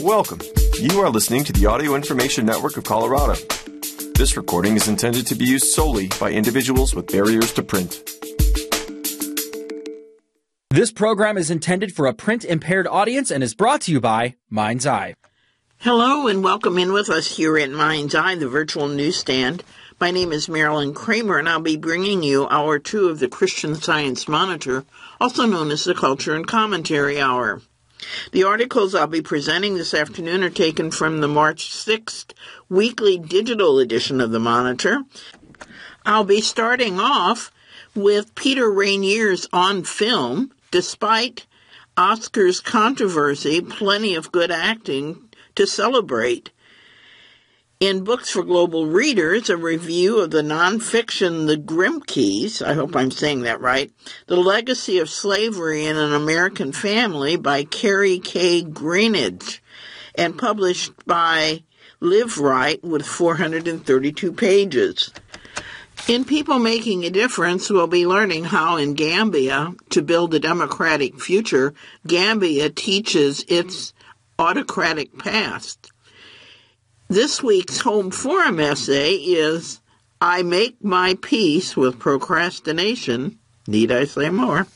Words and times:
Welcome. 0.00 0.40
You 0.80 1.00
are 1.00 1.10
listening 1.10 1.44
to 1.44 1.52
the 1.52 1.66
Audio 1.66 1.94
Information 1.94 2.46
Network 2.46 2.78
of 2.78 2.84
Colorado. 2.84 3.34
This 4.14 4.38
recording 4.38 4.74
is 4.74 4.88
intended 4.88 5.26
to 5.26 5.34
be 5.34 5.44
used 5.44 5.66
solely 5.66 6.08
by 6.18 6.30
individuals 6.30 6.94
with 6.94 7.08
barriers 7.08 7.52
to 7.52 7.62
print. 7.62 8.02
This 10.70 10.90
program 10.90 11.36
is 11.36 11.50
intended 11.50 11.94
for 11.94 12.06
a 12.06 12.14
print 12.14 12.42
impaired 12.42 12.86
audience 12.86 13.30
and 13.30 13.44
is 13.44 13.54
brought 13.54 13.82
to 13.82 13.92
you 13.92 14.00
by 14.00 14.36
Mind's 14.48 14.86
Eye. 14.86 15.14
Hello 15.76 16.26
and 16.26 16.42
welcome 16.42 16.78
in 16.78 16.94
with 16.94 17.10
us 17.10 17.36
here 17.36 17.58
at 17.58 17.70
Mind's 17.70 18.14
Eye, 18.14 18.36
the 18.36 18.48
virtual 18.48 18.88
newsstand. 18.88 19.62
My 20.00 20.10
name 20.10 20.32
is 20.32 20.48
Marilyn 20.48 20.94
Kramer 20.94 21.38
and 21.38 21.50
I'll 21.50 21.60
be 21.60 21.76
bringing 21.76 22.22
you 22.22 22.48
hour 22.48 22.78
two 22.78 23.10
of 23.10 23.18
the 23.18 23.28
Christian 23.28 23.74
Science 23.74 24.26
Monitor, 24.26 24.86
also 25.20 25.44
known 25.44 25.70
as 25.70 25.84
the 25.84 25.94
Culture 25.94 26.34
and 26.34 26.46
Commentary 26.46 27.20
Hour. 27.20 27.60
The 28.32 28.44
articles 28.44 28.94
I'll 28.94 29.06
be 29.06 29.22
presenting 29.22 29.74
this 29.74 29.94
afternoon 29.94 30.44
are 30.44 30.50
taken 30.50 30.90
from 30.90 31.20
the 31.20 31.28
March 31.28 31.70
6th 31.70 32.32
weekly 32.68 33.18
digital 33.18 33.78
edition 33.78 34.20
of 34.20 34.30
the 34.30 34.38
Monitor. 34.38 35.02
I'll 36.06 36.24
be 36.24 36.40
starting 36.40 37.00
off 37.00 37.50
with 37.94 38.34
Peter 38.34 38.70
Rainer's 38.70 39.46
On 39.52 39.84
Film, 39.84 40.52
despite 40.70 41.46
Oscars 41.96 42.62
controversy, 42.62 43.60
plenty 43.60 44.14
of 44.14 44.32
good 44.32 44.50
acting 44.50 45.28
to 45.54 45.66
celebrate. 45.66 46.50
In 47.82 48.04
Books 48.04 48.30
for 48.30 48.44
Global 48.44 48.86
Readers, 48.86 49.50
a 49.50 49.56
review 49.56 50.20
of 50.20 50.30
the 50.30 50.40
nonfiction 50.40 51.48
The 51.48 51.56
Grimkes, 51.56 52.64
I 52.64 52.74
hope 52.74 52.94
I'm 52.94 53.10
saying 53.10 53.40
that 53.40 53.60
right, 53.60 53.90
The 54.28 54.36
Legacy 54.36 55.00
of 55.00 55.10
Slavery 55.10 55.86
in 55.86 55.96
an 55.96 56.12
American 56.12 56.70
Family 56.70 57.34
by 57.34 57.64
Kerri 57.64 58.22
K. 58.22 58.62
Greenidge, 58.62 59.58
and 60.14 60.38
published 60.38 60.92
by 61.06 61.64
Liveright 62.00 62.84
with 62.84 63.04
432 63.04 64.32
pages. 64.32 65.10
In 66.06 66.24
People 66.24 66.60
Making 66.60 67.04
a 67.04 67.10
Difference, 67.10 67.68
we'll 67.68 67.88
be 67.88 68.06
learning 68.06 68.44
how 68.44 68.76
in 68.76 68.94
Gambia, 68.94 69.74
to 69.90 70.02
build 70.02 70.32
a 70.34 70.38
democratic 70.38 71.20
future, 71.20 71.74
Gambia 72.06 72.70
teaches 72.70 73.44
its 73.48 73.92
autocratic 74.38 75.18
past. 75.18 75.81
This 77.12 77.42
week's 77.42 77.80
home 77.80 78.10
forum 78.10 78.58
essay 78.58 79.16
is 79.16 79.82
I 80.18 80.42
Make 80.42 80.82
My 80.82 81.18
Peace 81.20 81.76
with 81.76 81.98
Procrastination. 81.98 83.38
Need 83.66 83.92
I 83.92 84.06
say 84.06 84.30
more? 84.30 84.66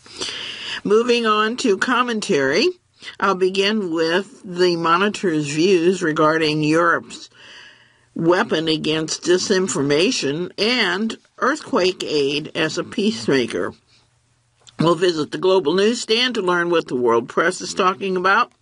Moving 0.85 1.25
on 1.25 1.57
to 1.57 1.79
commentary, 1.79 2.69
I'll 3.19 3.37
begin 3.37 3.91
with 3.91 4.43
the 4.45 4.77
monitor's 4.77 5.49
views 5.49 6.03
regarding 6.03 6.63
Europe's 6.63 7.31
weapon 8.15 8.69
against 8.69 9.23
disinformation 9.23 10.53
and 10.59 11.17
earthquake 11.39 12.05
aid 12.05 12.53
as 12.55 12.77
a 12.77 12.85
peacemaker. 12.85 13.73
We'll 14.79 14.95
visit 14.95 15.31
the 15.31 15.39
global 15.39 15.73
newsstand 15.73 16.35
to 16.35 16.43
learn 16.43 16.69
what 16.69 16.87
the 16.89 16.97
world 16.97 17.31
press 17.31 17.63
is 17.63 17.73
talking 17.73 18.15
about. 18.15 18.53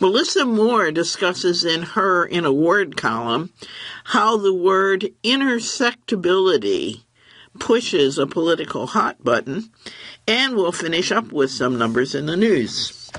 Melissa 0.00 0.40
Mohr 0.40 0.92
discusses 0.92 1.64
in 1.64 1.82
her 1.82 2.26
In 2.26 2.44
a 2.44 2.52
Word 2.52 2.96
column 2.96 3.52
how 4.04 4.36
the 4.36 4.52
word 4.52 5.08
intersectability 5.22 7.02
pushes 7.58 8.18
a 8.18 8.26
political 8.26 8.88
hot 8.88 9.22
button, 9.22 9.70
and 10.26 10.54
we'll 10.54 10.72
finish 10.72 11.10
up 11.10 11.32
with 11.32 11.50
some 11.50 11.78
numbers 11.78 12.14
in 12.14 12.26
the 12.26 12.36
news. 12.36 13.10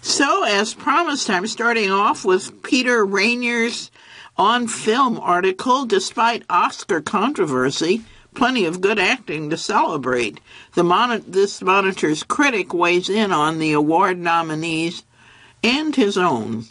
So, 0.00 0.44
as 0.44 0.72
promised, 0.72 1.28
I'm 1.28 1.46
starting 1.46 1.90
off 1.90 2.24
with 2.24 2.62
Peter 2.62 3.04
Rainer's 3.04 3.90
on 4.36 4.68
film 4.68 5.18
article, 5.18 5.84
despite 5.84 6.44
Oscar 6.48 7.00
controversy, 7.00 8.02
plenty 8.34 8.64
of 8.64 8.80
good 8.80 8.98
acting 8.98 9.50
to 9.50 9.56
celebrate. 9.56 10.40
The 10.74 10.84
mon- 10.84 11.24
this 11.26 11.60
monitor's 11.60 12.22
critic 12.22 12.72
weighs 12.72 13.10
in 13.10 13.32
on 13.32 13.58
the 13.58 13.72
award 13.72 14.18
nominees 14.18 15.02
and 15.62 15.94
his 15.94 16.16
own. 16.16 16.64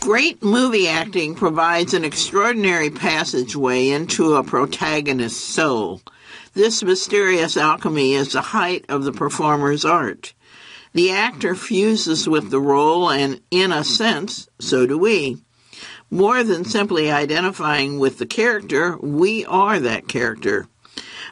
Great 0.00 0.42
movie 0.42 0.88
acting 0.88 1.34
provides 1.34 1.92
an 1.92 2.04
extraordinary 2.04 2.88
passageway 2.88 3.88
into 3.88 4.34
a 4.34 4.44
protagonist's 4.44 5.42
soul. 5.42 6.00
This 6.54 6.82
mysterious 6.82 7.56
alchemy 7.56 8.14
is 8.14 8.32
the 8.32 8.40
height 8.40 8.84
of 8.88 9.04
the 9.04 9.12
performer's 9.12 9.84
art. 9.84 10.34
The 10.92 11.10
actor 11.10 11.54
fuses 11.54 12.28
with 12.28 12.50
the 12.50 12.60
role, 12.60 13.10
and 13.10 13.40
in 13.50 13.72
a 13.72 13.84
sense, 13.84 14.48
so 14.58 14.86
do 14.86 14.96
we. 14.96 15.38
More 16.10 16.42
than 16.42 16.64
simply 16.64 17.10
identifying 17.10 17.98
with 17.98 18.18
the 18.18 18.26
character, 18.26 18.96
we 18.98 19.44
are 19.44 19.78
that 19.78 20.08
character. 20.08 20.66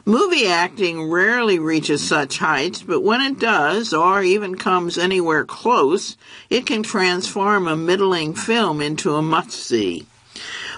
Movie 0.07 0.47
acting 0.47 1.09
rarely 1.11 1.59
reaches 1.59 2.01
such 2.01 2.37
heights, 2.37 2.81
but 2.81 3.01
when 3.01 3.19
it 3.19 3.39
does, 3.39 3.93
or 3.93 4.23
even 4.23 4.55
comes 4.55 4.97
anywhere 4.97 5.43
close, 5.43 6.15
it 6.49 6.65
can 6.65 6.81
transform 6.81 7.67
a 7.67 7.75
middling 7.75 8.33
film 8.33 8.79
into 8.79 9.15
a 9.15 9.21
must 9.21 9.51
see. 9.51 10.05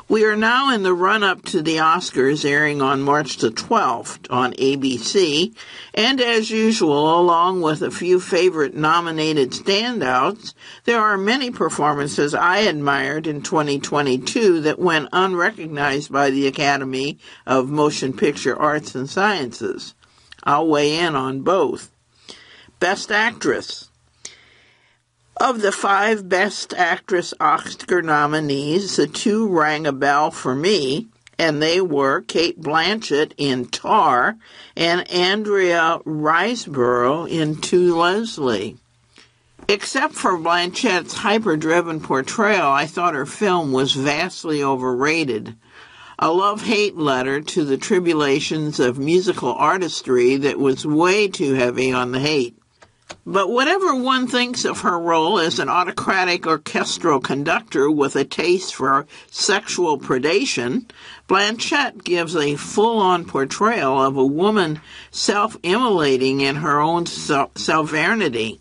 We 0.09 0.25
are 0.25 0.35
now 0.35 0.73
in 0.73 0.81
the 0.81 0.95
run 0.95 1.21
up 1.21 1.45
to 1.45 1.61
the 1.61 1.75
Oscars 1.75 2.43
airing 2.43 2.81
on 2.81 3.03
March 3.03 3.37
the 3.37 3.51
12th 3.51 4.25
on 4.31 4.53
ABC, 4.53 5.55
and 5.93 6.19
as 6.19 6.49
usual, 6.49 7.19
along 7.21 7.61
with 7.61 7.83
a 7.83 7.91
few 7.91 8.19
favorite 8.19 8.73
nominated 8.73 9.51
standouts, 9.51 10.55
there 10.85 10.99
are 10.99 11.15
many 11.15 11.51
performances 11.51 12.33
I 12.33 12.61
admired 12.61 13.27
in 13.27 13.43
2022 13.43 14.61
that 14.61 14.79
went 14.79 15.09
unrecognized 15.13 16.11
by 16.11 16.31
the 16.31 16.47
Academy 16.47 17.19
of 17.45 17.69
Motion 17.69 18.11
Picture 18.13 18.59
Arts 18.59 18.95
and 18.95 19.07
Sciences. 19.07 19.93
I'll 20.43 20.67
weigh 20.67 20.97
in 20.97 21.15
on 21.15 21.41
both. 21.41 21.91
Best 22.79 23.11
Actress. 23.11 23.88
Of 25.41 25.61
the 25.61 25.71
five 25.71 26.27
Best 26.27 26.73
Actress 26.73 27.33
Oscar 27.39 28.01
nominees, 28.01 28.97
the 28.97 29.07
two 29.07 29.47
rang 29.47 29.87
a 29.87 29.93
bell 29.93 30.31
for 30.31 30.53
me, 30.53 31.07
and 31.37 31.61
they 31.61 31.79
were 31.79 32.19
Cate 32.19 32.59
Blanchett 32.61 33.31
in 33.37 33.67
Tar 33.67 34.35
and 34.75 35.09
Andrea 35.09 36.01
Riseborough 36.03 37.29
in 37.29 37.55
To 37.61 37.95
Leslie. 37.95 38.75
Except 39.69 40.13
for 40.13 40.37
Blanchett's 40.37 41.13
hyper-driven 41.13 42.01
portrayal, 42.01 42.67
I 42.67 42.85
thought 42.85 43.13
her 43.13 43.25
film 43.25 43.71
was 43.71 43.93
vastly 43.93 44.61
overrated. 44.61 45.55
A 46.19 46.33
love-hate 46.33 46.97
letter 46.97 47.39
to 47.39 47.63
the 47.63 47.77
tribulations 47.77 48.77
of 48.77 48.99
musical 48.99 49.53
artistry 49.53 50.35
that 50.35 50.59
was 50.59 50.85
way 50.85 51.29
too 51.29 51.53
heavy 51.53 51.93
on 51.93 52.11
the 52.11 52.19
hate. 52.19 52.58
But 53.25 53.49
whatever 53.49 53.95
one 53.95 54.27
thinks 54.27 54.65
of 54.65 54.81
her 54.81 54.99
role 54.99 55.39
as 55.39 55.59
an 55.59 55.69
autocratic 55.69 56.45
orchestral 56.45 57.19
conductor 57.19 57.89
with 57.89 58.15
a 58.15 58.23
taste 58.23 58.75
for 58.75 59.07
sexual 59.29 59.99
predation, 59.99 60.85
Blanchett 61.27 62.03
gives 62.03 62.35
a 62.35 62.55
full-on 62.55 63.25
portrayal 63.25 64.01
of 64.01 64.15
a 64.15 64.25
woman 64.25 64.81
self-immolating 65.11 66.41
in 66.41 66.57
her 66.57 66.79
own 66.79 67.05
sovereignty. 67.05 68.59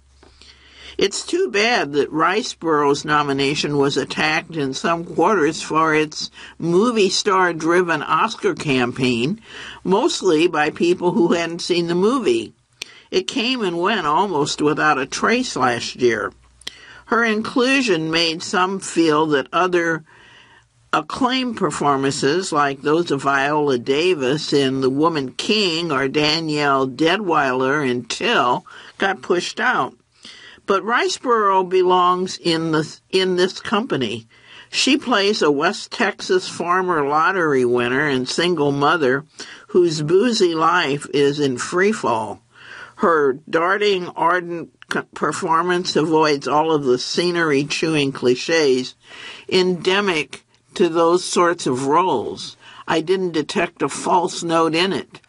It's 0.98 1.25
too 1.25 1.48
bad 1.50 1.92
that 1.92 2.10
Riseborough's 2.10 3.04
nomination 3.04 3.78
was 3.78 3.97
attacked 3.97 4.56
in 4.56 4.75
some 4.75 5.04
quarters 5.04 5.62
for 5.62 5.94
its 5.94 6.31
movie 6.58 7.08
star 7.08 7.53
driven 7.53 8.03
Oscar 8.03 8.54
campaign, 8.54 9.41
mostly 9.84 10.48
by 10.48 10.70
people 10.70 11.12
who 11.12 11.34
hadn't 11.34 11.60
seen 11.60 11.87
the 11.87 11.94
movie. 11.94 12.53
It 13.10 13.26
came 13.26 13.62
and 13.62 13.78
went 13.78 14.06
almost 14.06 14.60
without 14.60 14.98
a 14.98 15.06
trace 15.06 15.56
last 15.56 15.96
year. 15.96 16.32
Her 17.06 17.25
inclusion 17.25 18.10
made 18.10 18.43
some 18.43 18.81
feel 18.81 19.26
that 19.26 19.49
other 19.52 20.05
acclaimed 20.93 21.56
performances, 21.56 22.52
like 22.52 22.82
those 22.82 23.10
of 23.10 23.22
Viola 23.22 23.78
Davis 23.78 24.52
in 24.52 24.81
The 24.81 24.90
Woman 24.90 25.32
King 25.32 25.93
or 25.93 26.08
Danielle 26.08 26.87
Deadwyler 26.87 27.88
in 27.88 28.05
Till, 28.05 28.64
got 28.99 29.22
pushed 29.22 29.60
out. 29.60 29.94
But 30.66 30.82
Riseborough 30.82 31.69
belongs 31.69 32.37
in 32.37 32.72
the 32.72 33.00
in 33.10 33.37
this 33.37 33.60
company. 33.60 34.26
She 34.70 34.99
plays 34.99 35.40
a 35.40 35.50
West 35.50 35.90
Texas 35.90 36.46
farmer 36.46 37.08
lottery 37.08 37.64
winner 37.64 38.06
and 38.06 38.28
single 38.28 38.70
mother 38.70 39.25
whose 39.69 40.02
boozy 40.02 40.55
life 40.55 41.06
is 41.14 41.40
in 41.40 41.56
free 41.56 41.93
fall. 41.93 42.43
Her 42.98 43.38
darting, 43.48 44.08
ardent 44.16 44.70
performance 45.14 45.94
avoids 45.94 46.48
all 46.48 46.72
of 46.72 46.82
the 46.82 46.98
scenery 46.98 47.62
chewing 47.64 48.10
cliches 48.10 48.96
endemic 49.48 50.44
to 50.74 50.88
those 50.88 51.24
sorts 51.24 51.68
of 51.68 51.86
roles. 51.86 52.56
I 52.88 53.00
didn't 53.00 53.30
detect 53.30 53.82
a 53.82 53.88
false 53.88 54.42
note 54.42 54.74
in 54.74 54.92
it. 54.92 55.20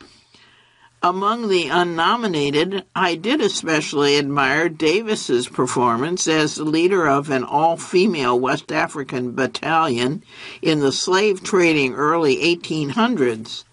Among 1.04 1.48
the 1.48 1.68
unnominated, 1.68 2.86
I 2.96 3.14
did 3.14 3.40
especially 3.40 4.18
admire 4.18 4.68
Davis's 4.68 5.48
performance 5.48 6.28
as 6.28 6.56
the 6.56 6.64
leader 6.64 7.08
of 7.08 7.30
an 7.30 7.44
all-female 7.44 8.40
West 8.40 8.72
African 8.72 9.34
battalion 9.34 10.24
in 10.64 10.80
the 10.80 10.92
slave 10.92 11.44
trading 11.44 11.94
early 11.94 12.38
1800s. 12.38 13.64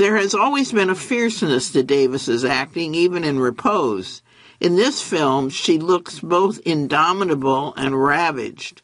There 0.00 0.16
has 0.16 0.34
always 0.34 0.72
been 0.72 0.88
a 0.88 0.94
fierceness 0.94 1.70
to 1.72 1.82
Davis's 1.82 2.42
acting, 2.42 2.94
even 2.94 3.22
in 3.22 3.38
repose. 3.38 4.22
In 4.58 4.76
this 4.76 5.02
film, 5.02 5.50
she 5.50 5.78
looks 5.78 6.20
both 6.20 6.58
indomitable 6.64 7.74
and 7.76 8.02
ravaged. 8.02 8.80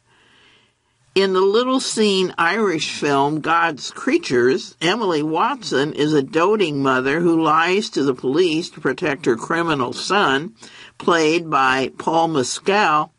In 1.15 1.33
the 1.33 1.41
little 1.41 1.79
seen 1.79 2.35
Irish 2.37 2.91
film 2.91 3.39
God's 3.41 3.89
Creatures, 3.89 4.75
Emily 4.79 5.23
Watson 5.23 5.91
is 5.93 6.13
a 6.13 6.21
doting 6.21 6.83
mother 6.83 7.21
who 7.21 7.41
lies 7.41 7.89
to 7.89 8.03
the 8.03 8.13
police 8.13 8.69
to 8.69 8.79
protect 8.79 9.25
her 9.25 9.35
criminal 9.35 9.93
son, 9.93 10.53
played 10.99 11.49
by 11.49 11.93
Paul 11.97 12.27
Mescal, 12.27 13.11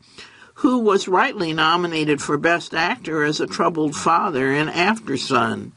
who 0.53 0.77
was 0.77 1.09
rightly 1.09 1.51
nominated 1.51 2.21
for 2.21 2.37
Best 2.37 2.73
Actor 2.73 3.25
as 3.25 3.41
a 3.41 3.45
troubled 3.45 3.93
father 3.93 4.53
in 4.53 4.69
Aftersun. 4.69 5.73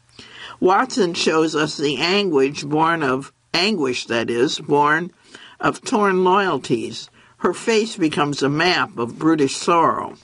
Watson 0.62 1.12
shows 1.14 1.56
us 1.56 1.76
the 1.76 1.97
anguish 1.97 2.62
born 2.62 3.03
of 3.03 3.32
anguish 3.53 4.06
that 4.06 4.31
is 4.31 4.61
born 4.61 5.11
of 5.59 5.82
torn 5.82 6.23
loyalties. 6.23 7.11
Her 7.38 7.53
face 7.53 7.97
becomes 7.97 8.44
a 8.44 8.49
map 8.49 8.97
of 8.97 9.19
brutish 9.19 9.56
sorrow. 9.56 10.14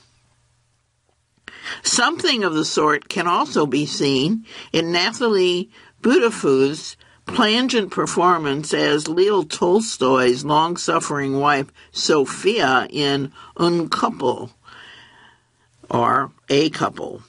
Something 1.83 2.45
of 2.45 2.53
the 2.53 2.63
sort 2.63 3.09
can 3.09 3.27
also 3.27 3.65
be 3.65 3.85
seen 3.85 4.45
in 4.71 4.93
Nathalie 4.93 5.71
Boutefeu's 6.01 6.95
plangent 7.25 7.91
performance 7.91 8.73
as 8.73 9.09
Leo 9.09 9.43
Tolstoy's 9.43 10.45
long-suffering 10.45 11.37
wife 11.37 11.69
Sophia 11.91 12.87
in 12.89 13.33
Un 13.57 13.89
Couple, 13.89 14.51
or 15.89 16.31
A 16.47 16.69
Couple. 16.69 17.23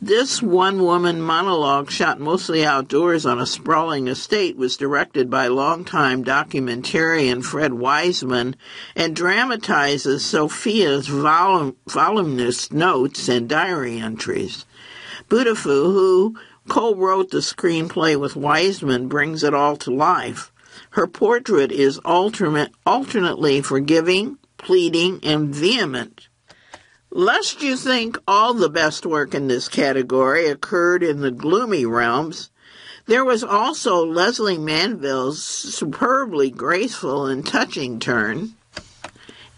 This 0.00 0.42
one 0.42 0.82
woman 0.82 1.22
monologue, 1.22 1.90
shot 1.90 2.18
mostly 2.20 2.66
outdoors 2.66 3.24
on 3.24 3.40
a 3.40 3.46
sprawling 3.46 4.08
estate, 4.08 4.56
was 4.56 4.76
directed 4.76 5.30
by 5.30 5.46
longtime 5.46 6.24
documentarian 6.24 7.44
Fred 7.44 7.74
Wiseman 7.74 8.56
and 8.96 9.14
dramatizes 9.14 10.24
Sophia's 10.24 11.08
volum- 11.08 11.76
voluminous 11.86 12.72
notes 12.72 13.28
and 13.28 13.48
diary 13.48 13.98
entries. 13.98 14.66
Boutefeu, 15.30 15.92
who 15.92 16.36
co 16.68 16.94
wrote 16.94 17.30
the 17.30 17.38
screenplay 17.38 18.18
with 18.18 18.36
Wiseman, 18.36 19.08
brings 19.08 19.44
it 19.44 19.54
all 19.54 19.76
to 19.76 19.90
life. 19.90 20.50
Her 20.90 21.06
portrait 21.06 21.70
is 21.70 21.98
alternate, 21.98 22.72
alternately 22.84 23.62
forgiving, 23.62 24.38
pleading, 24.58 25.20
and 25.22 25.54
vehement. 25.54 26.28
Lest 27.16 27.62
you 27.62 27.76
think 27.76 28.18
all 28.26 28.54
the 28.54 28.68
best 28.68 29.06
work 29.06 29.36
in 29.36 29.46
this 29.46 29.68
category 29.68 30.48
occurred 30.48 31.04
in 31.04 31.20
the 31.20 31.30
gloomy 31.30 31.86
realms, 31.86 32.50
there 33.06 33.24
was 33.24 33.44
also 33.44 34.04
Lesley 34.04 34.58
Manville's 34.58 35.40
superbly 35.40 36.50
graceful 36.50 37.26
and 37.26 37.46
touching 37.46 38.00
turn. 38.00 38.54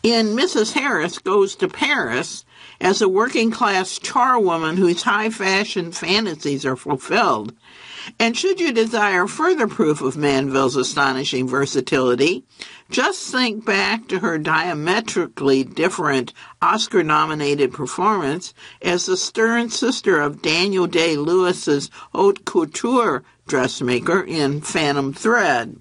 In 0.03 0.37
Mrs. 0.37 0.75
Harris 0.75 1.19
Goes 1.19 1.57
to 1.57 1.67
Paris, 1.67 2.45
as 2.79 3.01
a 3.01 3.09
working 3.09 3.51
class 3.51 3.99
charwoman 3.99 4.77
whose 4.77 5.05
high 5.05 5.31
fashion 5.31 5.93
fantasies 5.93 6.67
are 6.67 6.77
fulfilled. 6.77 7.55
And 8.19 8.37
should 8.37 8.61
you 8.61 8.71
desire 8.71 9.27
further 9.27 9.67
proof 9.67 10.03
of 10.03 10.17
Manville's 10.17 10.77
astonishing 10.77 11.49
versatility, 11.49 12.45
just 12.91 13.31
think 13.31 13.65
back 13.65 14.09
to 14.09 14.21
her 14.21 14.39
diametrically 14.39 15.65
different 15.65 16.33
Oscar 16.63 17.03
nominated 17.03 17.73
performance 17.73 18.55
as 18.81 19.07
the 19.07 19.17
stern 19.17 19.71
sister 19.71 20.21
of 20.21 20.43
Daniel 20.43 20.87
Day 20.87 21.17
Lewis's 21.17 21.91
haute 22.13 22.45
couture 22.45 23.25
dressmaker 23.49 24.23
in 24.23 24.61
Phantom 24.61 25.13
Thread. 25.13 25.77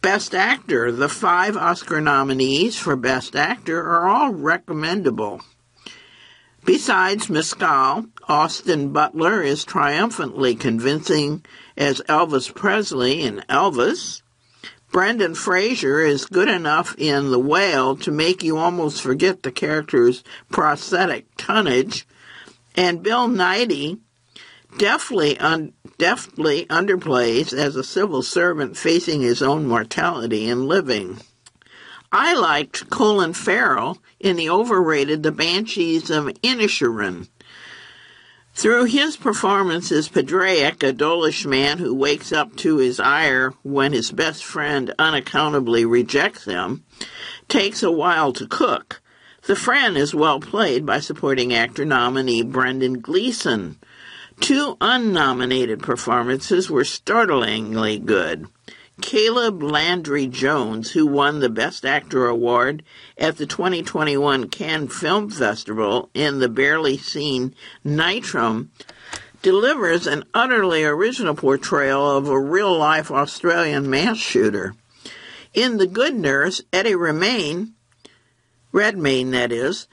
Best 0.00 0.34
Actor, 0.34 0.92
the 0.92 1.08
five 1.08 1.56
Oscar 1.56 2.00
nominees 2.00 2.78
for 2.78 2.94
Best 2.96 3.34
Actor 3.34 3.80
are 3.80 4.08
all 4.08 4.32
recommendable. 4.32 5.42
Besides 6.64 7.28
Mescal, 7.28 8.06
Austin 8.28 8.92
Butler 8.92 9.42
is 9.42 9.64
triumphantly 9.64 10.54
convincing 10.54 11.44
as 11.76 12.00
Elvis 12.08 12.54
Presley 12.54 13.22
in 13.22 13.42
Elvis. 13.48 14.22
Brendan 14.90 15.34
Fraser 15.34 16.00
is 16.00 16.24
good 16.24 16.48
enough 16.48 16.94
in 16.98 17.30
The 17.30 17.38
Whale 17.38 17.96
to 17.96 18.10
make 18.10 18.42
you 18.42 18.56
almost 18.56 19.02
forget 19.02 19.42
the 19.42 19.52
character's 19.52 20.24
prosthetic 20.50 21.26
tonnage. 21.36 22.06
And 22.74 23.02
Bill 23.02 23.28
Nighy 23.28 23.98
deftly, 24.78 25.38
un- 25.38 25.72
deftly 25.98 26.64
underplays 26.66 27.52
as 27.52 27.76
a 27.76 27.84
civil 27.84 28.22
servant 28.22 28.76
facing 28.76 29.20
his 29.20 29.42
own 29.42 29.66
mortality 29.66 30.48
in 30.48 30.66
living. 30.66 31.18
I 32.10 32.34
liked 32.34 32.88
Colin 32.88 33.34
Farrell 33.34 33.98
in 34.18 34.36
the 34.36 34.48
overrated 34.48 35.22
The 35.22 35.32
Banshees 35.32 36.10
of 36.10 36.26
Inisherin. 36.42 37.28
Through 38.58 38.86
his 38.86 39.16
performances, 39.16 40.08
Padraic, 40.08 40.82
a 40.82 40.92
dolish 40.92 41.46
man 41.46 41.78
who 41.78 41.94
wakes 41.94 42.32
up 42.32 42.56
to 42.56 42.78
his 42.78 42.98
ire 42.98 43.54
when 43.62 43.92
his 43.92 44.10
best 44.10 44.42
friend 44.42 44.92
unaccountably 44.98 45.84
rejects 45.84 46.44
him, 46.44 46.82
takes 47.46 47.84
a 47.84 47.92
while 47.92 48.32
to 48.32 48.48
cook. 48.48 49.00
The 49.42 49.54
friend 49.54 49.96
is 49.96 50.12
well 50.12 50.40
played 50.40 50.84
by 50.84 50.98
supporting 50.98 51.54
actor 51.54 51.84
nominee 51.84 52.42
Brendan 52.42 52.98
Gleeson. 52.98 53.78
Two 54.40 54.76
unnominated 54.80 55.80
performances 55.80 56.68
were 56.68 56.82
startlingly 56.82 58.00
good. 58.00 58.48
Caleb 59.00 59.62
Landry 59.62 60.26
Jones, 60.26 60.92
who 60.92 61.06
won 61.06 61.40
the 61.40 61.48
Best 61.48 61.84
Actor 61.84 62.26
award 62.26 62.82
at 63.16 63.36
the 63.36 63.46
2021 63.46 64.48
Cannes 64.48 64.88
Film 64.88 65.30
Festival 65.30 66.10
in 66.14 66.40
the 66.40 66.48
barely 66.48 66.98
seen 66.98 67.54
Nitram, 67.84 68.68
delivers 69.42 70.06
an 70.06 70.24
utterly 70.34 70.84
original 70.84 71.34
portrayal 71.34 72.10
of 72.16 72.28
a 72.28 72.40
real 72.40 72.76
life 72.76 73.10
Australian 73.10 73.88
mass 73.88 74.18
shooter. 74.18 74.74
In 75.54 75.78
The 75.78 75.86
Good 75.86 76.14
Nurse, 76.14 76.62
Eddie 76.72 76.94
Redmayne, 76.94 77.74
Redmayne 78.72 79.30
that 79.30 79.52
is, 79.52 79.86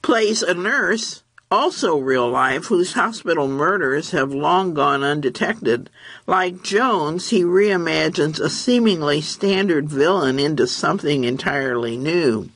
plays 0.00 0.42
a 0.42 0.54
nurse 0.54 1.22
also 1.50 1.96
real 1.96 2.28
life, 2.28 2.66
whose 2.66 2.94
hospital 2.94 3.48
murders 3.48 4.10
have 4.10 4.32
long 4.32 4.74
gone 4.74 5.02
undetected. 5.02 5.90
Like 6.26 6.62
Jones, 6.62 7.30
he 7.30 7.42
reimagines 7.42 8.40
a 8.40 8.50
seemingly 8.50 9.20
standard 9.20 9.88
villain 9.88 10.38
into 10.38 10.66
something 10.66 11.24
entirely 11.24 11.96
new. 11.96 12.50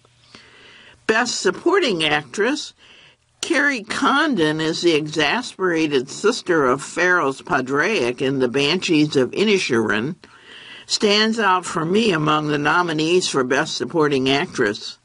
Best 1.07 1.41
Supporting 1.41 2.05
Actress, 2.05 2.73
Kerry 3.41 3.83
Condon 3.83 4.61
is 4.61 4.83
the 4.83 4.95
exasperated 4.95 6.09
sister 6.09 6.67
of 6.67 6.83
Farrell's 6.83 7.43
Padraic 7.43 8.21
in 8.23 8.39
The 8.39 8.49
Banshees 8.49 9.17
of 9.17 9.31
Inisherin, 9.33 10.15
stands 10.87 11.39
out 11.39 11.65
for 11.65 11.85
me 11.85 12.13
among 12.13 12.49
the 12.49 12.59
nominees 12.59 13.29
for 13.29 13.43
Best 13.43 13.77
Supporting 13.77 14.29
Actress. 14.29 14.99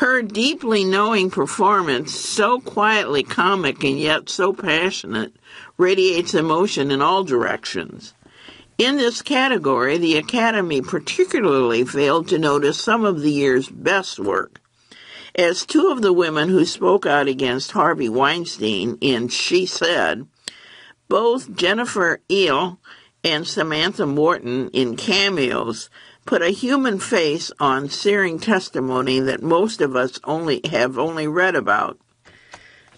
Her 0.00 0.22
deeply 0.22 0.82
knowing 0.82 1.30
performance, 1.30 2.18
so 2.18 2.58
quietly 2.58 3.22
comic 3.22 3.84
and 3.84 4.00
yet 4.00 4.30
so 4.30 4.54
passionate, 4.54 5.34
radiates 5.76 6.32
emotion 6.32 6.90
in 6.90 7.02
all 7.02 7.22
directions. 7.22 8.14
In 8.78 8.96
this 8.96 9.20
category, 9.20 9.98
the 9.98 10.16
Academy 10.16 10.80
particularly 10.80 11.84
failed 11.84 12.28
to 12.28 12.38
notice 12.38 12.80
some 12.80 13.04
of 13.04 13.20
the 13.20 13.30
year's 13.30 13.68
best 13.68 14.18
work. 14.18 14.58
As 15.34 15.66
two 15.66 15.88
of 15.88 16.00
the 16.00 16.14
women 16.14 16.48
who 16.48 16.64
spoke 16.64 17.04
out 17.04 17.28
against 17.28 17.72
Harvey 17.72 18.08
Weinstein 18.08 18.96
in 19.02 19.28
She 19.28 19.66
Said, 19.66 20.26
both 21.10 21.54
Jennifer 21.54 22.22
Ehle 22.30 22.78
and 23.22 23.46
Samantha 23.46 24.06
Morton 24.06 24.70
in 24.70 24.96
cameos 24.96 25.90
put 26.30 26.42
a 26.42 26.50
human 26.50 26.96
face 26.96 27.50
on 27.58 27.88
searing 27.88 28.38
testimony 28.38 29.18
that 29.18 29.42
most 29.42 29.80
of 29.80 29.96
us 29.96 30.20
only 30.22 30.60
have 30.70 30.96
only 30.96 31.26
read 31.26 31.56
about. 31.56 31.98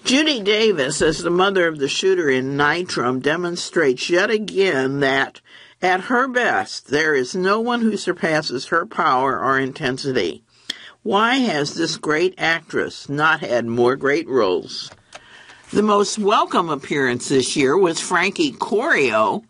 Judy 0.05 0.43
Davis, 0.43 1.01
as 1.01 1.21
the 1.21 1.31
mother 1.31 1.67
of 1.67 1.79
the 1.79 1.89
shooter 1.89 2.29
in 2.29 2.59
Nitram, 2.59 3.23
demonstrates 3.23 4.11
yet 4.11 4.29
again 4.29 5.01
that, 5.01 5.41
at 5.81 6.03
her 6.03 6.29
best, 6.29 6.89
there 6.89 7.15
is 7.15 7.35
no 7.35 7.59
one 7.59 7.81
who 7.81 7.97
surpasses 7.97 8.67
her 8.67 8.85
power 8.85 9.43
or 9.43 9.59
intensity. 9.59 10.45
Why 11.03 11.37
has 11.37 11.73
this 11.73 11.97
great 11.97 12.35
actress 12.37 13.09
not 13.09 13.41
had 13.41 13.65
more 13.65 13.97
great 13.97 14.29
roles? 14.29 14.91
The 15.71 15.83
most 15.83 16.19
welcome 16.19 16.69
appearance 16.69 17.31
this 17.31 17.57
year 17.57 17.79
was 17.79 17.99
Frankie 17.99 18.53
Corio, 18.53 19.43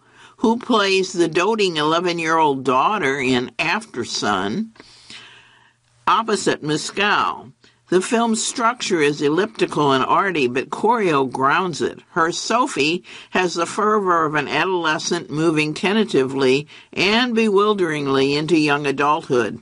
who 0.43 0.59
plays 0.59 1.13
the 1.13 1.29
doting 1.29 1.77
11 1.77 2.19
year 2.19 2.37
old 2.37 2.65
daughter 2.65 3.21
in 3.21 3.53
After 3.61 4.05
Sun, 4.05 4.73
opposite 6.05 6.65
Mescal. 6.65 7.53
The 7.91 8.03
film's 8.03 8.43
structure 8.43 9.01
is 9.01 9.23
elliptical 9.23 9.93
and 9.93 10.05
arty, 10.05 10.49
but 10.49 10.69
Corio 10.69 11.27
grounds 11.27 11.81
it. 11.81 12.01
Her 12.11 12.33
Sophie 12.33 13.05
has 13.31 13.55
the 13.55 13.67
fervor 13.67 14.25
of 14.25 14.35
an 14.35 14.49
adolescent 14.49 15.31
moving 15.31 15.75
tentatively 15.75 16.67
and 16.93 17.37
bewilderingly 17.37 18.35
into 18.35 18.59
young 18.59 18.85
adulthood. 18.85 19.61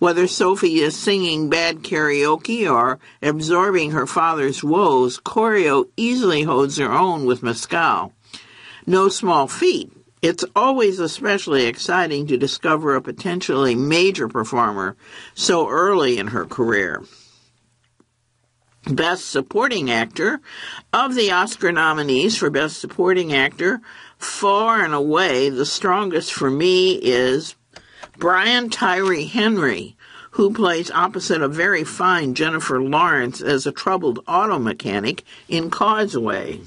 Whether 0.00 0.26
Sophie 0.26 0.80
is 0.80 0.96
singing 0.96 1.50
bad 1.50 1.84
karaoke 1.84 2.68
or 2.68 2.98
absorbing 3.22 3.92
her 3.92 4.08
father's 4.08 4.64
woes, 4.64 5.20
Corio 5.20 5.84
easily 5.96 6.42
holds 6.42 6.78
her 6.78 6.90
own 6.90 7.26
with 7.26 7.44
Mescal. 7.44 8.12
No 8.86 9.08
small 9.08 9.46
feat. 9.46 9.95
It's 10.26 10.44
always 10.56 10.98
especially 10.98 11.66
exciting 11.66 12.26
to 12.26 12.36
discover 12.36 12.96
a 12.96 13.00
potentially 13.00 13.76
major 13.76 14.26
performer 14.26 14.96
so 15.34 15.68
early 15.68 16.18
in 16.18 16.26
her 16.26 16.44
career. 16.44 17.04
Best 18.90 19.30
Supporting 19.30 19.88
Actor. 19.88 20.40
Of 20.92 21.14
the 21.14 21.30
Oscar 21.30 21.70
nominees 21.70 22.36
for 22.36 22.50
Best 22.50 22.80
Supporting 22.80 23.32
Actor, 23.32 23.80
far 24.18 24.84
and 24.84 24.92
away 24.92 25.48
the 25.48 25.64
strongest 25.64 26.32
for 26.32 26.50
me 26.50 26.94
is 26.94 27.54
Brian 28.18 28.68
Tyree 28.68 29.26
Henry, 29.26 29.96
who 30.32 30.52
plays 30.52 30.90
opposite 30.90 31.40
a 31.40 31.46
very 31.46 31.84
fine 31.84 32.34
Jennifer 32.34 32.82
Lawrence 32.82 33.40
as 33.40 33.64
a 33.64 33.70
troubled 33.70 34.18
auto 34.26 34.58
mechanic 34.58 35.22
in 35.48 35.70
Causeway. 35.70 36.62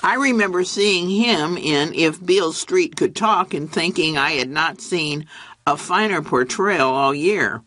I 0.00 0.14
remember 0.14 0.62
seeing 0.62 1.10
him 1.10 1.56
in 1.56 1.92
If 1.92 2.24
Beale 2.24 2.52
Street 2.52 2.94
Could 2.94 3.16
Talk 3.16 3.52
and 3.52 3.70
thinking 3.70 4.16
I 4.16 4.32
had 4.32 4.48
not 4.48 4.80
seen 4.80 5.26
a 5.66 5.76
finer 5.76 6.22
portrayal 6.22 6.88
all 6.88 7.12
year. 7.12 7.62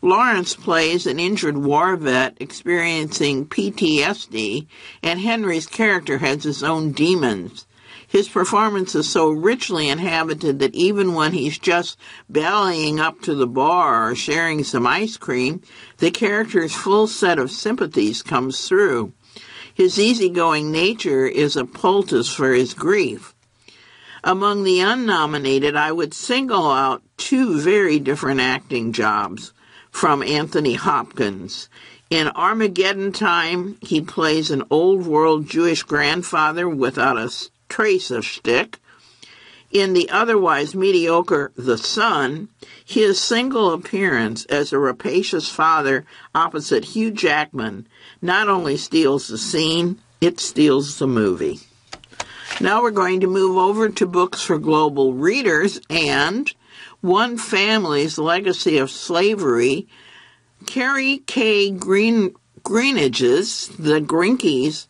Lawrence 0.00 0.54
plays 0.54 1.06
an 1.06 1.20
injured 1.20 1.58
war 1.58 1.94
vet 1.96 2.38
experiencing 2.40 3.46
PTSD, 3.46 4.66
and 5.02 5.20
Henry's 5.20 5.66
character 5.66 6.18
has 6.18 6.44
his 6.44 6.62
own 6.62 6.92
demons. 6.92 7.66
His 8.08 8.28
performance 8.28 8.94
is 8.94 9.10
so 9.10 9.28
richly 9.28 9.88
inhabited 9.88 10.60
that 10.60 10.74
even 10.74 11.12
when 11.12 11.32
he's 11.32 11.58
just 11.58 11.98
bellying 12.30 12.98
up 12.98 13.20
to 13.22 13.34
the 13.34 13.46
bar 13.46 14.10
or 14.10 14.14
sharing 14.14 14.64
some 14.64 14.86
ice 14.86 15.18
cream, 15.18 15.60
the 15.98 16.10
character's 16.10 16.74
full 16.74 17.08
set 17.08 17.38
of 17.38 17.50
sympathies 17.50 18.22
comes 18.22 18.66
through. 18.66 19.12
His 19.74 19.98
easygoing 19.98 20.70
nature 20.70 21.26
is 21.26 21.56
a 21.56 21.64
poultice 21.64 22.32
for 22.32 22.52
his 22.52 22.74
grief. 22.74 23.34
Among 24.22 24.62
the 24.62 24.78
unnominated, 24.78 25.74
I 25.74 25.90
would 25.90 26.14
single 26.14 26.70
out 26.70 27.02
two 27.16 27.60
very 27.60 27.98
different 27.98 28.40
acting 28.40 28.92
jobs 28.92 29.52
from 29.90 30.22
Anthony 30.22 30.74
Hopkins. 30.74 31.68
In 32.08 32.28
Armageddon 32.28 33.10
Time, 33.10 33.76
he 33.80 34.00
plays 34.00 34.52
an 34.52 34.62
old 34.70 35.06
world 35.06 35.48
Jewish 35.48 35.82
grandfather 35.82 36.68
without 36.68 37.18
a 37.18 37.32
trace 37.68 38.12
of 38.12 38.24
shtick. 38.24 38.78
In 39.72 39.92
the 39.92 40.08
otherwise 40.08 40.76
mediocre 40.76 41.50
The 41.56 41.76
Son, 41.76 42.48
his 42.84 43.20
single 43.20 43.72
appearance 43.72 44.44
as 44.44 44.72
a 44.72 44.78
rapacious 44.78 45.48
father 45.48 46.06
opposite 46.32 46.84
Hugh 46.84 47.10
Jackman 47.10 47.88
not 48.24 48.48
only 48.48 48.78
steals 48.78 49.28
the 49.28 49.36
scene, 49.36 50.00
it 50.18 50.40
steals 50.40 50.98
the 50.98 51.06
movie. 51.06 51.60
Now 52.58 52.80
we're 52.80 52.90
going 52.90 53.20
to 53.20 53.26
move 53.26 53.58
over 53.58 53.90
to 53.90 54.06
books 54.06 54.42
for 54.42 54.58
global 54.58 55.12
readers 55.12 55.78
and 55.90 56.50
one 57.02 57.36
Family's 57.36 58.16
Legacy 58.16 58.78
of 58.78 58.90
Slavery, 58.90 59.86
Kerri 60.64 61.18
K. 61.26 61.70
Green, 61.70 62.34
The 62.64 64.00
Grimke's 64.00 64.88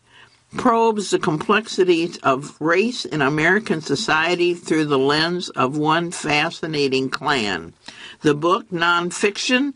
probes 0.55 1.09
the 1.09 1.19
complexities 1.19 2.15
of 2.19 2.55
race 2.61 3.03
in 3.03 3.21
American 3.21 3.81
society 3.81 4.53
through 4.53 4.85
the 4.85 4.97
lens 4.97 5.49
of 5.49 5.77
one 5.77 6.11
fascinating 6.11 7.09
clan. 7.09 7.73
The 8.21 8.33
book, 8.33 8.69
nonfiction, 8.69 9.73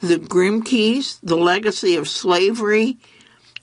The 0.00 0.16
Grimkes, 0.16 1.18
The 1.22 1.36
Legacy 1.36 1.94
of 1.94 2.08
Slavery 2.08 2.96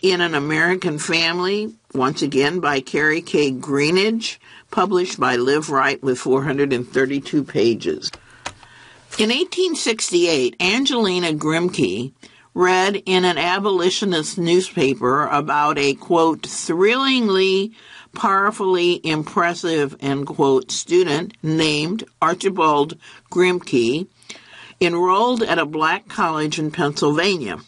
in 0.04 0.22
an 0.22 0.36
American 0.36 1.00
Family, 1.00 1.74
once 1.96 2.22
again 2.22 2.60
by 2.60 2.80
Kerri 2.80 3.26
K. 3.26 3.52
Greenidge, 3.52 4.38
published 4.70 5.20
by 5.20 5.36
Liveright 5.36 6.04
with 6.04 6.20
432 6.20 7.44
pages. 7.44 8.12
In 9.18 9.30
1868, 9.30 10.58
Angelina 10.60 11.34
Grimke 11.34 12.14
read 12.54 13.02
in 13.08 13.26
an 13.26 13.40
abolitionist 13.40 14.38
newspaper 14.38 15.26
about 15.26 15.80
a 15.80 15.96
quote, 15.96 16.46
thrillingly, 16.46 17.72
powerfully 18.14 19.02
impressive, 19.04 19.96
end 20.02 20.28
quote, 20.28 20.70
student 20.70 21.34
named 21.42 22.04
Archibald 22.22 22.96
Grimke, 23.32 24.06
enrolled 24.80 25.44
at 25.44 25.60
a 25.60 25.66
black 25.66 26.08
college 26.08 26.60
in 26.60 26.72
Pennsylvania. 26.72 27.60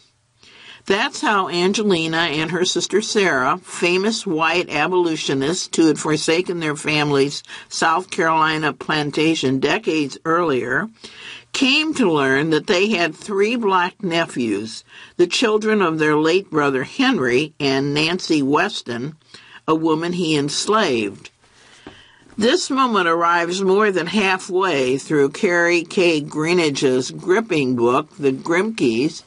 That's 0.86 1.20
how 1.20 1.48
Angelina 1.48 2.16
and 2.16 2.50
her 2.50 2.64
sister 2.64 3.00
Sarah, 3.02 3.58
famous 3.58 4.26
white 4.26 4.70
abolitionists 4.70 5.76
who 5.76 5.86
had 5.86 5.98
forsaken 5.98 6.60
their 6.60 6.74
family's 6.74 7.42
South 7.68 8.10
Carolina 8.10 8.72
plantation 8.72 9.60
decades 9.60 10.18
earlier, 10.24 10.88
came 11.52 11.94
to 11.94 12.10
learn 12.10 12.50
that 12.50 12.66
they 12.66 12.88
had 12.88 13.14
three 13.14 13.56
black 13.56 14.02
nephews, 14.02 14.84
the 15.16 15.26
children 15.26 15.82
of 15.82 15.98
their 15.98 16.16
late 16.16 16.50
brother 16.50 16.84
Henry 16.84 17.54
and 17.60 17.92
Nancy 17.92 18.42
Weston, 18.42 19.16
a 19.68 19.74
woman 19.74 20.14
he 20.14 20.36
enslaved. 20.36 21.30
This 22.40 22.70
moment 22.70 23.06
arrives 23.06 23.60
more 23.60 23.92
than 23.92 24.06
halfway 24.06 24.96
through 24.96 25.28
Kerri 25.28 25.84
K. 25.84 26.22
Greenidge's 26.22 27.10
gripping 27.10 27.76
book, 27.76 28.16
The 28.16 28.32
Grimkes, 28.32 29.24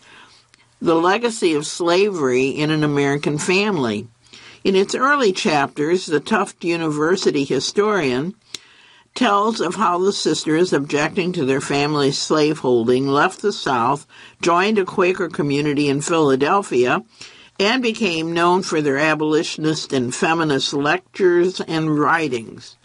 the 0.82 0.96
Legacy 0.96 1.54
of 1.54 1.68
Slavery 1.68 2.48
in 2.48 2.72
an 2.72 2.84
American 2.84 3.38
Family. 3.38 4.08
In 4.64 4.76
its 4.76 4.96
early 4.96 5.32
chapters, 5.32 6.08
the 6.08 6.20
Tufts 6.20 6.66
University 6.66 7.44
historian 7.44 8.34
tells 9.14 9.62
of 9.62 9.76
how 9.76 10.00
the 10.00 10.12
sisters, 10.12 10.74
objecting 10.74 11.34
to 11.34 11.46
their 11.46 11.62
family's 11.62 12.18
slaveholding, 12.18 13.08
left 13.08 13.44
the 13.44 13.54
South, 13.54 14.08
joined 14.42 14.80
a 14.80 14.86
Quaker 14.86 15.30
community 15.30 15.88
in 15.88 16.02
Philadelphia, 16.02 17.04
and 17.60 17.84
became 17.84 18.34
known 18.34 18.64
for 18.64 18.82
their 18.82 18.98
abolitionist 18.98 19.94
and 19.94 20.16
feminist 20.16 20.74
lectures 20.74 21.62
and 21.62 22.00
writings. 22.00 22.76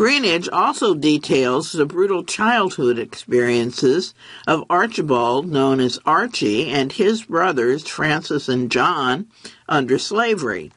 Greenidge 0.00 0.48
also 0.50 0.94
details 0.94 1.72
the 1.72 1.84
brutal 1.84 2.24
childhood 2.24 2.98
experiences 2.98 4.14
of 4.46 4.64
Archibald, 4.70 5.46
known 5.46 5.78
as 5.78 5.98
Archie, 6.06 6.70
and 6.70 6.90
his 6.90 7.24
brothers, 7.24 7.86
Francis 7.86 8.48
and 8.48 8.70
John, 8.70 9.26
under 9.68 9.98
slavery. 9.98 10.72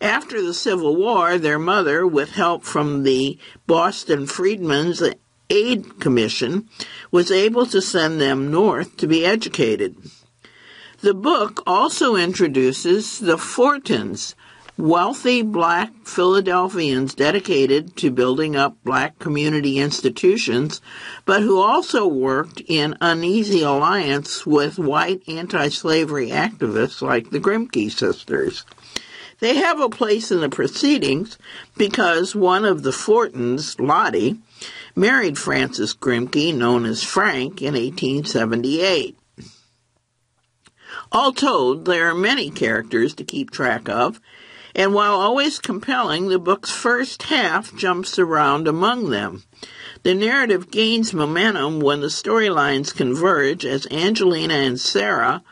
After 0.00 0.40
the 0.40 0.54
Civil 0.54 0.96
War, 0.96 1.36
their 1.36 1.58
mother, 1.58 2.06
with 2.06 2.30
help 2.30 2.64
from 2.64 3.02
the 3.02 3.38
Boston 3.66 4.26
Freedmen's 4.26 5.02
Aid 5.50 6.00
Commission, 6.00 6.70
was 7.10 7.30
able 7.30 7.66
to 7.66 7.82
send 7.82 8.18
them 8.18 8.50
north 8.50 8.96
to 8.96 9.06
be 9.06 9.26
educated. 9.26 9.94
The 11.02 11.12
book 11.12 11.62
also 11.66 12.16
introduces 12.16 13.18
the 13.18 13.36
Fortens, 13.36 14.34
wealthy 14.78 15.42
black 15.42 15.92
Philadelphians 16.04 17.12
dedicated 17.14 17.96
to 17.96 18.12
building 18.12 18.54
up 18.54 18.76
black 18.84 19.18
community 19.18 19.78
institutions, 19.78 20.80
but 21.24 21.42
who 21.42 21.60
also 21.60 22.06
worked 22.06 22.62
in 22.66 22.96
uneasy 23.00 23.62
alliance 23.62 24.46
with 24.46 24.78
white 24.78 25.20
anti 25.26 25.68
slavery 25.68 26.28
activists 26.28 27.02
like 27.02 27.30
the 27.30 27.40
Grimke 27.40 27.90
sisters. 27.90 28.64
They 29.40 29.56
have 29.56 29.80
a 29.80 29.88
place 29.88 30.30
in 30.30 30.40
the 30.40 30.48
proceedings 30.48 31.38
because 31.76 32.34
one 32.34 32.64
of 32.64 32.82
the 32.82 32.92
Fortens, 32.92 33.78
Lottie, 33.78 34.38
married 34.96 35.38
Francis 35.38 35.94
Grimke, 35.94 36.54
known 36.54 36.84
as 36.84 37.04
Frank, 37.04 37.62
in 37.62 37.74
1878. 37.74 39.16
All 41.10 41.32
told, 41.32 41.84
there 41.84 42.08
are 42.08 42.14
many 42.14 42.50
characters 42.50 43.14
to 43.14 43.24
keep 43.24 43.50
track 43.50 43.88
of, 43.88 44.20
and 44.78 44.94
while 44.94 45.14
always 45.14 45.58
compelling, 45.58 46.28
the 46.28 46.38
book's 46.38 46.70
first 46.70 47.24
half 47.24 47.74
jumps 47.74 48.16
around 48.16 48.68
among 48.68 49.10
them. 49.10 49.42
The 50.04 50.14
narrative 50.14 50.70
gains 50.70 51.12
momentum 51.12 51.80
when 51.80 52.00
the 52.00 52.06
storylines 52.06 52.94
converge 52.94 53.64
as 53.64 53.88
Angelina 53.90 54.54
and 54.54 54.80
Sarah, 54.80 55.42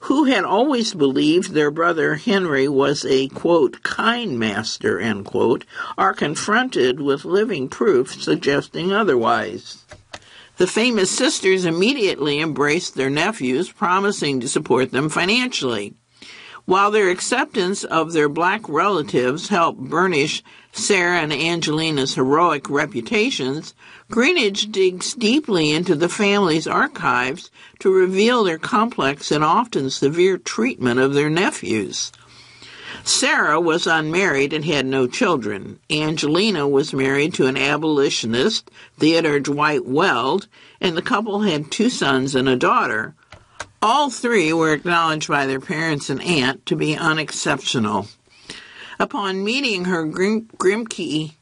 who 0.00 0.24
had 0.24 0.42
always 0.42 0.94
believed 0.94 1.52
their 1.52 1.70
brother 1.70 2.16
Henry 2.16 2.66
was 2.66 3.04
a, 3.04 3.28
quote, 3.28 3.84
kind 3.84 4.36
master, 4.36 4.98
end 4.98 5.26
quote, 5.26 5.64
are 5.96 6.12
confronted 6.12 7.00
with 7.00 7.24
living 7.24 7.68
proof 7.68 8.20
suggesting 8.20 8.92
otherwise. 8.92 9.84
The 10.56 10.66
famous 10.66 11.16
sisters 11.16 11.64
immediately 11.64 12.40
embraced 12.40 12.96
their 12.96 13.10
nephews, 13.10 13.70
promising 13.70 14.40
to 14.40 14.48
support 14.48 14.90
them 14.90 15.08
financially. 15.08 15.94
While 16.64 16.92
their 16.92 17.10
acceptance 17.10 17.82
of 17.82 18.12
their 18.12 18.28
black 18.28 18.68
relatives 18.68 19.48
helped 19.48 19.80
burnish 19.80 20.44
Sarah 20.70 21.18
and 21.18 21.32
Angelina's 21.32 22.14
heroic 22.14 22.70
reputations, 22.70 23.74
Greenidge 24.10 24.70
digs 24.70 25.12
deeply 25.12 25.72
into 25.72 25.94
the 25.94 26.08
family's 26.08 26.68
archives 26.68 27.50
to 27.80 27.90
reveal 27.90 28.44
their 28.44 28.58
complex 28.58 29.32
and 29.32 29.42
often 29.42 29.90
severe 29.90 30.38
treatment 30.38 31.00
of 31.00 31.14
their 31.14 31.28
nephews. 31.28 32.12
Sarah 33.04 33.60
was 33.60 33.88
unmarried 33.88 34.52
and 34.52 34.64
had 34.64 34.86
no 34.86 35.08
children. 35.08 35.80
Angelina 35.90 36.68
was 36.68 36.94
married 36.94 37.34
to 37.34 37.46
an 37.46 37.56
abolitionist, 37.56 38.70
Theodore 38.98 39.40
Dwight 39.40 39.84
Weld, 39.84 40.46
and 40.80 40.96
the 40.96 41.02
couple 41.02 41.40
had 41.40 41.72
two 41.72 41.90
sons 41.90 42.36
and 42.36 42.48
a 42.48 42.54
daughter. 42.54 43.16
All 43.84 44.10
three 44.10 44.52
were 44.52 44.72
acknowledged 44.72 45.26
by 45.26 45.44
their 45.44 45.58
parents 45.58 46.08
and 46.08 46.22
aunt 46.22 46.64
to 46.66 46.76
be 46.76 46.96
unexceptional. 46.96 48.06
Upon 49.00 49.42
meeting 49.42 49.86
her 49.86 50.04
Grim- 50.04 50.48
Grimke 50.56 51.32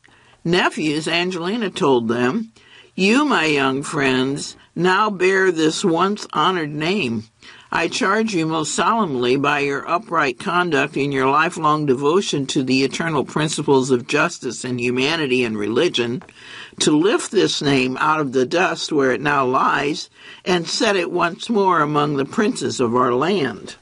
nephews, 0.42 1.06
Angelina 1.06 1.68
told 1.68 2.08
them, 2.08 2.52
You, 2.94 3.26
my 3.26 3.44
young 3.44 3.82
friends, 3.82 4.56
now 4.74 5.10
bear 5.10 5.52
this 5.52 5.84
once 5.84 6.26
honored 6.32 6.70
name. 6.70 7.24
I 7.70 7.88
charge 7.88 8.34
you 8.34 8.46
most 8.46 8.74
solemnly 8.74 9.36
by 9.36 9.60
your 9.60 9.86
upright 9.86 10.38
conduct 10.38 10.96
and 10.96 11.12
your 11.12 11.30
lifelong 11.30 11.84
devotion 11.84 12.46
to 12.46 12.62
the 12.62 12.84
eternal 12.84 13.26
principles 13.26 13.90
of 13.90 14.06
justice 14.06 14.64
and 14.64 14.80
humanity 14.80 15.44
and 15.44 15.58
religion 15.58 16.22
to 16.80 16.96
lift 16.96 17.30
this 17.30 17.62
name 17.62 17.96
out 17.98 18.20
of 18.20 18.32
the 18.32 18.46
dust 18.46 18.92
where 18.92 19.12
it 19.12 19.20
now 19.20 19.44
lies 19.44 20.10
and 20.44 20.66
set 20.66 20.96
it 20.96 21.10
once 21.10 21.48
more 21.48 21.80
among 21.80 22.16
the 22.16 22.24
princes 22.24 22.80
of 22.80 22.94
our 22.94 23.12
land. 23.12 23.76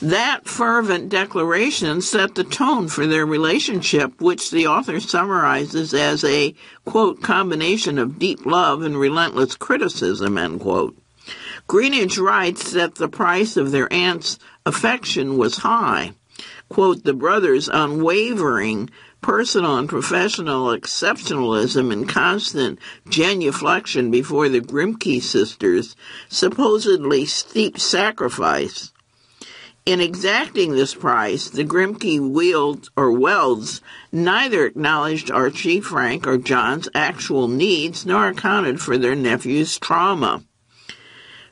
That 0.00 0.46
fervent 0.46 1.08
declaration 1.08 2.02
set 2.02 2.36
the 2.36 2.44
tone 2.44 2.86
for 2.86 3.06
their 3.06 3.26
relationship, 3.26 4.20
which 4.20 4.52
the 4.52 4.68
author 4.68 5.00
summarizes 5.00 5.92
as 5.92 6.22
a, 6.22 6.54
quote, 6.84 7.20
combination 7.20 7.98
of 7.98 8.18
deep 8.18 8.46
love 8.46 8.82
and 8.82 8.96
relentless 8.96 9.56
criticism, 9.56 10.38
end 10.38 10.60
quote. 10.60 10.96
Greenidge 11.68 12.16
writes 12.16 12.70
that 12.72 12.94
the 12.94 13.08
price 13.08 13.56
of 13.56 13.72
their 13.72 13.92
aunt's 13.92 14.38
affection 14.64 15.36
was 15.36 15.58
high. 15.58 16.12
Quote, 16.68 17.02
the 17.02 17.12
brothers' 17.12 17.68
unwavering 17.68 18.90
personal 19.20 19.76
and 19.76 19.88
professional 19.88 20.66
exceptionalism 20.68 21.92
and 21.92 22.08
constant 22.08 22.78
genuflection 23.08 24.10
before 24.10 24.48
the 24.48 24.60
Grimke 24.60 25.22
sisters' 25.22 25.96
supposedly 26.28 27.26
steep 27.26 27.78
sacrifice. 27.78 28.92
In 29.84 30.00
exacting 30.00 30.72
this 30.72 30.94
price, 30.94 31.48
the 31.48 31.64
Grimke 31.64 32.20
Wields 32.20 32.90
or 32.94 33.10
Welds 33.10 33.80
neither 34.12 34.66
acknowledged 34.66 35.30
Archie, 35.30 35.80
Frank, 35.80 36.26
or 36.26 36.36
John's 36.36 36.90
actual 36.94 37.48
needs 37.48 38.04
nor 38.04 38.28
accounted 38.28 38.82
for 38.82 38.98
their 38.98 39.14
nephew's 39.14 39.78
trauma. 39.78 40.42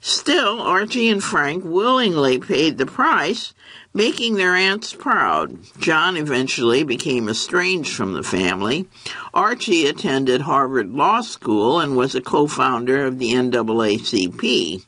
Still, 0.02 0.60
Archie 0.60 1.08
and 1.08 1.24
Frank 1.24 1.64
willingly 1.64 2.38
paid 2.38 2.76
the 2.76 2.84
price, 2.84 3.54
making 3.96 4.34
their 4.34 4.54
aunts 4.54 4.92
proud. 4.92 5.56
John 5.78 6.18
eventually 6.18 6.84
became 6.84 7.30
estranged 7.30 7.96
from 7.96 8.12
the 8.12 8.22
family. 8.22 8.86
Archie 9.32 9.86
attended 9.86 10.42
Harvard 10.42 10.92
Law 10.92 11.22
School 11.22 11.80
and 11.80 11.96
was 11.96 12.14
a 12.14 12.20
co 12.20 12.46
founder 12.46 13.06
of 13.06 13.18
the 13.18 13.32
NAACP. 13.32 14.84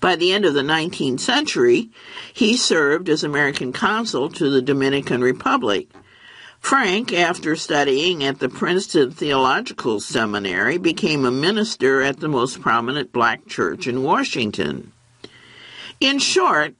By 0.00 0.16
the 0.16 0.32
end 0.32 0.46
of 0.46 0.54
the 0.54 0.62
19th 0.62 1.20
century, 1.20 1.90
he 2.32 2.56
served 2.56 3.10
as 3.10 3.22
American 3.22 3.74
consul 3.74 4.30
to 4.30 4.48
the 4.48 4.62
Dominican 4.62 5.20
Republic. 5.20 5.88
Frank, 6.58 7.12
after 7.12 7.56
studying 7.56 8.24
at 8.24 8.38
the 8.38 8.48
Princeton 8.48 9.10
Theological 9.10 10.00
Seminary, 10.00 10.78
became 10.78 11.26
a 11.26 11.30
minister 11.30 12.00
at 12.00 12.20
the 12.20 12.28
most 12.28 12.62
prominent 12.62 13.12
black 13.12 13.46
church 13.46 13.86
in 13.86 14.02
Washington. 14.02 14.92
In 16.00 16.18
short, 16.18 16.74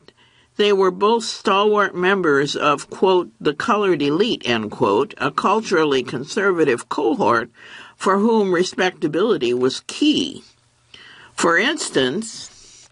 they 0.56 0.72
were 0.72 0.90
both 0.90 1.24
stalwart 1.24 1.94
members 1.94 2.54
of, 2.54 2.88
quote, 2.90 3.30
the 3.40 3.54
colored 3.54 4.02
elite, 4.02 4.42
end 4.44 4.70
quote, 4.70 5.14
a 5.18 5.30
culturally 5.30 6.02
conservative 6.02 6.88
cohort 6.88 7.50
for 7.96 8.18
whom 8.18 8.52
respectability 8.52 9.52
was 9.52 9.82
key. 9.86 10.44
For 11.34 11.58
instance, 11.58 12.88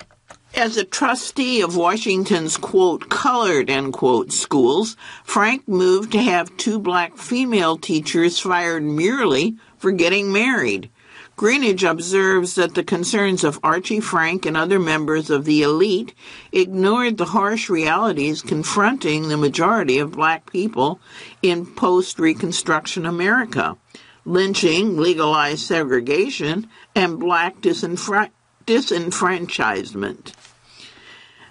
as 0.55 0.77
a 0.77 0.85
trustee 0.85 1.63
of 1.63 1.77
Washington's, 1.77 2.57
quote, 2.57 3.09
colored, 3.09 3.71
end 3.71 3.93
quote, 3.93 4.33
schools, 4.33 4.97
Frank 5.25 5.67
moved 5.67 6.13
to 6.13 6.21
have 6.21 6.57
two 6.57 6.79
black 6.79 7.17
female 7.17 7.79
teachers 7.79 8.39
fired 8.39 8.83
merely 8.83 9.57
for 9.79 9.93
getting 9.93 10.33
married. 10.33 10.91
Greenidge 11.37 11.89
observes 11.89 12.55
that 12.55 12.75
the 12.75 12.85
concerns 12.85 13.43
of 13.43 13.59
Archie 13.63 14.01
Frank 14.01 14.47
and 14.47 14.57
other 14.57 14.79
members 14.79 15.31
of 15.31 15.45
the 15.45 15.63
elite 15.63 16.15
ignored 16.53 17.17
the 17.17 17.27
harsh 17.27 17.69
realities 17.69 18.43
confronting 18.43 19.29
the 19.29 19.37
majority 19.37 19.99
of 19.99 20.13
black 20.13 20.51
people 20.51 21.01
in 21.43 21.67
post 21.67 22.19
Reconstruction 22.19 23.07
America 23.07 23.77
lynching, 24.25 24.97
legalized 24.97 25.67
segregation, 25.67 26.69
and 26.95 27.19
black 27.19 27.61
disenfranchisement 27.61 28.31
disenfranchisement. 28.67 30.33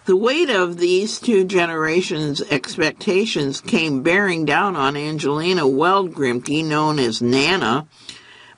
The 0.06 0.16
weight 0.16 0.50
of 0.50 0.78
these 0.78 1.20
two 1.20 1.44
generations' 1.44 2.42
expectations 2.44 3.62
came 3.62 4.02
bearing 4.02 4.46
down 4.46 4.76
on 4.76 4.96
Angelina 4.96 5.68
Weld 5.68 6.14
Grimke, 6.14 6.66
known 6.66 7.00
as 7.00 7.22
Nana, 7.22 7.88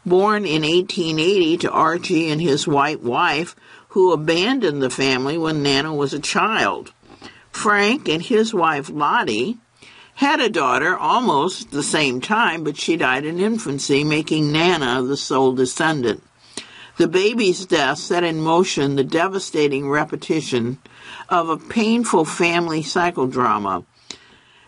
born 0.05 0.45
in 0.45 0.63
1880 0.63 1.57
to 1.57 1.71
Archie 1.71 2.29
and 2.29 2.41
his 2.41 2.67
white 2.67 3.01
wife, 3.01 3.55
who 3.89 4.11
abandoned 4.11 4.81
the 4.81 4.89
family 4.89 5.37
when 5.37 5.63
Nana 5.63 5.93
was 5.93 6.13
a 6.13 6.19
child. 6.19 6.91
Frank 7.51 8.09
and 8.09 8.21
his 8.21 8.53
wife 8.53 8.89
Lottie 8.89 9.57
had 10.15 10.39
a 10.39 10.49
daughter 10.49 10.97
almost 10.97 11.71
the 11.71 11.83
same 11.83 12.21
time, 12.21 12.63
but 12.63 12.77
she 12.77 12.97
died 12.97 13.25
in 13.25 13.39
infancy, 13.39 14.03
making 14.03 14.51
Nana 14.51 15.01
the 15.01 15.17
sole 15.17 15.53
descendant. 15.53 16.23
The 16.97 17.07
baby's 17.07 17.65
death 17.65 17.97
set 17.97 18.23
in 18.23 18.41
motion 18.41 18.95
the 18.95 19.03
devastating 19.03 19.89
repetition 19.89 20.77
of 21.29 21.49
a 21.49 21.57
painful 21.57 22.25
family 22.25 22.83
psychodrama. 22.83 23.85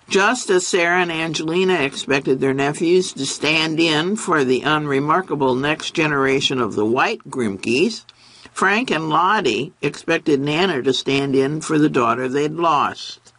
Just 0.08 0.50
as 0.50 0.68
Sarah 0.68 1.02
and 1.02 1.12
Angelina 1.12 1.74
expected 1.82 2.40
their 2.40 2.54
nephews 2.54 3.12
to 3.14 3.26
stand 3.26 3.80
in 3.80 4.16
for 4.16 4.44
the 4.44 4.62
unremarkable 4.62 5.56
next 5.56 5.92
generation 5.92 6.60
of 6.60 6.76
the 6.76 6.86
white 6.86 7.30
Grimkes, 7.30 8.06
Frank 8.52 8.92
and 8.92 9.10
Lottie 9.10 9.74
expected 9.82 10.40
Nana 10.40 10.82
to 10.84 10.94
stand 10.94 11.36
in 11.36 11.60
for 11.60 11.78
the 11.80 11.90
daughter 11.90 12.30
they'd 12.30 12.54
lost. 12.54 13.34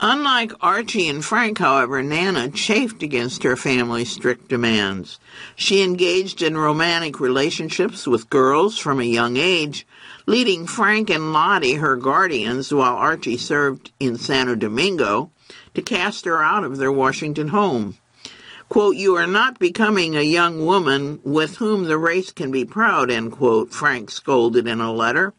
Unlike 0.00 0.54
Archie 0.60 1.06
and 1.06 1.24
Frank, 1.24 1.58
however, 1.58 2.02
Nana 2.02 2.48
chafed 2.50 3.04
against 3.04 3.44
her 3.44 3.54
family's 3.54 4.10
strict 4.10 4.48
demands. 4.48 5.20
She 5.54 5.82
engaged 5.82 6.42
in 6.42 6.56
romantic 6.56 7.20
relationships 7.20 8.08
with 8.08 8.30
girls 8.30 8.78
from 8.78 8.98
a 8.98 9.04
young 9.04 9.36
age, 9.36 9.86
leading 10.26 10.66
Frank 10.66 11.08
and 11.08 11.32
Lottie, 11.32 11.74
her 11.74 11.96
guardians, 11.96 12.74
while 12.74 12.96
Archie 12.96 13.36
served 13.36 13.92
in 14.00 14.16
Santo 14.16 14.56
Domingo, 14.56 15.30
to 15.74 15.82
cast 15.82 16.24
her 16.24 16.42
out 16.42 16.64
of 16.64 16.76
their 16.78 16.92
Washington 16.92 17.48
home. 17.48 17.96
Quote, 18.68 18.96
you 18.96 19.16
are 19.16 19.26
not 19.26 19.58
becoming 19.58 20.16
a 20.16 20.22
young 20.22 20.64
woman 20.64 21.20
with 21.24 21.56
whom 21.56 21.84
the 21.84 21.98
race 21.98 22.32
can 22.32 22.50
be 22.50 22.64
proud, 22.64 23.10
end 23.10 23.32
quote, 23.32 23.72
Frank 23.72 24.10
scolded 24.10 24.66
in 24.66 24.80
a 24.80 24.92
letter. 24.92 25.34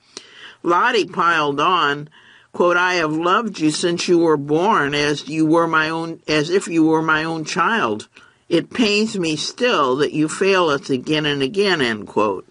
Lottie 0.62 1.06
piled 1.08 1.60
on, 1.60 2.10
quote, 2.52 2.78
I 2.78 2.94
have 2.96 3.12
loved 3.12 3.60
you 3.60 3.72
since 3.72 4.08
you 4.08 4.20
were 4.20 4.38
born 4.38 4.94
as 4.94 5.28
you 5.28 5.46
were 5.46 5.68
my 5.68 5.90
own, 5.90 6.22
as 6.28 6.50
if 6.52 6.68
you 6.68 6.86
were 6.86 7.02
my 7.02 7.24
own 7.24 7.44
child. 7.44 8.08
It 8.50 8.72
pains 8.72 9.18
me 9.18 9.36
still 9.36 9.96
that 9.96 10.14
you 10.14 10.30
fail 10.30 10.70
us 10.70 10.92
again 10.92 11.26
and 11.26 11.42
again, 11.42 11.82
end 11.82 12.08
quote. 12.08 12.48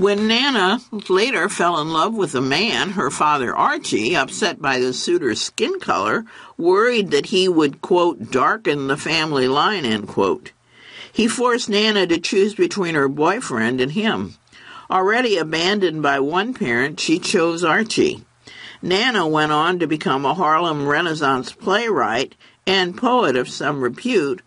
When 0.00 0.26
Nana 0.26 0.80
later 1.08 1.48
fell 1.48 1.80
in 1.80 1.92
love 1.92 2.14
with 2.14 2.34
a 2.34 2.40
man, 2.40 2.90
her 2.90 3.12
father 3.12 3.54
Archie, 3.54 4.16
upset 4.16 4.60
by 4.60 4.80
the 4.80 4.92
suitor's 4.92 5.40
skin 5.40 5.78
color, 5.78 6.24
worried 6.58 7.12
that 7.12 7.26
he 7.26 7.48
would, 7.48 7.80
quote, 7.80 8.32
darken 8.32 8.88
the 8.88 8.96
family 8.96 9.46
line, 9.46 9.84
end 9.84 10.08
quote. 10.08 10.50
He 11.12 11.28
forced 11.28 11.68
Nana 11.68 12.08
to 12.08 12.18
choose 12.18 12.56
between 12.56 12.96
her 12.96 13.08
boyfriend 13.08 13.80
and 13.80 13.92
him. 13.92 14.34
Already 14.90 15.36
abandoned 15.36 16.02
by 16.02 16.18
one 16.18 16.54
parent, 16.54 16.98
she 16.98 17.20
chose 17.20 17.62
Archie. 17.62 18.24
Nana 18.82 19.28
went 19.28 19.52
on 19.52 19.78
to 19.78 19.86
become 19.86 20.26
a 20.26 20.34
Harlem 20.34 20.88
Renaissance 20.88 21.52
playwright 21.52 22.34
and 22.66 22.96
poet 22.96 23.36
of 23.36 23.48
some 23.48 23.80
repute, 23.80 24.42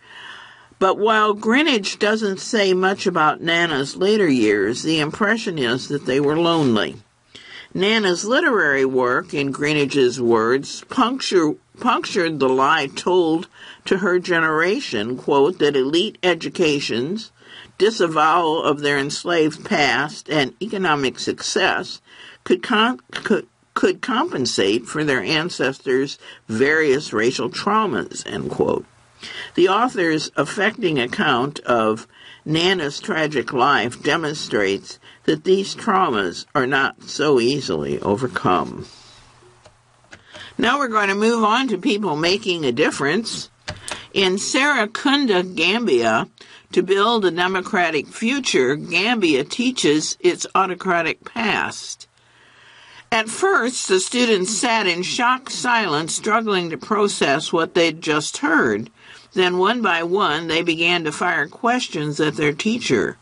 but 0.79 0.97
while 0.97 1.33
Greenidge 1.33 1.97
doesn't 1.97 2.39
say 2.39 2.73
much 2.73 3.07
about 3.07 3.41
Nana's 3.41 3.95
later 3.95 4.27
years, 4.27 4.83
the 4.83 4.99
impression 4.99 5.57
is 5.57 5.87
that 5.87 6.05
they 6.05 6.19
were 6.19 6.39
lonely. 6.39 6.97
Nana's 7.73 8.25
literary 8.25 8.85
work, 8.85 9.33
in 9.33 9.51
Greenidge's 9.51 10.21
words, 10.21 10.83
puncture, 10.89 11.55
punctured 11.79 12.39
the 12.39 12.49
lie 12.49 12.87
told 12.87 13.47
to 13.85 13.97
her 13.97 14.19
generation, 14.19 15.17
quote, 15.17 15.59
that 15.59 15.75
elite 15.75 16.17
educations, 16.23 17.31
disavowal 17.77 18.63
of 18.63 18.79
their 18.79 18.97
enslaved 18.97 19.65
past, 19.65 20.29
and 20.29 20.53
economic 20.61 21.19
success 21.19 22.01
could, 22.43 22.63
could, 22.63 23.47
could 23.73 24.01
compensate 24.01 24.85
for 24.85 25.03
their 25.03 25.21
ancestors' 25.21 26.17
various 26.47 27.13
racial 27.13 27.49
traumas, 27.49 28.25
end 28.25 28.49
quote. 28.49 28.85
The 29.55 29.69
author's 29.69 30.31
affecting 30.35 30.99
account 30.99 31.59
of 31.61 32.07
Nana's 32.45 32.99
tragic 32.99 33.51
life 33.51 34.01
demonstrates 34.01 34.99
that 35.25 35.43
these 35.43 35.75
traumas 35.75 36.45
are 36.55 36.67
not 36.67 37.03
so 37.03 37.39
easily 37.39 37.99
overcome. 37.99 38.85
Now 40.57 40.79
we're 40.79 40.87
going 40.87 41.09
to 41.09 41.15
move 41.15 41.43
on 41.43 41.67
to 41.67 41.77
people 41.77 42.15
making 42.15 42.65
a 42.65 42.71
difference. 42.71 43.49
In 44.13 44.37
Serekunda, 44.37 45.43
Gambia, 45.55 46.29
to 46.71 46.81
build 46.81 47.25
a 47.25 47.31
democratic 47.31 48.07
future, 48.07 48.75
Gambia 48.75 49.43
teaches 49.43 50.17
its 50.19 50.47
autocratic 50.55 51.23
past. 51.23 52.07
At 53.11 53.29
first, 53.29 53.87
the 53.87 53.99
students 53.99 54.57
sat 54.57 54.85
in 54.85 55.03
shocked 55.03 55.51
silence, 55.51 56.15
struggling 56.15 56.69
to 56.71 56.77
process 56.77 57.53
what 57.53 57.73
they'd 57.73 58.01
just 58.01 58.37
heard. 58.37 58.89
Then, 59.37 59.59
one 59.59 59.83
by 59.83 60.01
one, 60.01 60.47
they 60.47 60.63
began 60.63 61.03
to 61.03 61.11
fire 61.11 61.47
questions 61.47 62.19
at 62.19 62.37
their 62.37 62.53
teacher. 62.53 63.17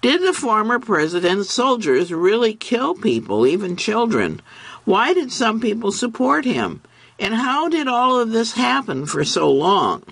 Did 0.00 0.20
the 0.20 0.32
former 0.32 0.80
president's 0.80 1.52
soldiers 1.52 2.12
really 2.12 2.54
kill 2.54 2.96
people, 2.96 3.46
even 3.46 3.76
children? 3.76 4.42
Why 4.84 5.14
did 5.14 5.30
some 5.30 5.60
people 5.60 5.92
support 5.92 6.44
him? 6.44 6.82
And 7.20 7.34
how 7.34 7.68
did 7.68 7.86
all 7.86 8.18
of 8.18 8.32
this 8.32 8.54
happen 8.54 9.06
for 9.06 9.24
so 9.24 9.48
long? 9.48 10.02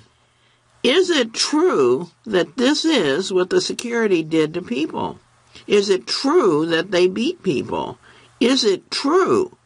Is 0.84 1.10
it 1.10 1.34
true 1.34 2.12
that 2.24 2.56
this 2.56 2.84
is 2.84 3.32
what 3.32 3.50
the 3.50 3.60
security 3.60 4.22
did 4.22 4.54
to 4.54 4.62
people? 4.62 5.18
Is 5.66 5.90
it 5.90 6.06
true 6.06 6.66
that 6.66 6.92
they 6.92 7.08
beat 7.08 7.42
people? 7.42 7.98
Is 8.38 8.62
it 8.62 8.92
true? 8.92 9.56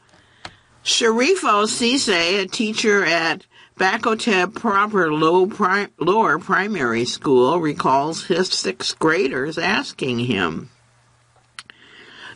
Sharifo 0.82 1.66
Cisse, 1.66 2.42
a 2.42 2.46
teacher 2.46 3.04
at 3.04 3.44
Bakoteh 3.78 4.54
proper 4.54 5.12
low 5.12 5.46
pri- 5.46 5.88
lower 5.98 6.38
primary 6.38 7.04
school 7.04 7.60
recalls 7.60 8.24
his 8.24 8.48
sixth 8.48 8.98
graders 8.98 9.58
asking 9.58 10.20
him. 10.20 10.70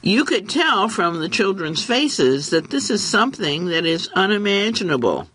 You 0.02 0.26
could 0.26 0.50
tell 0.50 0.88
from 0.90 1.18
the 1.18 1.30
children's 1.30 1.82
faces 1.82 2.50
that 2.50 2.68
this 2.70 2.90
is 2.90 3.02
something 3.02 3.66
that 3.66 3.86
is 3.86 4.10
unimaginable. 4.14 5.28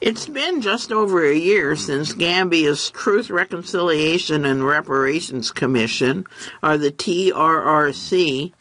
It's 0.00 0.26
been 0.26 0.62
just 0.62 0.90
over 0.90 1.22
a 1.26 1.36
year 1.36 1.76
since 1.76 2.14
Gambia's 2.14 2.88
Truth, 2.88 3.28
Reconciliation, 3.28 4.46
and 4.46 4.66
Reparations 4.66 5.50
Commission, 5.50 6.26
or 6.62 6.78
the 6.78 6.90
TRRC, 6.90 8.52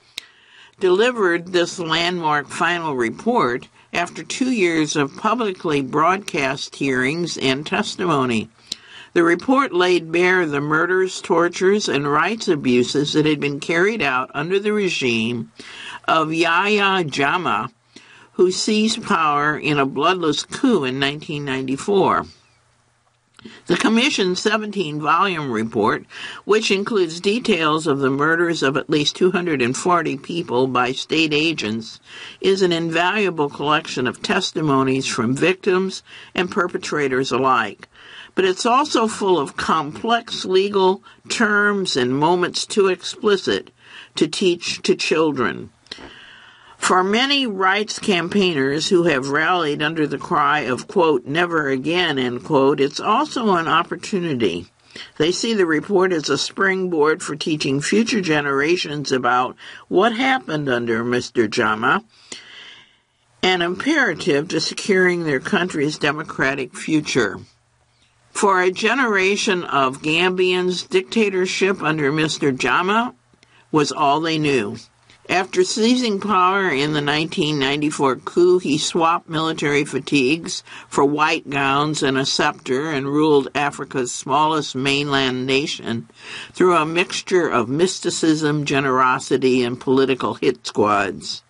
delivered 0.82 1.54
this 1.54 1.80
landmark 1.80 2.50
final 2.50 2.96
report 2.96 3.70
after 3.94 4.24
two 4.24 4.52
years 4.52 4.96
of 4.96 5.16
publicly 5.18 5.82
broadcast 5.82 6.76
hearings 6.76 7.38
and 7.38 7.66
testimony. 7.66 8.50
The 9.14 9.24
report 9.24 9.74
laid 9.74 10.12
bare 10.12 10.46
the 10.46 10.62
murders, 10.62 11.20
tortures, 11.22 11.90
and 11.90 12.10
rights 12.10 12.48
abuses 12.48 13.14
that 13.14 13.26
had 13.26 13.40
been 13.40 13.60
carried 13.60 14.02
out 14.02 14.30
under 14.34 14.60
the 14.60 14.72
regime 14.72 15.52
of 16.08 16.34
Yahya 16.34 17.04
Jammeh, 17.06 17.72
who 18.34 18.52
seized 18.52 19.04
power 19.04 19.58
in 19.58 19.80
a 19.80 19.86
bloodless 19.86 20.44
coup 20.44 20.84
in 20.84 21.00
1994. 21.00 22.26
The 23.68 23.78
Commission's 23.78 24.42
17 24.42 25.00
volume 25.00 25.50
report, 25.50 26.06
which 26.44 26.72
includes 26.72 27.22
details 27.22 27.88
of 27.88 28.00
the 28.00 28.10
murders 28.10 28.62
of 28.62 28.76
at 28.76 28.90
least 28.90 29.16
240 29.16 30.18
people 30.18 30.68
by 30.68 30.92
state 30.92 31.34
agents, 31.34 32.02
is 32.42 32.62
an 32.62 32.74
invaluable 32.74 33.50
collection 33.50 34.08
of 34.08 34.22
testimonies 34.22 35.08
from 35.08 35.38
victims 35.38 36.04
and 36.36 36.52
perpetrators 36.52 37.32
alike. 37.32 37.88
But 38.36 38.44
it's 38.44 38.66
also 38.66 39.08
full 39.08 39.40
of 39.40 39.56
complex 39.56 40.44
legal 40.44 41.02
terms 41.30 41.96
and 41.96 42.20
moments 42.20 42.66
too 42.66 42.88
explicit 42.88 43.72
to 44.16 44.28
teach 44.28 44.82
to 44.82 44.96
children. 44.96 45.70
For 46.80 47.04
many 47.04 47.46
rights 47.46 48.00
campaigners 48.00 48.90
who 48.90 49.04
have 49.04 49.30
rallied 49.30 49.84
under 49.84 50.08
the 50.08 50.18
cry 50.18 50.62
of, 50.62 50.88
quote, 50.88 51.26
never 51.26 51.70
again, 51.70 52.18
end 52.18 52.44
quote, 52.44 52.80
it's 52.80 53.00
also 53.00 53.54
an 53.54 53.68
opportunity. 53.68 54.66
They 55.18 55.32
see 55.32 55.54
the 55.54 55.68
report 55.68 56.12
as 56.12 56.30
a 56.30 56.38
springboard 56.38 57.22
for 57.22 57.36
teaching 57.36 57.80
future 57.80 58.22
generations 58.22 59.12
about 59.12 59.56
what 59.88 60.16
happened 60.16 60.68
under 60.68 61.04
Mr. 61.04 61.48
Jammeh, 61.48 62.04
an 63.44 63.62
imperative 63.62 64.48
to 64.48 64.60
securing 64.60 65.26
their 65.26 65.40
country's 65.40 66.00
democratic 66.00 66.76
future. 66.76 67.40
For 68.32 68.62
a 68.62 68.72
generation 68.72 69.64
of 69.64 70.02
Gambians, 70.02 70.90
dictatorship 70.90 71.84
under 71.84 72.12
Mr. 72.12 72.56
Jammeh 72.58 73.14
was 73.72 73.92
all 73.92 74.22
they 74.22 74.40
knew. 74.40 74.78
After 75.30 75.64
seizing 75.64 76.20
power 76.20 76.70
in 76.70 76.94
the 76.94 77.04
1994 77.04 78.16
coup, 78.16 78.58
he 78.58 78.80
swapped 78.80 79.30
military 79.30 79.86
fatigues 79.86 80.64
for 80.88 81.06
white 81.06 81.52
gowns 81.52 82.02
and 82.02 82.18
a 82.18 82.26
scepter 82.26 82.90
and 82.90 83.06
ruled 83.06 83.48
Africa's 83.54 84.12
smallest 84.12 84.74
mainland 84.76 85.46
nation 85.46 86.10
through 86.52 86.76
a 86.76 86.84
mixture 86.84 87.48
of 87.48 87.70
mysticism, 87.70 88.66
generosity, 88.66 89.62
and 89.62 89.80
political 89.80 90.34
hit 90.34 90.66
squads. 90.66 91.44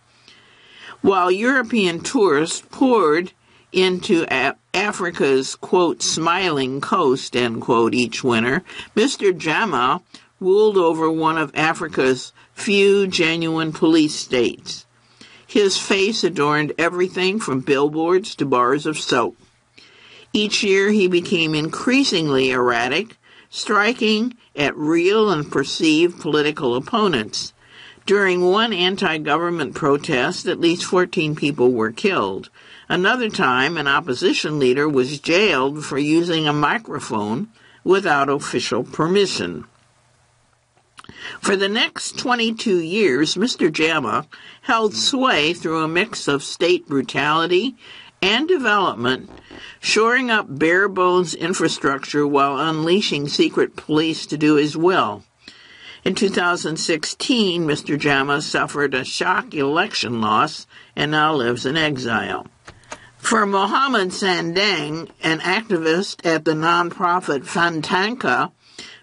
While 1.00 1.32
European 1.32 2.02
tourists 2.02 2.62
poured 2.70 3.32
into 3.72 4.26
Africa's, 4.74 5.56
quote, 5.56 6.04
smiling 6.04 6.82
coast, 6.82 7.34
end 7.34 7.62
quote, 7.62 7.94
each 7.94 8.26
winter, 8.26 8.62
Mr. 8.94 9.32
Jammeh 9.32 10.02
ruled 10.40 10.78
over 10.78 11.10
one 11.12 11.38
of 11.38 11.56
Africa's 11.56 12.32
few 12.54 13.08
genuine 13.08 13.72
police 13.72 14.16
states. 14.16 14.86
His 15.46 15.78
face 15.78 16.24
adorned 16.24 16.74
everything 16.78 17.40
from 17.40 17.62
billboards 17.62 18.36
to 18.36 18.46
bars 18.46 18.86
of 18.86 19.00
soap. 19.00 19.36
Each 20.32 20.64
year 20.64 20.92
he 20.92 21.08
became 21.08 21.56
increasingly 21.56 22.52
erratic, 22.52 23.18
striking 23.50 24.38
at 24.56 24.78
real 24.78 25.32
and 25.32 25.52
perceived 25.52 26.22
political 26.22 26.76
opponents. 26.76 27.54
During 28.06 28.42
one 28.42 28.74
anti 28.74 29.18
government 29.18 29.74
protest, 29.74 30.46
at 30.46 30.60
least 30.60 30.84
14 30.86 31.36
people 31.36 31.72
were 31.72 31.92
killed. 31.92 32.50
Another 32.88 33.30
time, 33.30 33.78
an 33.78 33.88
opposition 33.88 34.60
leader 34.60 34.88
was 34.88 35.20
jailed 35.20 35.84
for 35.84 35.98
using 35.98 36.48
a 36.48 36.54
microphone 36.54 37.50
without 37.84 38.30
official 38.30 38.84
permission. 38.84 39.66
For 41.42 41.56
the 41.56 41.70
next 41.70 42.18
22 42.18 42.80
years, 42.80 43.36
Mr. 43.36 43.72
Jammeh 43.72 44.26
held 44.62 44.96
sway 44.96 45.54
through 45.54 45.84
a 45.84 45.88
mix 45.88 46.28
of 46.28 46.44
state 46.44 46.88
brutality 46.88 47.76
and 48.22 48.48
development, 48.48 49.30
shoring 49.80 50.30
up 50.30 50.46
bare 50.50 50.90
bones 50.90 51.34
infrastructure 51.34 52.28
while 52.28 52.60
unleashing 52.60 53.28
secret 53.28 53.76
police 53.76 54.26
to 54.26 54.38
do 54.38 54.56
his 54.56 54.76
will. 54.76 55.24
In 56.04 56.16
2016, 56.16 57.66
Mr. 57.66 57.98
Jammeh 57.98 58.42
suffered 58.42 58.94
a 58.94 59.04
shock 59.04 59.54
election 59.54 60.22
loss 60.22 60.66
and 60.96 61.12
now 61.12 61.34
lives 61.34 61.66
in 61.66 61.76
exile. 61.76 62.48
For 63.18 63.46
Mohammed 63.46 64.10
Sandeng, 64.10 65.10
an 65.22 65.40
activist 65.42 66.26
at 66.26 66.46
the 66.46 66.54
nonprofit 66.54 67.44
Fantanka, 67.44 68.52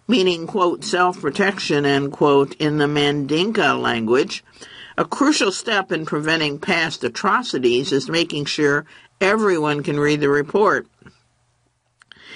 meaning, 0.06 0.46
quote, 0.46 0.84
self 0.84 1.20
protection, 1.20 1.84
end 1.84 2.12
quote, 2.12 2.54
in 2.56 2.78
the 2.78 2.86
Mandinka 2.86 3.80
language, 3.80 4.44
a 4.98 5.04
crucial 5.04 5.52
step 5.52 5.92
in 5.92 6.06
preventing 6.06 6.58
past 6.58 7.04
atrocities 7.04 7.92
is 7.92 8.08
making 8.08 8.46
sure 8.46 8.86
everyone 9.20 9.82
can 9.82 10.00
read 10.00 10.20
the 10.20 10.28
report. 10.28 10.86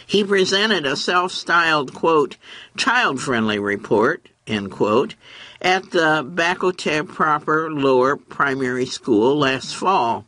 He 0.06 0.24
presented 0.24 0.84
a 0.86 0.96
self 0.96 1.32
styled, 1.32 1.94
quote, 1.94 2.36
child 2.76 3.20
friendly 3.20 3.58
report, 3.58 4.28
end 4.46 4.72
quote, 4.72 5.14
at 5.62 5.90
the 5.92 6.24
Bakoteh 6.28 7.06
Proper 7.06 7.70
Lower 7.70 8.16
Primary 8.16 8.86
School 8.86 9.38
last 9.38 9.74
fall. 9.76 10.26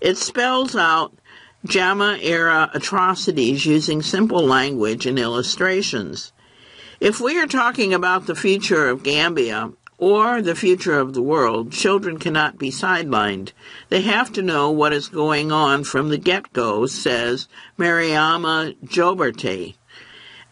It 0.00 0.18
spells 0.18 0.74
out 0.74 1.14
Jammeh 1.66 2.22
era 2.22 2.70
atrocities 2.74 3.64
using 3.64 4.02
simple 4.02 4.44
language 4.44 5.06
and 5.06 5.18
illustrations. 5.18 6.32
If 7.00 7.20
we 7.20 7.38
are 7.40 7.46
talking 7.46 7.92
about 7.92 8.26
the 8.26 8.36
future 8.36 8.88
of 8.88 9.02
Gambia 9.02 9.72
or 9.98 10.40
the 10.40 10.54
future 10.54 10.98
of 10.98 11.12
the 11.12 11.22
world, 11.22 11.72
children 11.72 12.18
cannot 12.18 12.56
be 12.56 12.70
sidelined. 12.70 13.50
They 13.88 14.02
have 14.02 14.32
to 14.34 14.42
know 14.42 14.70
what 14.70 14.92
is 14.92 15.08
going 15.08 15.50
on 15.50 15.82
from 15.82 16.08
the 16.08 16.18
get 16.18 16.52
go, 16.52 16.86
says 16.86 17.48
Mariama 17.76 18.76
Jobarteh, 18.84 19.74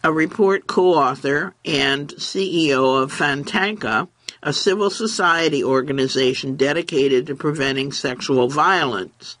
a 0.03 0.11
report 0.11 0.67
co 0.67 0.95
author 0.95 1.53
and 1.63 2.09
CEO 2.15 3.01
of 3.01 3.13
Fantanka, 3.13 4.09
a 4.41 4.51
civil 4.51 4.89
society 4.89 5.63
organization 5.63 6.57
dedicated 6.57 7.25
to 7.27 7.35
preventing 7.35 7.93
sexual 7.93 8.49
violence. 8.49 9.37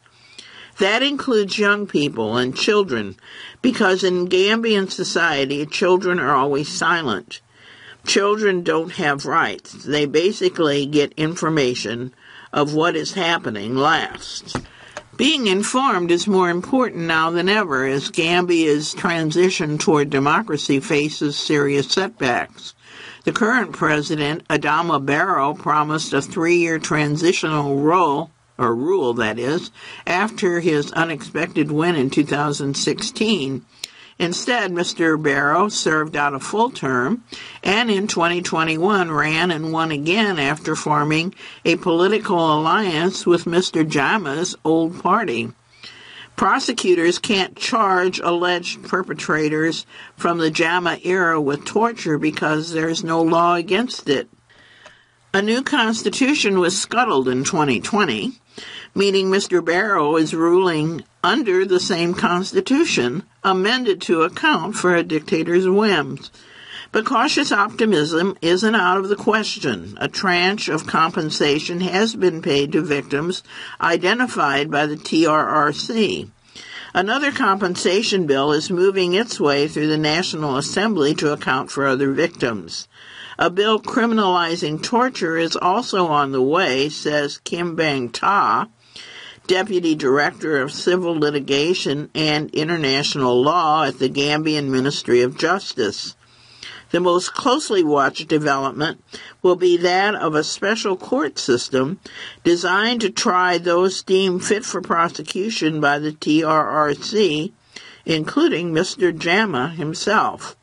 That 0.83 1.01
includes 1.01 1.57
young 1.57 1.87
people 1.87 2.35
and 2.35 2.53
children, 2.53 3.15
because 3.61 4.03
in 4.03 4.27
Gambian 4.27 4.91
society, 4.91 5.65
children 5.65 6.19
are 6.19 6.35
always 6.35 6.67
silent. 6.67 7.39
Children 8.05 8.63
don't 8.63 8.91
have 8.95 9.25
rights. 9.25 9.71
They 9.85 10.05
basically 10.05 10.85
get 10.85 11.13
information 11.13 12.13
of 12.51 12.73
what 12.73 12.97
is 12.97 13.13
happening 13.13 13.77
last. 13.77 14.57
Being 15.15 15.47
informed 15.47 16.11
is 16.11 16.27
more 16.27 16.49
important 16.49 17.03
now 17.03 17.31
than 17.31 17.47
ever 17.47 17.85
as 17.85 18.11
Gambia's 18.11 18.93
transition 18.93 19.77
toward 19.77 20.09
democracy 20.09 20.81
faces 20.81 21.37
serious 21.37 21.87
setbacks. 21.87 22.73
The 23.23 23.31
current 23.31 23.71
president, 23.71 24.45
Adama 24.49 24.99
Barrow, 25.05 25.53
promised 25.53 26.11
a 26.11 26.21
three 26.21 26.57
year 26.57 26.77
transitional 26.77 27.79
role 27.79 28.31
or 28.57 28.75
rule 28.75 29.13
that 29.15 29.39
is, 29.39 29.71
after 30.05 30.59
his 30.59 30.91
unexpected 30.93 31.71
win 31.71 31.95
in 31.95 32.09
2016. 32.09 33.65
Instead, 34.19 34.71
Mr. 34.71 35.21
Barrow 35.21 35.69
served 35.69 36.15
out 36.15 36.35
a 36.35 36.39
full 36.39 36.69
term 36.69 37.23
and 37.63 37.89
in 37.89 38.07
2021 38.07 39.11
ran 39.11 39.51
and 39.51 39.73
won 39.73 39.91
again 39.91 40.37
after 40.37 40.75
forming 40.75 41.33
a 41.65 41.75
political 41.77 42.37
alliance 42.37 43.25
with 43.25 43.45
Mr. 43.45 43.83
Jammeh's 43.83 44.55
old 44.63 45.01
party. 45.01 45.51
Prosecutors 46.35 47.19
can't 47.19 47.55
charge 47.55 48.19
alleged 48.19 48.83
perpetrators 48.83 49.85
from 50.15 50.39
the 50.39 50.49
Jammeh 50.49 51.05
era 51.05 51.39
with 51.39 51.65
torture 51.65 52.17
because 52.17 52.71
there's 52.71 53.03
no 53.03 53.21
law 53.21 53.55
against 53.55 54.09
it. 54.09 54.29
A 55.33 55.41
new 55.41 55.63
constitution 55.63 56.59
was 56.59 56.79
scuttled 56.79 57.27
in 57.27 57.43
2020 57.43 58.33
meaning 58.95 59.27
Mr. 59.27 59.63
Barrow 59.63 60.15
is 60.15 60.33
ruling 60.33 61.03
under 61.23 61.65
the 61.65 61.79
same 61.79 62.13
Constitution, 62.13 63.23
amended 63.43 64.01
to 64.01 64.21
account 64.21 64.75
for 64.75 64.95
a 64.95 65.03
dictator's 65.03 65.67
whims. 65.67 66.31
But 66.91 67.05
cautious 67.05 67.51
optimism 67.51 68.37
isn't 68.41 68.75
out 68.75 68.97
of 68.97 69.09
the 69.09 69.15
question. 69.15 69.97
A 69.99 70.07
tranche 70.07 70.69
of 70.69 70.85
compensation 70.85 71.81
has 71.81 72.13
been 72.15 72.41
paid 72.41 72.71
to 72.73 72.81
victims 72.81 73.41
identified 73.81 74.69
by 74.69 74.85
the 74.85 74.95
TRRC. 74.95 76.29
Another 76.93 77.31
compensation 77.31 78.27
bill 78.27 78.51
is 78.51 78.69
moving 78.69 79.15
its 79.15 79.39
way 79.39 79.67
through 79.67 79.87
the 79.87 79.97
National 79.97 80.57
Assembly 80.57 81.15
to 81.15 81.33
account 81.33 81.71
for 81.71 81.87
other 81.87 82.11
victims. 82.11 82.87
A 83.39 83.49
bill 83.49 83.79
criminalizing 83.79 84.83
torture 84.83 85.35
is 85.35 85.55
also 85.55 86.05
on 86.05 86.31
the 86.31 86.43
way, 86.43 86.89
says 86.89 87.39
Kim 87.39 87.75
Bang 87.75 88.09
Ta, 88.09 88.67
Deputy 89.47 89.93
Director 89.93 90.61
of 90.61 90.71
Civil 90.71 91.15
Litigation 91.19 92.09
and 92.15 92.49
International 92.51 93.41
Law 93.41 93.83
at 93.83 93.99
the 93.99 94.09
Gambian 94.09 94.69
Ministry 94.69 95.21
of 95.21 95.37
Justice. 95.37 96.15
The 96.91 96.99
most 97.01 97.33
closely 97.33 97.83
watched 97.83 98.27
development 98.27 99.03
will 99.41 99.55
be 99.55 99.75
that 99.77 100.15
of 100.15 100.35
a 100.35 100.43
special 100.43 100.95
court 100.95 101.37
system 101.39 101.99
designed 102.43 103.01
to 103.01 103.09
try 103.09 103.57
those 103.57 104.03
deemed 104.03 104.45
fit 104.45 104.63
for 104.63 104.79
prosecution 104.79 105.81
by 105.81 105.99
the 105.99 106.11
TRRC, 106.11 107.51
including 108.05 108.71
Mr. 108.71 109.11
Jammeh 109.11 109.75
himself. 109.75 110.55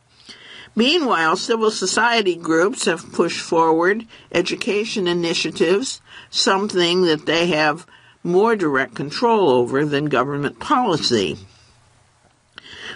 Meanwhile, 0.77 1.37
civil 1.37 1.71
society 1.71 2.37
groups 2.37 2.85
have 2.85 3.13
pushed 3.13 3.41
forward 3.41 4.07
education 4.33 5.09
initiatives, 5.09 6.01
something 6.31 7.03
that 7.03 7.27
they 7.27 7.49
have 7.49 7.87
more 8.23 8.57
direct 8.57 8.95
control 8.95 9.51
over 9.51 9.85
than 9.85 10.07
government 10.07 10.59
policy. 10.59 11.39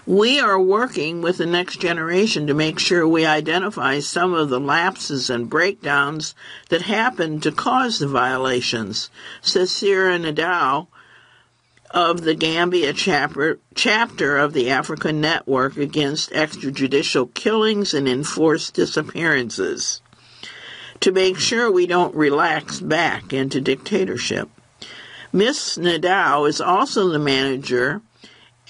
We 0.06 0.38
are 0.38 0.60
working 0.60 1.22
with 1.22 1.38
the 1.38 1.46
next 1.46 1.80
generation 1.80 2.46
to 2.46 2.54
make 2.54 2.78
sure 2.78 3.08
we 3.08 3.24
identify 3.24 4.00
some 4.00 4.34
of 4.34 4.50
the 4.50 4.60
lapses 4.60 5.30
and 5.30 5.48
breakdowns 5.48 6.34
that 6.68 6.82
happened 6.82 7.42
to 7.44 7.52
cause 7.52 7.98
the 8.00 8.08
violations, 8.08 9.08
says 9.40 9.70
Sierra 9.70 10.18
Nadal 10.18 10.88
of 11.90 12.22
the 12.22 12.34
Gambia 12.34 12.92
chapter, 12.92 13.60
chapter 13.74 14.36
of 14.36 14.52
the 14.52 14.68
African 14.68 15.22
Network 15.22 15.78
Against 15.78 16.32
Extrajudicial 16.32 17.32
Killings 17.32 17.94
and 17.94 18.06
Enforced 18.06 18.74
Disappearances, 18.74 20.02
to 21.00 21.12
make 21.12 21.38
sure 21.38 21.70
we 21.70 21.86
don't 21.86 22.14
relax 22.14 22.80
back 22.80 23.32
into 23.32 23.60
dictatorship. 23.60 24.50
Miss 25.34 25.76
Nadal 25.76 26.48
is 26.48 26.60
also 26.60 27.08
the 27.08 27.18
manager 27.18 28.02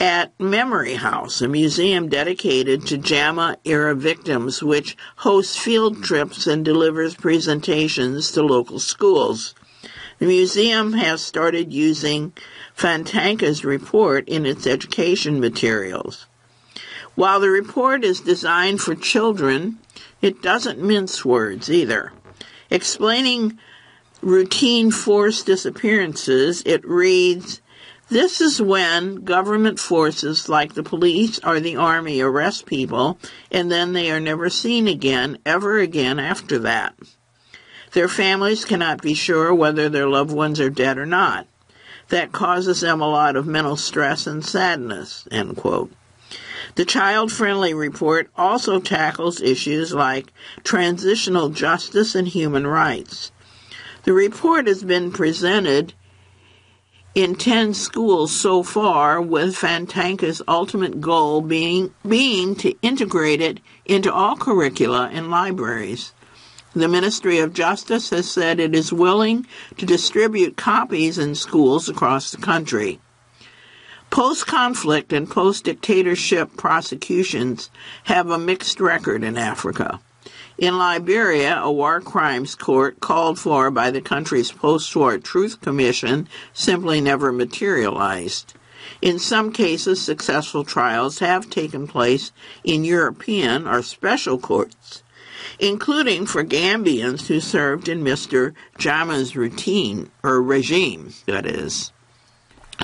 at 0.01 0.33
Memory 0.41 0.95
House, 0.95 1.43
a 1.43 1.47
museum 1.47 2.09
dedicated 2.09 2.87
to 2.87 2.97
Jammeh 2.97 3.59
era 3.67 3.95
victims, 3.95 4.63
which 4.63 4.97
hosts 5.17 5.59
field 5.59 6.03
trips 6.03 6.47
and 6.47 6.65
delivers 6.65 7.17
presentations 7.17 8.33
to 8.33 8.43
local 8.43 8.79
schools. 8.79 9.55
The 10.19 10.25
museum 10.25 10.95
has 10.95 11.21
started 11.21 11.75
using 11.75 12.33
Fantanka's 12.75 13.63
report 13.63 14.27
in 14.27 14.47
its 14.47 14.67
education 14.67 15.41
materials. 15.41 16.25
While 17.15 17.41
the 17.41 17.51
report 17.51 18.05
is 18.05 18.23
designed 18.23 18.81
for 18.81 18.95
children, 18.95 19.81
it 20.23 20.41
doesn't 20.41 20.81
mince 20.81 21.27
words 21.27 21.71
either. 21.71 22.15
Explaining 22.71 23.59
routine 24.25 24.91
forced 24.91 25.47
disappearances, 25.47 26.63
it 26.65 26.87
reads, 26.87 27.61
this 28.09 28.41
is 28.41 28.61
when 28.61 29.25
government 29.25 29.79
forces 29.79 30.49
like 30.49 30.75
the 30.75 30.83
police 30.83 31.41
or 31.45 31.61
the 31.61 31.77
army 31.77 32.21
arrest 32.21 32.67
people 32.67 33.19
and 33.51 33.71
then 33.71 33.93
they 33.93 34.11
are 34.11 34.21
never 34.21 34.51
seen 34.51 34.89
again, 34.89 35.39
ever 35.45 35.79
again 35.79 36.19
after 36.19 36.59
that. 36.61 36.95
Their 37.93 38.09
families 38.09 38.65
cannot 38.65 39.03
be 39.03 39.15
sure 39.15 39.55
whether 39.55 39.89
their 39.89 40.09
loved 40.09 40.33
ones 40.33 40.59
are 40.61 40.71
dead 40.71 40.99
or 40.99 41.07
not. 41.07 41.47
That 42.09 42.33
causes 42.33 42.81
them 42.81 43.01
a 43.01 43.09
lot 43.09 43.37
of 43.37 43.47
mental 43.47 43.77
stress 43.77 44.27
and 44.27 44.45
sadness. 44.45 45.27
End 45.31 45.57
quote. 45.57 45.93
The 46.75 46.85
child 46.85 47.31
friendly 47.31 47.73
report 47.73 48.31
also 48.37 48.81
tackles 48.81 49.41
issues 49.41 49.95
like 49.95 50.33
transitional 50.65 51.51
justice 51.51 52.15
and 52.15 52.27
human 52.27 52.67
rights. 52.67 53.31
The 54.05 54.13
report 54.13 54.67
has 54.67 54.85
been 54.85 55.13
presented 55.13 55.95
in 57.15 57.37
10 57.37 57.73
schools 57.75 58.33
so 58.33 58.63
far, 58.63 59.23
with 59.23 59.57
Fantanka's 59.57 60.43
ultimate 60.47 61.01
goal 61.01 61.41
being, 61.41 61.95
being 62.07 62.55
to 62.57 62.75
integrate 62.83 63.41
it 63.41 63.61
into 63.87 64.13
all 64.13 64.37
curricula 64.37 65.09
and 65.13 65.31
libraries. 65.31 66.13
The 66.75 66.89
Ministry 66.89 67.39
of 67.39 67.55
Justice 67.55 68.11
has 68.11 68.29
said 68.29 68.59
it 68.59 68.75
is 68.75 68.93
willing 68.93 69.47
to 69.79 69.87
distribute 69.87 70.57
copies 70.57 71.17
in 71.19 71.35
schools 71.37 71.89
across 71.89 72.31
the 72.33 72.39
country. 72.39 73.01
Post 74.11 74.47
conflict 74.47 75.13
and 75.13 75.31
post 75.31 75.65
dictatorship 75.65 76.57
prosecutions 76.57 77.71
have 78.05 78.29
a 78.29 78.39
mixed 78.39 78.81
record 78.81 79.23
in 79.25 79.39
Africa. 79.39 80.01
In 80.57 80.79
Liberia, 80.79 81.59
a 81.61 81.73
war 81.73 82.01
crimes 82.01 82.55
court 82.55 83.01
called 83.01 83.41
for 83.41 83.73
by 83.73 83.91
the 83.91 84.01
country's 84.01 84.53
post 84.53 84.95
war 84.95 85.19
Truth 85.19 85.61
Commission 85.61 86.29
simply 86.53 87.01
never 87.01 87.33
materialized. 87.33 88.55
In 89.03 89.19
some 89.19 89.53
cases, 89.53 90.01
successful 90.01 90.63
trials 90.63 91.19
have 91.19 91.51
taken 91.51 91.89
place 91.89 92.31
in 92.63 92.85
European 92.85 93.67
or 93.67 93.83
special 93.83 94.39
courts, 94.39 95.03
including 95.59 96.25
for 96.25 96.45
Gambians 96.45 97.27
who 97.27 97.41
served 97.41 97.89
in 97.89 98.05
Mr. 98.05 98.55
Jammeh's 98.79 99.35
routine, 99.35 100.11
or 100.23 100.41
regime, 100.41 101.15
that 101.27 101.47
is. 101.47 101.91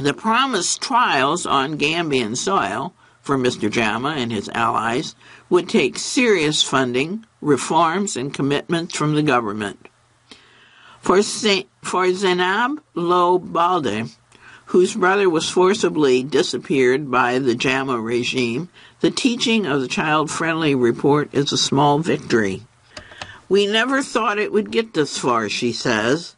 The 0.01 0.15
promised 0.15 0.81
trials 0.83 1.47
on 1.47 1.79
Gambian 1.79 2.37
soil 2.37 2.95
for 3.21 3.39
Mr. 3.39 3.71
Jammeh 3.71 4.17
and 4.17 4.33
his 4.33 4.49
allies 4.55 5.15
would 5.49 5.69
take 5.69 5.99
serious 5.99 6.63
funding, 6.65 7.27
reforms, 7.41 8.17
and 8.17 8.35
commitments 8.35 8.97
from 8.97 9.15
the 9.15 9.23
government. 9.23 9.89
For, 11.01 11.23
Saint, 11.23 11.69
for 11.83 12.13
Zainab 12.13 12.83
Lo 12.95 13.39
Balde, 13.39 14.11
whose 14.67 14.95
brother 14.95 15.29
was 15.29 15.51
forcibly 15.51 16.23
disappeared 16.23 17.11
by 17.11 17.39
the 17.39 17.55
Jammeh 17.55 18.05
regime, 18.05 18.69
the 19.01 19.11
teaching 19.11 19.67
of 19.67 19.81
the 19.81 19.89
child 19.89 20.31
friendly 20.31 20.75
report 20.75 21.29
is 21.33 21.53
a 21.53 21.59
small 21.59 21.99
victory. 21.99 22.63
We 23.49 23.67
never 23.67 24.01
thought 24.01 24.39
it 24.39 24.53
would 24.53 24.71
get 24.71 24.95
this 24.95 25.19
far, 25.19 25.49
she 25.49 25.73
says. 25.73 26.37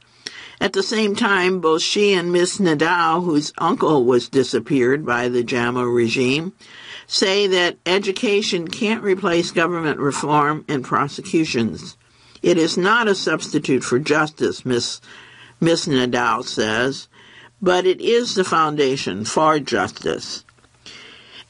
At 0.63 0.73
the 0.73 0.83
same 0.83 1.15
time, 1.15 1.61
both 1.61 1.83
she 1.83 2.15
and 2.15 2.33
Miss 2.33 2.59
Nadal, 2.59 3.25
whose 3.25 3.53
uncle 3.59 4.05
was 4.05 4.31
disappeared 4.31 5.05
by 5.05 5.29
the 5.29 5.43
Jammeh 5.43 5.93
regime, 5.93 6.53
say 7.13 7.47
that 7.47 7.77
education 7.85 8.67
can't 8.67 9.03
replace 9.03 9.51
government 9.51 9.99
reform 9.99 10.65
and 10.67 10.83
prosecutions. 10.83 11.99
It 12.41 12.57
is 12.57 12.79
not 12.79 13.07
a 13.07 13.15
substitute 13.15 13.85
for 13.85 13.99
justice, 13.99 14.65
Miss, 14.65 15.03
Miss 15.61 15.87
Nadal 15.87 16.43
says, 16.43 17.09
but 17.61 17.85
it 17.85 18.01
is 18.01 18.35
the 18.35 18.45
foundation 18.45 19.27
for 19.27 19.59
justice. 19.59 20.47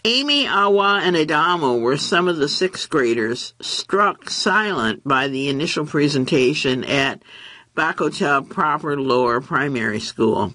Amy, 0.05 0.49
Awa, 0.49 1.01
and 1.05 1.17
Adamo 1.17 1.79
were 1.79 1.97
some 1.97 2.27
of 2.27 2.39
the 2.39 2.49
sixth 2.49 2.91
graders 2.91 3.55
struck 3.61 4.29
silent 4.31 5.05
by 5.05 5.29
the 5.29 5.49
initial 5.49 5.87
presentation 5.87 6.83
at 6.83 7.23
Bakoteh 7.77 8.51
Proper 8.51 9.01
Lower 9.01 9.41
Primary 9.41 10.01
School. 10.01 10.55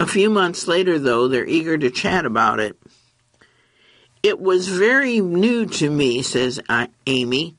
A 0.00 0.06
few 0.06 0.30
months 0.30 0.66
later, 0.66 0.98
though, 0.98 1.28
they're 1.28 1.46
eager 1.46 1.76
to 1.76 1.90
chat 1.90 2.24
about 2.24 2.58
it. 2.58 2.78
It 4.26 4.40
was 4.40 4.66
very 4.66 5.20
new 5.20 5.66
to 5.66 5.88
me, 5.88 6.20
says 6.20 6.58
uh, 6.68 6.88
Amy. 7.06 7.54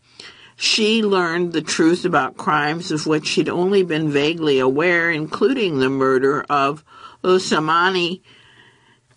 She 0.58 1.01
learned 1.01 1.53
the 1.53 1.62
truth 1.62 2.03
about 2.03 2.36
crimes 2.36 2.91
of 2.91 3.08
which 3.08 3.25
she'd 3.25 3.47
only 3.47 3.84
been 3.84 4.10
vaguely 4.10 4.60
aware, 4.60 5.10
including 5.10 5.80
the 5.80 5.89
murder 5.89 6.45
of 6.49 6.84
Ousmane 7.23 8.19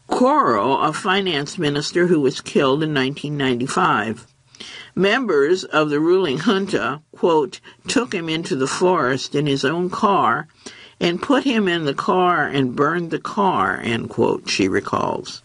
Koro, 0.07 0.77
a 0.77 0.93
finance 0.93 1.59
minister 1.59 2.07
who 2.07 2.21
was 2.21 2.41
killed 2.41 2.85
in 2.85 2.95
1995. 2.95 4.29
Members 4.95 5.65
of 5.65 5.91
the 5.91 5.99
ruling 5.99 6.39
junta, 6.39 7.03
quote, 7.17 7.59
took 7.89 8.15
him 8.15 8.29
into 8.29 8.55
the 8.55 8.69
forest 8.69 9.35
in 9.35 9.47
his 9.47 9.65
own 9.65 9.91
car 9.91 10.47
and 11.01 11.21
put 11.21 11.43
him 11.43 11.67
in 11.67 11.85
the 11.85 11.95
car 11.95 12.47
and 12.47 12.77
burned 12.77 13.11
the 13.11 13.19
car, 13.19 13.81
end 13.83 14.09
quote, 14.09 14.49
she 14.49 14.69
recalls. 14.69 15.43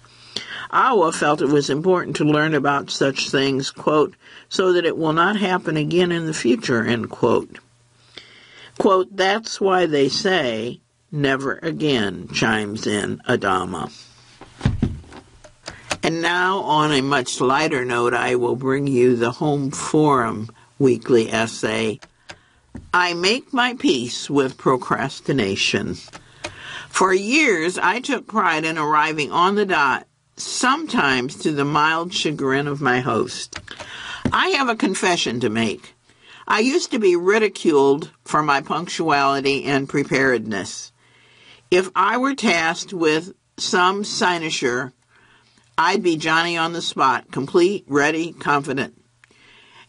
Awa 0.76 1.14
felt 1.14 1.42
it 1.42 1.48
was 1.48 1.70
important 1.70 2.18
to 2.18 2.26
learn 2.26 2.54
about 2.54 2.92
such 2.92 3.30
things, 3.30 3.72
quote, 3.72 4.14
so 4.50 4.74
that 4.74 4.86
it 4.86 4.98
will 4.98 5.14
not 5.14 5.38
happen 5.38 5.78
again 5.78 6.12
in 6.12 6.26
the 6.26 6.34
future, 6.34 6.84
end 6.84 7.10
quote. 7.10 7.60
Quote, 8.78 9.16
that's 9.16 9.62
why 9.62 9.86
they 9.86 10.10
say, 10.10 10.82
never 11.12 11.60
again, 11.62 12.28
chimes 12.28 12.86
in 12.86 13.20
Adama. 13.20 13.90
And 16.04 16.22
now, 16.22 16.60
on 16.60 16.92
a 16.92 17.02
much 17.02 17.40
lighter 17.40 17.86
note, 17.86 18.14
I 18.14 18.36
will 18.36 18.58
bring 18.58 18.86
you 18.86 19.16
the 19.16 19.32
Home 19.32 19.72
Forum 19.72 20.50
weekly 20.78 21.32
essay, 21.32 22.02
I 22.94 23.14
Make 23.14 23.54
My 23.54 23.76
Peace 23.76 24.30
with 24.30 24.58
Procrastination. 24.58 25.96
For 26.90 27.14
years, 27.14 27.78
I 27.78 28.02
took 28.02 28.28
pride 28.28 28.66
in 28.66 28.78
arriving 28.78 29.32
on 29.32 29.56
the 29.56 29.66
dot, 29.66 30.06
sometimes 30.38 31.36
to 31.38 31.52
the 31.52 31.66
mild 31.66 32.14
chagrin 32.14 32.68
of 32.68 32.82
my 32.82 33.00
host. 33.00 33.60
I 34.32 34.50
have 34.50 34.70
a 34.70 34.76
confession 34.76 35.40
to 35.42 35.50
make. 35.50 35.94
I 36.48 36.60
used 36.60 36.92
to 36.92 37.00
be 37.00 37.16
ridiculed 37.16 38.12
for 38.24 38.44
my 38.44 38.62
punctuality 38.62 39.64
and 39.66 39.90
preparedness. 39.90 40.92
If 41.72 41.90
I 41.96 42.18
were 42.18 42.36
tasked 42.36 42.94
with 42.94 43.34
some 43.58 44.04
cynosure 44.04 44.94
I'd 45.78 46.04
be 46.04 46.16
Johnny 46.16 46.56
on 46.56 46.72
the 46.72 46.82
spot, 46.82 47.32
complete, 47.32 47.84
ready, 47.88 48.32
confident. 48.32 49.02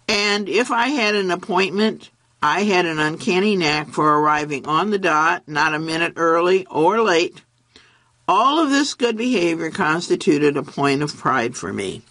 And 0.09 0.48
if 0.48 0.72
I 0.72 0.88
had 0.88 1.14
an 1.14 1.30
appointment, 1.30 2.11
I 2.42 2.62
had 2.62 2.87
an 2.87 2.98
uncanny 2.98 3.54
knack 3.54 3.88
for 3.90 4.18
arriving 4.18 4.66
on 4.66 4.90
the 4.90 4.98
dot, 4.98 5.46
not 5.46 5.74
a 5.74 5.78
minute 5.78 6.14
early 6.16 6.66
or 6.66 7.00
late. 7.02 7.42
All 8.28 8.58
of 8.58 8.70
this 8.70 8.94
good 8.94 9.16
behavior 9.16 9.70
constituted 9.70 10.56
a 10.56 10.62
point 10.64 11.00
of 11.00 11.16
pride 11.16 11.56
for 11.56 11.72
me. 11.72 12.02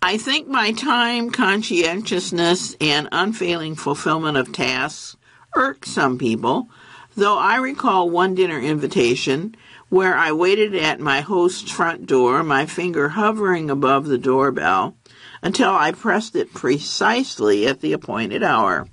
I 0.00 0.16
think 0.16 0.46
my 0.46 0.70
time, 0.70 1.30
conscientiousness, 1.30 2.76
and 2.80 3.08
unfailing 3.10 3.74
fulfillment 3.74 4.36
of 4.36 4.52
tasks 4.52 5.16
irked 5.56 5.86
some 5.86 6.18
people, 6.18 6.68
though 7.16 7.36
I 7.36 7.56
recall 7.56 8.08
one 8.08 8.36
dinner 8.36 8.60
invitation 8.60 9.56
where 9.88 10.14
I 10.14 10.30
waited 10.30 10.74
at 10.76 11.00
my 11.00 11.20
host's 11.20 11.70
front 11.70 12.06
door, 12.06 12.44
my 12.44 12.66
finger 12.66 13.10
hovering 13.10 13.70
above 13.70 14.06
the 14.06 14.18
doorbell, 14.18 14.96
until 15.42 15.70
I 15.70 15.90
pressed 15.90 16.36
it 16.36 16.54
precisely 16.54 17.66
at 17.66 17.80
the 17.80 17.92
appointed 17.92 18.44
hour. 18.44 18.86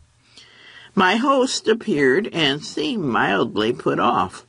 My 0.95 1.17
host 1.17 1.67
appeared 1.67 2.29
and 2.33 2.65
seemed 2.65 3.03
mildly 3.03 3.73
put 3.73 3.99
off. 3.99 4.47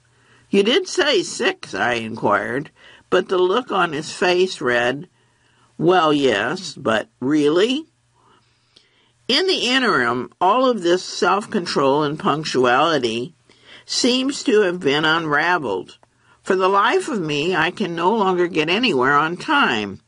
You 0.53 0.63
did 0.63 0.87
say 0.87 1.23
six, 1.23 1.73
I 1.73 1.95
inquired, 1.95 2.71
but 3.09 3.31
the 3.31 3.39
look 3.39 3.73
on 3.73 3.95
his 3.95 4.13
face 4.13 4.61
read, 4.61 5.09
Well, 5.79 6.13
yes, 6.13 6.75
but 6.75 7.09
really? 7.21 7.87
In 9.29 9.47
the 9.47 9.71
interim, 9.71 10.31
all 10.43 10.69
of 10.69 10.83
this 10.83 11.03
self 11.03 11.51
control 11.51 12.03
and 12.03 12.19
punctuality 12.19 13.33
seems 13.87 14.43
to 14.43 14.61
have 14.61 14.79
been 14.79 15.07
unraveled. 15.07 15.97
For 16.43 16.55
the 16.55 16.69
life 16.69 17.09
of 17.09 17.23
me, 17.23 17.57
I 17.57 17.71
can 17.71 17.95
no 17.97 18.15
longer 18.15 18.47
get 18.47 18.69
anywhere 18.69 19.15
on 19.15 19.39
time. 19.39 20.01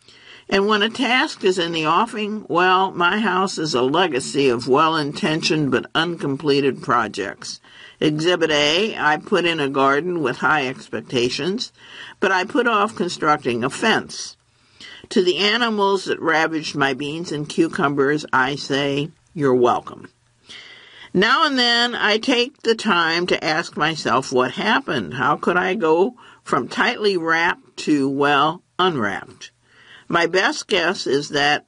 And 0.50 0.66
when 0.66 0.82
a 0.82 0.90
task 0.90 1.42
is 1.42 1.58
in 1.58 1.72
the 1.72 1.86
offing, 1.86 2.44
well, 2.50 2.90
my 2.90 3.18
house 3.18 3.56
is 3.56 3.72
a 3.72 3.80
legacy 3.80 4.50
of 4.50 4.68
well 4.68 4.94
intentioned 4.94 5.70
but 5.70 5.90
uncompleted 5.94 6.82
projects. 6.82 7.60
Exhibit 8.04 8.50
A, 8.50 8.94
I 8.98 9.16
put 9.16 9.46
in 9.46 9.60
a 9.60 9.68
garden 9.70 10.20
with 10.20 10.36
high 10.36 10.68
expectations, 10.68 11.72
but 12.20 12.30
I 12.30 12.44
put 12.44 12.66
off 12.66 12.94
constructing 12.94 13.64
a 13.64 13.70
fence. 13.70 14.36
To 15.08 15.24
the 15.24 15.38
animals 15.38 16.04
that 16.04 16.20
ravaged 16.20 16.76
my 16.76 16.92
beans 16.92 17.32
and 17.32 17.48
cucumbers, 17.48 18.26
I 18.30 18.56
say, 18.56 19.08
You're 19.32 19.54
welcome. 19.54 20.10
Now 21.14 21.46
and 21.46 21.58
then 21.58 21.94
I 21.94 22.18
take 22.18 22.60
the 22.60 22.74
time 22.74 23.26
to 23.28 23.42
ask 23.42 23.74
myself 23.74 24.30
what 24.30 24.50
happened. 24.50 25.14
How 25.14 25.36
could 25.36 25.56
I 25.56 25.74
go 25.74 26.14
from 26.42 26.68
tightly 26.68 27.16
wrapped 27.16 27.78
to, 27.78 28.06
well, 28.10 28.62
unwrapped? 28.78 29.50
My 30.08 30.26
best 30.26 30.68
guess 30.68 31.06
is 31.06 31.30
that 31.30 31.64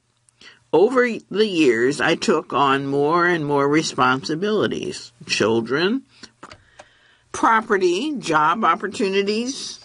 over 0.70 1.08
the 1.30 1.46
years 1.46 1.98
I 1.98 2.14
took 2.14 2.52
on 2.52 2.86
more 2.86 3.24
and 3.24 3.46
more 3.46 3.66
responsibilities 3.66 5.12
children, 5.24 6.02
property, 7.36 8.16
job 8.16 8.64
opportunities, 8.64 9.78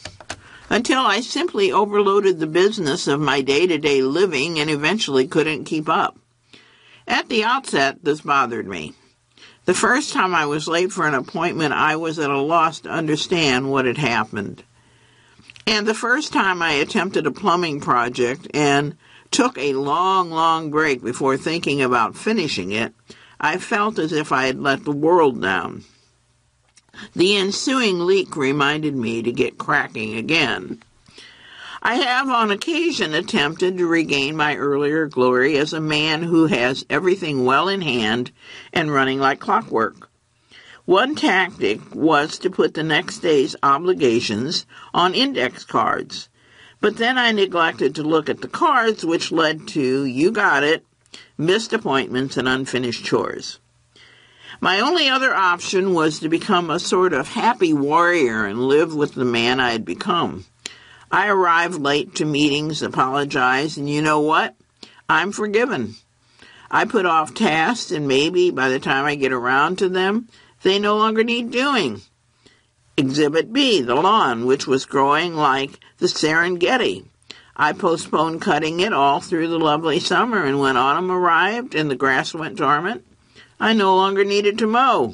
until 0.70 1.02
I 1.02 1.20
simply 1.20 1.70
overloaded 1.70 2.40
the 2.40 2.48
business 2.48 3.08
of 3.08 3.20
my 3.20 3.42
day 3.42 3.68
to 3.68 3.78
day 3.78 4.02
living 4.02 4.58
and 4.58 4.70
eventually 4.70 5.28
couldn't 5.28 5.66
keep 5.66 5.90
up. 5.90 6.18
At 7.06 7.28
the 7.28 7.44
outset, 7.44 7.98
this 8.04 8.22
bothered 8.22 8.68
me. 8.68 8.94
The 9.66 9.74
first 9.74 10.14
time 10.14 10.34
I 10.34 10.46
was 10.46 10.70
late 10.70 10.94
for 10.94 11.06
an 11.06 11.14
appointment, 11.14 11.74
I 11.74 11.98
was 11.98 12.20
at 12.20 12.30
a 12.30 12.40
loss 12.40 12.80
to 12.82 12.90
understand 12.90 13.70
what 13.70 13.84
had 13.84 13.98
happened. 13.98 14.64
And 15.68 15.86
the 15.86 15.94
first 15.94 16.32
time 16.32 16.62
I 16.62 16.72
attempted 16.72 17.28
a 17.28 17.32
plumbing 17.32 17.82
project 17.82 18.48
and 18.54 18.96
took 19.30 19.58
a 19.58 19.74
long, 19.74 20.32
long 20.32 20.72
break 20.72 21.04
before 21.04 21.36
thinking 21.36 21.82
about 21.82 22.16
finishing 22.16 22.72
it, 22.72 22.94
I 23.42 23.58
felt 23.58 24.00
as 24.00 24.14
if 24.14 24.32
I 24.32 24.46
had 24.46 24.58
let 24.58 24.86
the 24.86 24.94
world 24.94 25.42
down. 25.42 25.84
The 27.16 27.36
ensuing 27.38 28.06
leak 28.06 28.36
reminded 28.36 28.96
me 28.96 29.22
to 29.22 29.32
get 29.32 29.58
cracking 29.58 30.16
again. 30.16 30.82
I 31.82 31.96
have 31.96 32.30
on 32.30 32.52
occasion 32.52 33.14
attempted 33.14 33.78
to 33.78 33.88
regain 33.88 34.36
my 34.36 34.56
earlier 34.56 35.08
glory 35.08 35.58
as 35.58 35.74
a 35.74 35.82
man 35.82 36.24
who 36.24 36.46
has 36.46 36.86
everything 36.90 37.44
well 37.44 37.68
in 37.68 37.82
hand 37.82 38.32
and 38.72 38.94
running 38.94 39.20
like 39.20 39.40
clockwork. 39.40 40.10
One 40.86 41.16
tactic 41.16 41.80
was 41.96 42.38
to 42.40 42.50
put 42.50 42.74
the 42.74 42.84
next 42.84 43.20
day's 43.20 43.56
obligations 43.64 44.66
on 44.94 45.14
index 45.14 45.64
cards, 45.64 46.30
but 46.82 46.98
then 46.98 47.18
I 47.18 47.32
neglected 47.32 47.96
to 47.96 48.04
look 48.04 48.30
at 48.30 48.42
the 48.42 48.48
cards, 48.48 49.06
which 49.06 49.32
led 49.32 49.68
to, 49.70 50.06
you 50.06 50.32
got 50.32 50.64
it, 50.64 50.86
missed 51.38 51.74
appointments 51.74 52.38
and 52.38 52.48
unfinished 52.48 53.06
chores. 53.06 53.60
My 54.64 54.80
only 54.80 55.10
other 55.10 55.34
option 55.34 55.96
was 55.96 56.20
to 56.20 56.30
become 56.30 56.70
a 56.70 56.80
sort 56.80 57.14
of 57.14 57.30
happy 57.30 57.74
warrior 57.74 58.46
and 58.46 58.68
live 58.68 58.94
with 58.94 59.16
the 59.16 59.26
man 59.26 59.60
I 59.60 59.72
had 59.72 59.84
become. 59.84 60.46
I 61.12 61.30
arrive 61.30 61.78
late 61.78 62.14
to 62.16 62.26
meetings, 62.26 62.84
apologize, 62.84 63.76
and 63.78 63.90
you 63.90 64.04
know 64.04 64.22
what? 64.22 64.56
I'm 65.10 65.32
forgiven. 65.32 65.96
I 66.70 66.86
put 66.86 67.08
off 67.08 67.34
tasks, 67.34 67.90
and 67.90 68.08
maybe 68.08 68.52
by 68.52 68.70
the 68.70 68.80
time 68.80 69.06
I 69.06 69.16
get 69.16 69.34
around 69.34 69.80
to 69.80 69.90
them, 69.90 70.30
they 70.62 70.78
no 70.78 70.96
longer 70.96 71.24
need 71.24 71.50
doing. 71.50 72.02
Exhibit 72.96 73.52
B, 73.52 73.82
the 73.82 73.96
lawn, 73.96 74.46
which 74.46 74.68
was 74.68 74.86
growing 74.86 75.36
like 75.36 75.80
the 75.98 76.06
Serengeti. 76.06 77.06
I 77.58 77.74
postponed 77.74 78.44
cutting 78.44 78.80
it 78.80 78.94
all 78.94 79.22
through 79.22 79.48
the 79.48 79.58
lovely 79.58 80.00
summer, 80.00 80.46
and 80.46 80.60
when 80.60 80.78
autumn 80.78 81.10
arrived 81.10 81.74
and 81.74 81.90
the 81.90 81.96
grass 81.96 82.36
went 82.36 82.58
dormant, 82.58 83.04
I 83.64 83.74
no 83.74 83.96
longer 83.96 84.26
needed 84.26 84.58
to 84.58 84.66
mow. 84.66 85.14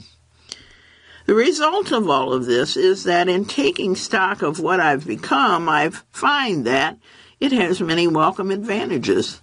The 1.25 1.35
result 1.35 1.91
of 1.91 2.09
all 2.09 2.31
of 2.31 2.45
this 2.45 2.77
is 2.77 3.03
that 3.03 3.27
in 3.27 3.43
taking 3.43 3.93
stock 3.93 4.41
of 4.41 4.61
what 4.61 4.79
I've 4.79 5.05
become, 5.05 5.67
I 5.67 5.89
find 6.13 6.65
that 6.65 6.97
it 7.41 7.51
has 7.51 7.81
many 7.81 8.07
welcome 8.07 8.49
advantages. 8.49 9.41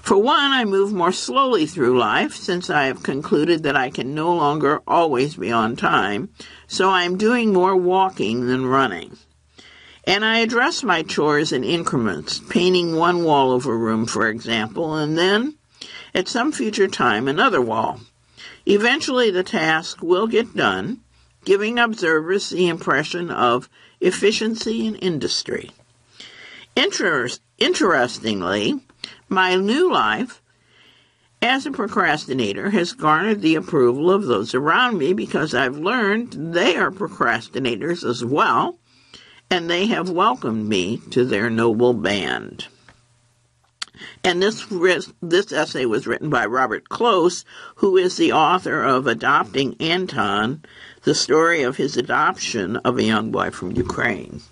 For 0.00 0.16
one, 0.16 0.52
I 0.52 0.64
move 0.64 0.92
more 0.92 1.10
slowly 1.10 1.66
through 1.66 1.98
life 1.98 2.36
since 2.36 2.70
I 2.70 2.84
have 2.84 3.02
concluded 3.02 3.64
that 3.64 3.74
I 3.74 3.90
can 3.90 4.14
no 4.14 4.32
longer 4.32 4.80
always 4.86 5.34
be 5.34 5.50
on 5.50 5.74
time, 5.74 6.28
so 6.68 6.88
I 6.88 7.02
am 7.02 7.18
doing 7.18 7.52
more 7.52 7.74
walking 7.74 8.46
than 8.46 8.64
running. 8.64 9.18
And 10.04 10.24
I 10.24 10.38
address 10.38 10.84
my 10.84 11.02
chores 11.02 11.50
in 11.50 11.64
increments, 11.64 12.38
painting 12.48 12.94
one 12.94 13.24
wall 13.24 13.50
of 13.50 13.66
a 13.66 13.74
room, 13.74 14.06
for 14.06 14.28
example, 14.28 14.94
and 14.94 15.18
then, 15.18 15.56
at 16.14 16.28
some 16.28 16.52
future 16.52 16.86
time, 16.86 17.26
another 17.26 17.60
wall. 17.60 17.98
Eventually, 18.66 19.30
the 19.30 19.42
task 19.42 20.02
will 20.02 20.26
get 20.26 20.54
done, 20.54 21.00
giving 21.44 21.78
observers 21.78 22.50
the 22.50 22.68
impression 22.68 23.30
of 23.30 23.68
efficiency 24.00 24.86
in 24.86 24.94
industry. 24.96 25.70
Inter- 26.76 27.28
interestingly, 27.58 28.80
my 29.28 29.56
new 29.56 29.92
life 29.92 30.40
as 31.42 31.64
a 31.64 31.70
procrastinator 31.70 32.70
has 32.70 32.92
garnered 32.92 33.40
the 33.40 33.54
approval 33.54 34.10
of 34.10 34.26
those 34.26 34.54
around 34.54 34.98
me 34.98 35.12
because 35.12 35.54
I've 35.54 35.76
learned 35.76 36.54
they 36.54 36.76
are 36.76 36.90
procrastinators 36.90 38.08
as 38.08 38.24
well 38.24 38.78
and 39.50 39.68
they 39.68 39.86
have 39.86 40.08
welcomed 40.08 40.68
me 40.68 40.98
to 41.10 41.24
their 41.24 41.50
noble 41.50 41.92
band. 41.92 42.68
And 44.22 44.42
this 44.42 44.66
this 45.22 45.52
essay 45.52 45.86
was 45.86 46.06
written 46.06 46.30
by 46.30 46.46
Robert 46.46 46.88
Klose, 46.88 47.44
who 47.76 47.96
is 47.96 48.16
the 48.16 48.32
author 48.32 48.82
of 48.82 49.06
Adopting 49.06 49.76
Anton, 49.80 50.62
the 51.02 51.14
story 51.14 51.62
of 51.62 51.76
his 51.76 51.96
adoption 51.96 52.76
of 52.78 52.98
a 52.98 53.02
young 53.02 53.30
boy 53.30 53.50
from 53.50 53.72
Ukraine. 53.72 54.42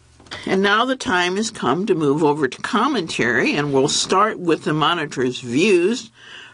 And 0.46 0.62
now 0.62 0.84
the 0.84 0.96
time 0.96 1.36
has 1.36 1.50
come 1.50 1.86
to 1.86 1.94
move 1.94 2.22
over 2.22 2.48
to 2.48 2.62
commentary, 2.62 3.54
and 3.54 3.72
we'll 3.72 3.88
start 3.88 4.38
with 4.38 4.64
the 4.64 4.74
monitor's 4.74 5.40
views. 5.40 6.10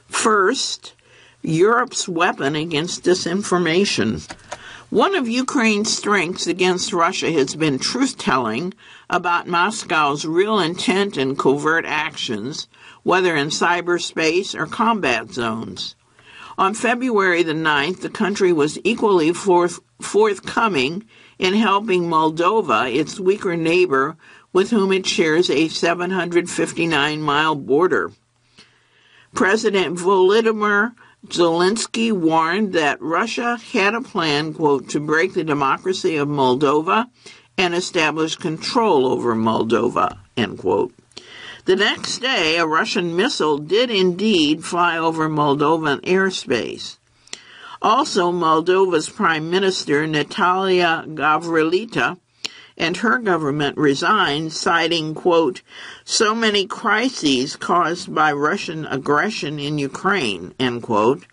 First, 0.06 0.94
Europe's 1.42 2.08
weapon 2.08 2.56
against 2.56 3.04
disinformation. 3.04 4.26
One 4.90 5.16
of 5.16 5.28
Ukraine's 5.28 5.96
strengths 5.96 6.46
against 6.46 6.92
Russia 6.92 7.32
has 7.32 7.56
been 7.56 7.78
truth 7.78 8.16
telling 8.16 8.74
about 9.10 9.48
Moscow's 9.48 10.24
real 10.24 10.60
intent 10.60 11.16
and 11.16 11.36
covert 11.36 11.84
actions, 11.84 12.68
whether 13.04 13.36
in 13.36 13.48
cyberspace 13.48 14.58
or 14.58 14.66
combat 14.66 15.30
zones. 15.30 15.94
On 16.58 16.74
February 16.74 17.42
the 17.42 17.52
9th, 17.52 18.00
the 18.00 18.10
country 18.10 18.52
was 18.52 18.78
equally 18.82 19.32
forth- 19.32 19.80
forthcoming 20.00 21.04
in 21.38 21.54
helping 21.54 22.04
Moldova, 22.04 22.92
its 22.92 23.20
weaker 23.20 23.56
neighbor, 23.56 24.16
with 24.52 24.70
whom 24.70 24.92
it 24.92 25.06
shares 25.06 25.50
a 25.50 25.68
759 25.68 27.20
mile 27.20 27.54
border. 27.54 28.12
President 29.34 29.98
Volodymyr 29.98 30.92
Zelensky 31.26 32.12
warned 32.12 32.74
that 32.74 33.00
Russia 33.00 33.58
had 33.72 33.94
a 33.94 34.00
plan, 34.02 34.52
quote, 34.52 34.88
to 34.90 35.00
break 35.00 35.34
the 35.34 35.42
democracy 35.42 36.16
of 36.16 36.28
Moldova 36.28 37.06
and 37.56 37.74
establish 37.74 38.36
control 38.36 39.06
over 39.06 39.34
Moldova, 39.34 40.18
end 40.36 40.58
quote. 40.58 40.92
The 41.66 41.76
next 41.76 42.18
day, 42.18 42.58
a 42.58 42.66
Russian 42.66 43.16
missile 43.16 43.56
did 43.56 43.90
indeed 43.90 44.62
fly 44.62 44.98
over 44.98 45.30
Moldovan 45.30 46.02
airspace. 46.02 46.98
Also, 47.80 48.30
Moldova's 48.30 49.08
Prime 49.08 49.48
Minister, 49.48 50.06
Natalia 50.06 51.06
Gavrilita, 51.08 52.18
and 52.76 52.98
her 52.98 53.18
government 53.18 53.78
resigned, 53.78 54.52
citing, 54.52 55.14
quote, 55.14 55.62
so 56.04 56.34
many 56.34 56.66
crises 56.66 57.56
caused 57.56 58.14
by 58.14 58.30
Russian 58.30 58.84
aggression 58.84 59.58
in 59.58 59.78
Ukraine, 59.78 60.54
end 60.60 60.82
quote, 60.82 61.24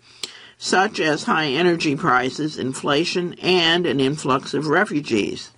such 0.56 0.98
as 0.98 1.24
high 1.24 1.48
energy 1.48 1.94
prices, 1.94 2.56
inflation, 2.56 3.34
and 3.34 3.84
an 3.84 4.00
influx 4.00 4.54
of 4.54 4.68
refugees. 4.68 5.50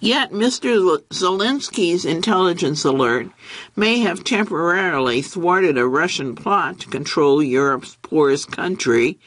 Yet 0.00 0.30
Mr. 0.30 1.02
Zelensky's 1.10 2.04
intelligence 2.04 2.84
alert 2.84 3.28
may 3.74 3.98
have 4.00 4.22
temporarily 4.22 5.22
thwarted 5.22 5.76
a 5.76 5.86
Russian 5.86 6.34
plot 6.34 6.80
to 6.80 6.88
control 6.88 7.42
Europe's 7.42 7.96
poorest 8.02 8.52
country 8.52 9.18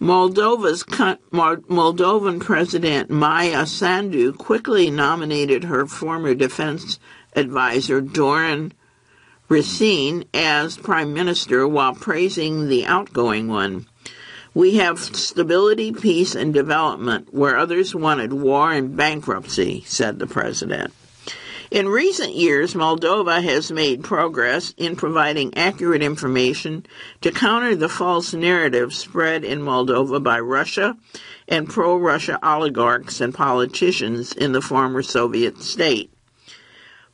Moldova's 0.00 0.82
Moldovan 0.82 2.40
President 2.40 3.10
Maia 3.10 3.64
Sandu 3.64 4.32
quickly 4.32 4.90
nominated 4.90 5.64
her 5.64 5.86
former 5.86 6.34
defense 6.34 6.98
advisor 7.34 8.02
Dorin 8.02 8.72
Recean 9.48 10.26
as 10.34 10.76
prime 10.76 11.14
minister 11.14 11.66
while 11.66 11.94
praising 11.94 12.68
the 12.68 12.84
outgoing 12.84 13.48
one. 13.48 13.86
We 14.54 14.76
have 14.76 15.00
stability, 15.00 15.90
peace, 15.90 16.36
and 16.36 16.54
development 16.54 17.34
where 17.34 17.56
others 17.56 17.92
wanted 17.92 18.32
war 18.32 18.72
and 18.72 18.96
bankruptcy, 18.96 19.82
said 19.84 20.20
the 20.20 20.28
president. 20.28 20.92
In 21.72 21.88
recent 21.88 22.36
years, 22.36 22.74
Moldova 22.74 23.42
has 23.42 23.72
made 23.72 24.04
progress 24.04 24.72
in 24.76 24.94
providing 24.94 25.56
accurate 25.56 26.02
information 26.04 26.86
to 27.20 27.32
counter 27.32 27.74
the 27.74 27.88
false 27.88 28.32
narrative 28.32 28.94
spread 28.94 29.42
in 29.42 29.60
Moldova 29.60 30.22
by 30.22 30.38
Russia 30.38 30.96
and 31.48 31.68
pro 31.68 31.96
Russia 31.96 32.38
oligarchs 32.40 33.20
and 33.20 33.34
politicians 33.34 34.32
in 34.32 34.52
the 34.52 34.62
former 34.62 35.02
Soviet 35.02 35.62
state. 35.62 36.12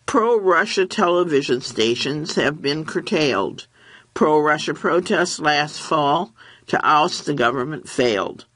Pro 0.04 0.38
Russia 0.38 0.84
television 0.84 1.62
stations 1.62 2.34
have 2.34 2.60
been 2.60 2.84
curtailed. 2.84 3.66
Pro 4.12 4.40
Russia 4.40 4.74
protests 4.74 5.40
last 5.40 5.80
fall 5.80 6.34
to 6.70 6.80
oust 6.86 7.26
the 7.26 7.34
government 7.34 7.88
failed. 7.88 8.46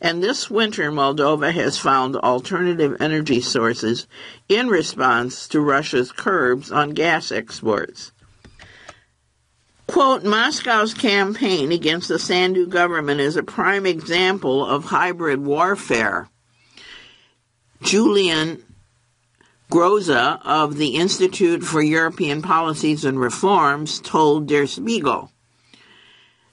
And 0.00 0.22
this 0.22 0.48
winter, 0.48 0.92
Moldova 0.92 1.52
has 1.52 1.76
found 1.76 2.14
alternative 2.14 2.96
energy 3.00 3.40
sources 3.40 4.06
in 4.48 4.68
response 4.68 5.48
to 5.48 5.60
Russia's 5.60 6.12
curbs 6.12 6.70
on 6.70 6.90
gas 6.90 7.32
exports. 7.32 8.12
Quote, 9.88 10.22
Moscow's 10.22 10.94
campaign 10.94 11.72
against 11.72 12.06
the 12.06 12.20
Sandu 12.20 12.68
government 12.68 13.20
is 13.20 13.36
a 13.36 13.42
prime 13.42 13.86
example 13.86 14.64
of 14.64 14.84
hybrid 14.84 15.44
warfare. 15.44 16.28
Julian 17.82 18.62
Groza 19.68 20.40
of 20.44 20.76
the 20.76 20.94
Institute 20.94 21.64
for 21.64 21.82
European 21.82 22.40
Policies 22.40 23.04
and 23.04 23.18
Reforms 23.18 24.00
told 24.00 24.46
Der 24.46 24.66
Spiegel. 24.66 25.32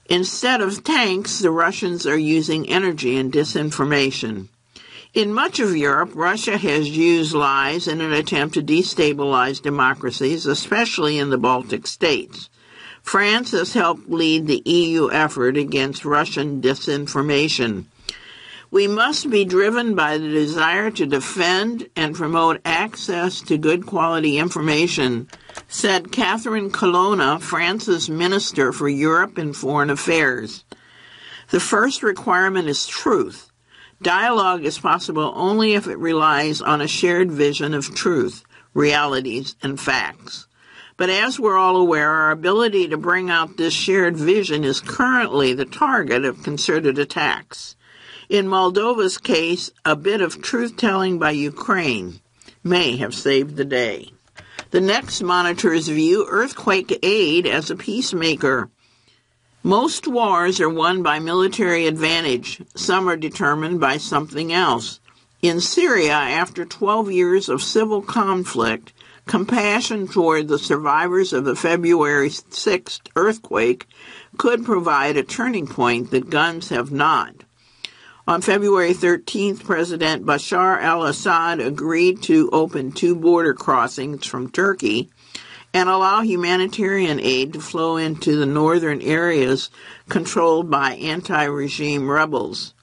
Instead 0.08 0.62
of 0.62 0.84
tanks, 0.84 1.39
the 1.39 1.49
Russians 1.51 2.06
are 2.06 2.18
using 2.18 2.70
energy 2.70 3.18
and 3.18 3.34
disinformation. 3.34 4.47
In 5.16 5.34
much 5.34 5.60
of 5.60 5.76
Europe, 5.76 6.12
Russia 6.14 6.58
has 6.58 6.89
used 6.89 7.34
lies 7.34 7.88
in 7.88 8.01
an 8.01 8.12
attempt 8.12 8.53
to 8.56 8.62
destabilize 8.62 9.62
democracies, 9.62 10.45
especially 10.45 11.18
in 11.18 11.30
the 11.30 11.38
Baltic 11.38 11.88
states. 11.88 12.49
France 13.01 13.51
has 13.51 13.74
helped 13.74 14.10
lead 14.10 14.45
the 14.45 14.62
EU 14.66 15.10
effort 15.10 15.58
against 15.58 16.06
Russian 16.06 16.62
disinformation. 16.62 17.86
We 18.72 18.88
must 18.88 19.30
be 19.30 19.45
driven 19.45 19.95
by 19.95 20.18
the 20.18 20.28
desire 20.28 20.91
to 20.91 21.06
defend 21.06 21.88
and 21.95 22.14
promote 22.14 22.60
access 22.66 23.41
to 23.43 23.58
good 23.58 23.86
quality 23.86 24.38
information 24.38 25.30
said 25.76 26.09
Catherine 26.09 26.71
Colonna, 26.71 27.38
France's 27.38 28.09
Minister 28.09 28.71
for 28.71 28.88
Europe 28.88 29.38
and 29.38 29.53
Foreign 29.53 29.89
Affairs. 29.89 30.63
The 31.49 31.59
first 31.59 32.01
requirement 32.01 32.69
is 32.69 32.88
truth. 32.88 33.51
Dialogue 34.01 34.63
is 34.63 34.80
possible 34.80 35.34
only 35.36 35.73
if 35.73 35.86
it 35.88 35.97
relies 35.97 36.61
on 36.61 36.80
a 36.80 36.88
shared 36.88 37.30
vision 37.30 37.73
of 37.73 37.93
truth, 37.93 38.45
realities, 38.73 39.57
and 39.61 39.78
facts. 39.78 40.47
But 40.95 41.09
as 41.09 41.41
we're 41.41 41.57
all 41.57 41.76
aware, 41.76 42.09
our 42.09 42.32
ability 42.32 42.88
to 42.88 42.97
bring 42.97 43.30
out 43.30 43.57
this 43.57 43.73
shared 43.73 44.15
vision 44.15 44.63
is 44.63 44.80
currently 44.80 45.53
the 45.53 45.65
target 45.65 46.23
of 46.23 46.41
concerted 46.41 46.97
attacks. 46.97 47.76
In 48.30 48.47
Moldova's 48.47 49.17
case, 49.17 49.71
a 49.84 49.97
bit 49.97 50.21
of 50.21 50.41
truth 50.41 50.78
telling 50.78 51.19
by 51.19 51.32
Ukraine 51.32 52.21
may 52.63 52.95
have 52.95 53.13
saved 53.13 53.57
the 53.57 53.65
day. 53.65 54.14
The 54.72 54.82
next 54.82 55.22
monitors 55.22 55.88
view 55.88 56.26
earthquake 56.30 56.99
aid 57.03 57.45
as 57.45 57.70
a 57.70 57.76
peacemaker. 57.76 58.70
Most 59.63 60.07
wars 60.07 60.59
are 60.59 60.70
won 60.70 61.01
by 61.01 61.20
military 61.20 61.88
advantage. 61.88 62.61
Some 62.76 63.07
are 63.07 63.16
determined 63.16 63.80
by 63.80 63.97
something 63.97 64.51
else. 64.51 64.99
In 65.41 65.59
Syria, 65.59 66.13
after 66.13 66.66
12 66.66 67.11
years 67.11 67.49
of 67.49 67.61
civil 67.61 68.01
conflict, 68.01 68.93
compassion 69.26 70.07
toward 70.07 70.47
the 70.47 70.59
survivors 70.59 71.34
of 71.34 71.45
the 71.45 71.55
February 71.55 72.30
6th 72.30 73.01
earthquake 73.16 73.88
could 74.38 74.66
provide 74.66 75.18
a 75.18 75.24
turning 75.24 75.68
point 75.68 76.11
that 76.11 76.30
guns 76.30 76.70
have 76.70 76.91
not. 76.91 77.45
On 78.28 78.41
February 78.41 78.95
13th, 78.95 79.63
President 79.63 80.26
Bashar 80.26 80.82
al 80.82 81.03
Assad 81.03 81.59
agreed 81.59 82.23
to 82.23 82.49
open 82.51 82.91
two 82.91 83.15
border 83.15 83.53
crossings 83.53 84.26
from 84.26 84.49
Turkey 84.49 85.11
and 85.76 85.88
allow 85.89 86.21
humanitarian 86.21 87.19
aid 87.19 87.53
to 87.53 87.59
flow 87.59 87.97
into 87.97 88.36
the 88.36 88.47
northern 88.47 88.99
areas 89.01 89.69
controlled 90.09 90.71
by 90.71 90.93
anti 90.93 91.43
regime 91.43 92.09
rebels. 92.09 92.73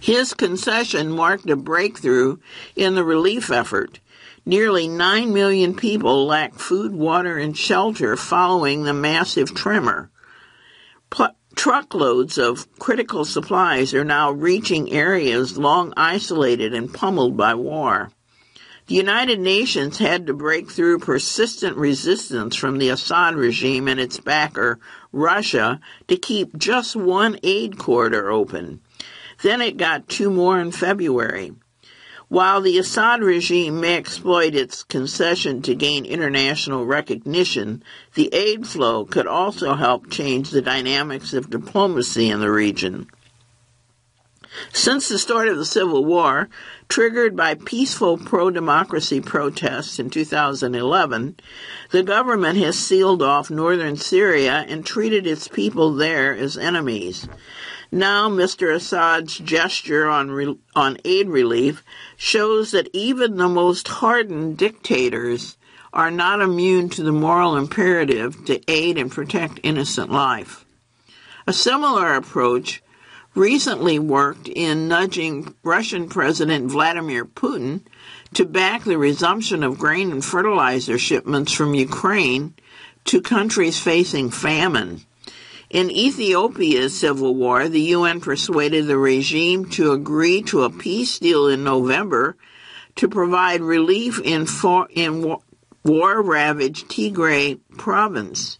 His 0.00 0.34
concession 0.34 1.12
marked 1.12 1.48
a 1.48 1.54
breakthrough 1.54 2.38
in 2.74 2.96
the 2.96 3.04
relief 3.04 3.52
effort. 3.52 4.00
Nearly 4.44 4.88
9 4.88 5.32
million 5.32 5.76
people 5.76 6.26
lack 6.26 6.54
food, 6.54 6.92
water, 6.92 7.38
and 7.38 7.56
shelter 7.56 8.16
following 8.16 8.82
the 8.82 8.92
massive 8.92 9.54
tremor. 9.54 10.10
Truckloads 11.56 12.38
of 12.38 12.68
critical 12.78 13.24
supplies 13.24 13.92
are 13.92 14.04
now 14.04 14.30
reaching 14.30 14.92
areas 14.92 15.58
long 15.58 15.92
isolated 15.96 16.72
and 16.72 16.92
pummeled 16.92 17.36
by 17.36 17.54
war. 17.54 18.12
The 18.86 18.94
United 18.94 19.40
Nations 19.40 19.98
had 19.98 20.28
to 20.28 20.34
break 20.34 20.70
through 20.70 21.00
persistent 21.00 21.76
resistance 21.76 22.54
from 22.54 22.78
the 22.78 22.90
Assad 22.90 23.34
regime 23.34 23.88
and 23.88 23.98
its 23.98 24.20
backer, 24.20 24.78
Russia, 25.10 25.80
to 26.06 26.16
keep 26.16 26.56
just 26.56 26.94
one 26.94 27.40
aid 27.42 27.78
corridor 27.78 28.30
open. 28.30 28.80
Then 29.42 29.60
it 29.60 29.76
got 29.76 30.08
two 30.08 30.30
more 30.30 30.60
in 30.60 30.70
February. 30.70 31.52
While 32.28 32.60
the 32.60 32.76
Assad 32.78 33.22
regime 33.22 33.80
may 33.80 33.96
exploit 33.96 34.54
its 34.54 34.82
concession 34.82 35.62
to 35.62 35.76
gain 35.76 36.04
international 36.04 36.84
recognition, 36.84 37.84
the 38.14 38.34
aid 38.34 38.66
flow 38.66 39.04
could 39.04 39.28
also 39.28 39.74
help 39.74 40.10
change 40.10 40.50
the 40.50 40.60
dynamics 40.60 41.32
of 41.32 41.50
diplomacy 41.50 42.28
in 42.28 42.40
the 42.40 42.50
region. 42.50 43.06
Since 44.72 45.08
the 45.08 45.18
start 45.18 45.48
of 45.48 45.56
the 45.56 45.64
Civil 45.64 46.04
War, 46.04 46.48
triggered 46.88 47.36
by 47.36 47.54
peaceful 47.54 48.16
pro 48.18 48.50
democracy 48.50 49.20
protests 49.20 49.98
in 49.98 50.10
2011, 50.10 51.36
the 51.90 52.02
government 52.02 52.58
has 52.58 52.78
sealed 52.78 53.22
off 53.22 53.50
northern 53.50 53.96
Syria 53.96 54.64
and 54.66 54.84
treated 54.84 55.26
its 55.26 55.46
people 55.46 55.92
there 55.92 56.34
as 56.34 56.56
enemies. 56.56 57.28
Now, 57.92 58.28
Mr. 58.28 58.74
Assad's 58.74 59.38
gesture 59.38 60.08
on, 60.08 60.30
re- 60.30 60.58
on 60.74 60.98
aid 61.04 61.28
relief 61.28 61.84
shows 62.16 62.72
that 62.72 62.88
even 62.92 63.36
the 63.36 63.48
most 63.48 63.88
hardened 63.88 64.58
dictators 64.58 65.56
are 65.92 66.10
not 66.10 66.42
immune 66.42 66.88
to 66.90 67.02
the 67.02 67.12
moral 67.12 67.56
imperative 67.56 68.44
to 68.44 68.60
aid 68.70 68.98
and 68.98 69.10
protect 69.10 69.60
innocent 69.62 70.10
life. 70.10 70.66
A 71.46 71.52
similar 71.52 72.14
approach 72.14 72.82
recently 73.34 73.98
worked 73.98 74.48
in 74.48 74.88
nudging 74.88 75.54
Russian 75.62 76.08
President 76.08 76.70
Vladimir 76.70 77.24
Putin 77.24 77.82
to 78.34 78.44
back 78.44 78.84
the 78.84 78.98
resumption 78.98 79.62
of 79.62 79.78
grain 79.78 80.10
and 80.10 80.24
fertilizer 80.24 80.98
shipments 80.98 81.52
from 81.52 81.74
Ukraine 81.74 82.54
to 83.04 83.22
countries 83.22 83.78
facing 83.78 84.30
famine. 84.30 85.05
In 85.76 85.90
Ethiopia's 85.90 86.98
civil 86.98 87.34
war, 87.34 87.68
the 87.68 87.92
UN 87.92 88.22
persuaded 88.22 88.86
the 88.86 88.96
regime 88.96 89.66
to 89.72 89.92
agree 89.92 90.40
to 90.44 90.62
a 90.62 90.70
peace 90.70 91.18
deal 91.18 91.48
in 91.48 91.64
November 91.64 92.38
to 92.94 93.06
provide 93.10 93.60
relief 93.60 94.18
in, 94.24 94.46
for, 94.46 94.88
in 94.88 95.36
war 95.84 96.22
ravaged 96.22 96.88
Tigray 96.88 97.60
province. 97.76 98.58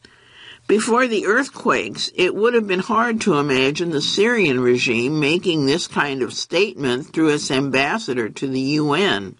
Before 0.66 1.06
the 1.06 1.24
earthquakes, 1.24 2.10
it 2.14 2.34
would 2.34 2.52
have 2.52 2.66
been 2.66 2.80
hard 2.80 3.22
to 3.22 3.38
imagine 3.38 3.92
the 3.92 4.02
Syrian 4.02 4.60
regime 4.60 5.18
making 5.18 5.64
this 5.64 5.86
kind 5.86 6.20
of 6.20 6.34
statement 6.34 7.14
through 7.14 7.28
its 7.28 7.50
ambassador 7.50 8.28
to 8.28 8.46
the 8.46 8.60
UN. 8.60 9.36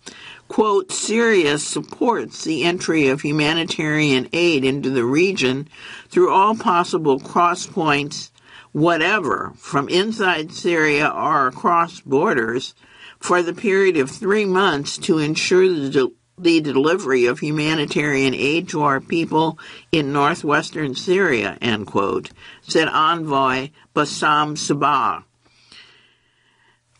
Quote, 0.48 0.92
Syria 0.92 1.58
supports 1.58 2.44
the 2.44 2.64
entry 2.64 3.08
of 3.08 3.22
humanitarian 3.22 4.28
aid 4.32 4.64
into 4.64 4.90
the 4.90 5.04
region 5.04 5.68
through 6.08 6.32
all 6.32 6.54
possible 6.54 7.18
cross 7.18 7.66
points, 7.66 8.30
whatever, 8.72 9.52
from 9.56 9.88
inside 9.88 10.52
Syria 10.52 11.08
or 11.08 11.48
across 11.48 12.00
borders, 12.00 12.74
for 13.18 13.42
the 13.42 13.54
period 13.54 13.96
of 13.96 14.10
three 14.10 14.44
months 14.44 14.98
to 14.98 15.18
ensure 15.18 15.68
the 15.68 16.12
the 16.38 16.60
delivery 16.60 17.24
of 17.24 17.38
humanitarian 17.38 18.34
aid 18.34 18.68
to 18.68 18.82
our 18.82 19.00
people 19.00 19.58
in 19.90 20.12
northwestern 20.12 20.94
Syria, 20.94 21.56
end 21.62 21.86
quote, 21.86 22.30
said 22.60 22.88
envoy 22.88 23.70
Bassam 23.94 24.54
Sabbagh. 24.54 25.24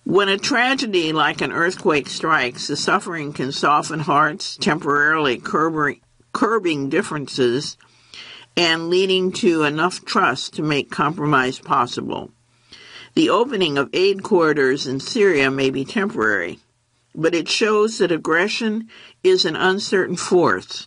When 0.07 0.29
a 0.29 0.39
tragedy 0.39 1.13
like 1.13 1.41
an 1.41 1.51
earthquake 1.51 2.07
strikes, 2.09 2.69
the 2.69 2.77
suffering 2.77 3.33
can 3.33 3.51
soften 3.51 3.99
hearts, 3.99 4.57
temporarily 4.57 5.37
curbing, 5.43 6.89
differences 6.89 7.77
and 8.57 8.89
leading 8.89 9.33
to 9.33 9.65
enough 9.65 10.05
trust 10.05 10.55
to 10.55 10.63
make 10.63 10.93
compromise 10.93 11.59
possible. 11.59 12.31
The 13.15 13.31
opening 13.31 13.77
of 13.77 13.91
aid 13.93 14.23
corridors 14.23 14.87
in 14.87 15.01
Syria 15.01 15.51
may 15.51 15.71
be 15.71 15.85
temporary, 15.85 16.61
but 17.13 17.35
it 17.35 17.49
shows 17.49 17.99
that 17.99 18.13
aggression 18.13 18.89
is 19.25 19.45
an 19.45 19.57
uncertain 19.57 20.17
force. 20.17 20.87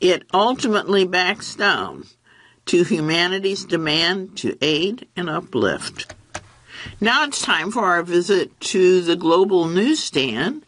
It 0.00 0.22
ultimately 0.32 1.04
backs 1.04 1.56
down 1.56 2.04
to 2.66 2.84
humanity's 2.84 3.64
demand 3.64 4.36
to 4.36 4.56
aid 4.62 5.08
and 5.16 5.28
uplift. 5.28 6.14
Now 7.00 7.24
it's 7.24 7.42
time 7.42 7.70
for 7.70 7.84
our 7.84 8.02
visit 8.02 8.58
to 8.60 9.00
the 9.00 9.16
global 9.16 9.66
newsstand 9.66 10.64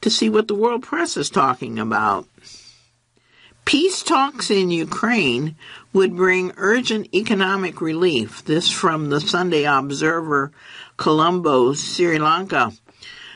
to 0.00 0.10
see 0.10 0.28
what 0.28 0.48
the 0.48 0.54
world 0.54 0.82
press 0.82 1.16
is 1.16 1.30
talking 1.30 1.78
about. 1.78 2.26
Peace 3.64 4.02
talks 4.02 4.48
in 4.48 4.70
Ukraine 4.70 5.56
would 5.92 6.14
bring 6.14 6.52
urgent 6.56 7.12
economic 7.12 7.80
relief. 7.80 8.44
This 8.44 8.70
from 8.70 9.10
the 9.10 9.20
Sunday 9.20 9.64
Observer, 9.64 10.52
Colombo, 10.96 11.72
Sri 11.74 12.18
Lanka. 12.18 12.72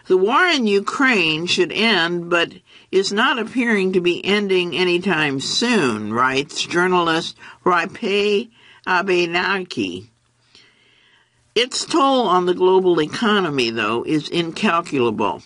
The 0.07 0.17
war 0.17 0.45
in 0.47 0.67
Ukraine 0.67 1.47
should 1.47 1.73
end, 1.73 2.31
but 2.31 2.53
is 2.93 3.13
not 3.13 3.39
appearing 3.39 3.93
to 3.93 4.01
be 4.01 4.25
ending 4.25 4.77
anytime 4.77 5.41
soon, 5.41 6.13
writes 6.13 6.65
journalist 6.65 7.37
Rajpal 7.65 8.51
Abeynayake. 8.87 10.07
Its 11.55 11.85
toll 11.85 12.29
on 12.29 12.47
the 12.47 12.55
global 12.55 13.01
economy, 13.01 13.71
though, 13.71 14.05
is 14.05 14.29
incalculable. 14.29 15.43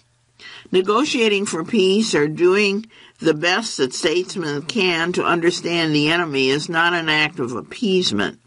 Negotiating 0.70 1.46
for 1.46 1.64
peace 1.64 2.14
or 2.14 2.28
doing 2.28 2.86
the 3.20 3.32
best 3.32 3.78
that 3.78 3.94
statesmen 3.94 4.62
can 4.62 5.12
to 5.12 5.24
understand 5.24 5.94
the 5.94 6.08
enemy 6.10 6.50
is 6.50 6.68
not 6.68 6.92
an 6.92 7.08
act 7.08 7.38
of 7.38 7.52
appeasement. 7.52 8.38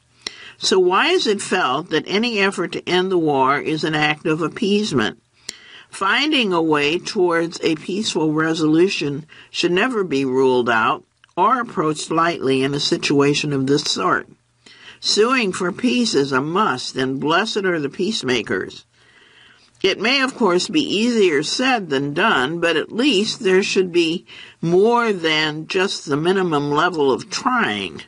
So 0.59 0.79
why 0.79 1.07
is 1.07 1.25
it 1.25 1.41
felt 1.41 1.89
that 1.89 2.03
any 2.07 2.39
effort 2.39 2.73
to 2.73 2.87
end 2.87 3.11
the 3.11 3.17
war 3.17 3.59
is 3.59 3.83
an 3.83 3.95
act 3.95 4.25
of 4.25 4.41
appeasement? 4.41 5.21
Finding 5.89 6.51
a 6.53 6.61
way 6.61 6.99
towards 6.99 7.59
a 7.63 7.75
peaceful 7.75 8.33
resolution 8.33 9.25
should 9.49 9.71
never 9.71 10.03
be 10.03 10.25
ruled 10.25 10.69
out 10.69 11.03
or 11.35 11.59
approached 11.59 12.11
lightly 12.11 12.61
in 12.61 12.73
a 12.73 12.79
situation 12.79 13.53
of 13.53 13.67
this 13.67 13.83
sort. 13.83 14.27
Suing 14.99 15.51
for 15.51 15.71
peace 15.71 16.13
is 16.13 16.31
a 16.31 16.41
must, 16.41 16.95
and 16.95 17.19
blessed 17.19 17.65
are 17.65 17.79
the 17.79 17.89
peacemakers. 17.89 18.85
It 19.83 19.99
may, 19.99 20.21
of 20.21 20.35
course, 20.35 20.67
be 20.67 20.81
easier 20.81 21.43
said 21.43 21.89
than 21.89 22.13
done, 22.13 22.59
but 22.59 22.77
at 22.77 22.91
least 22.91 23.41
there 23.41 23.61
should 23.61 23.91
be 23.91 24.25
more 24.59 25.13
than 25.13 25.67
just 25.67 26.05
the 26.05 26.17
minimum 26.17 26.71
level 26.71 27.11
of 27.11 27.29
trying. 27.29 28.01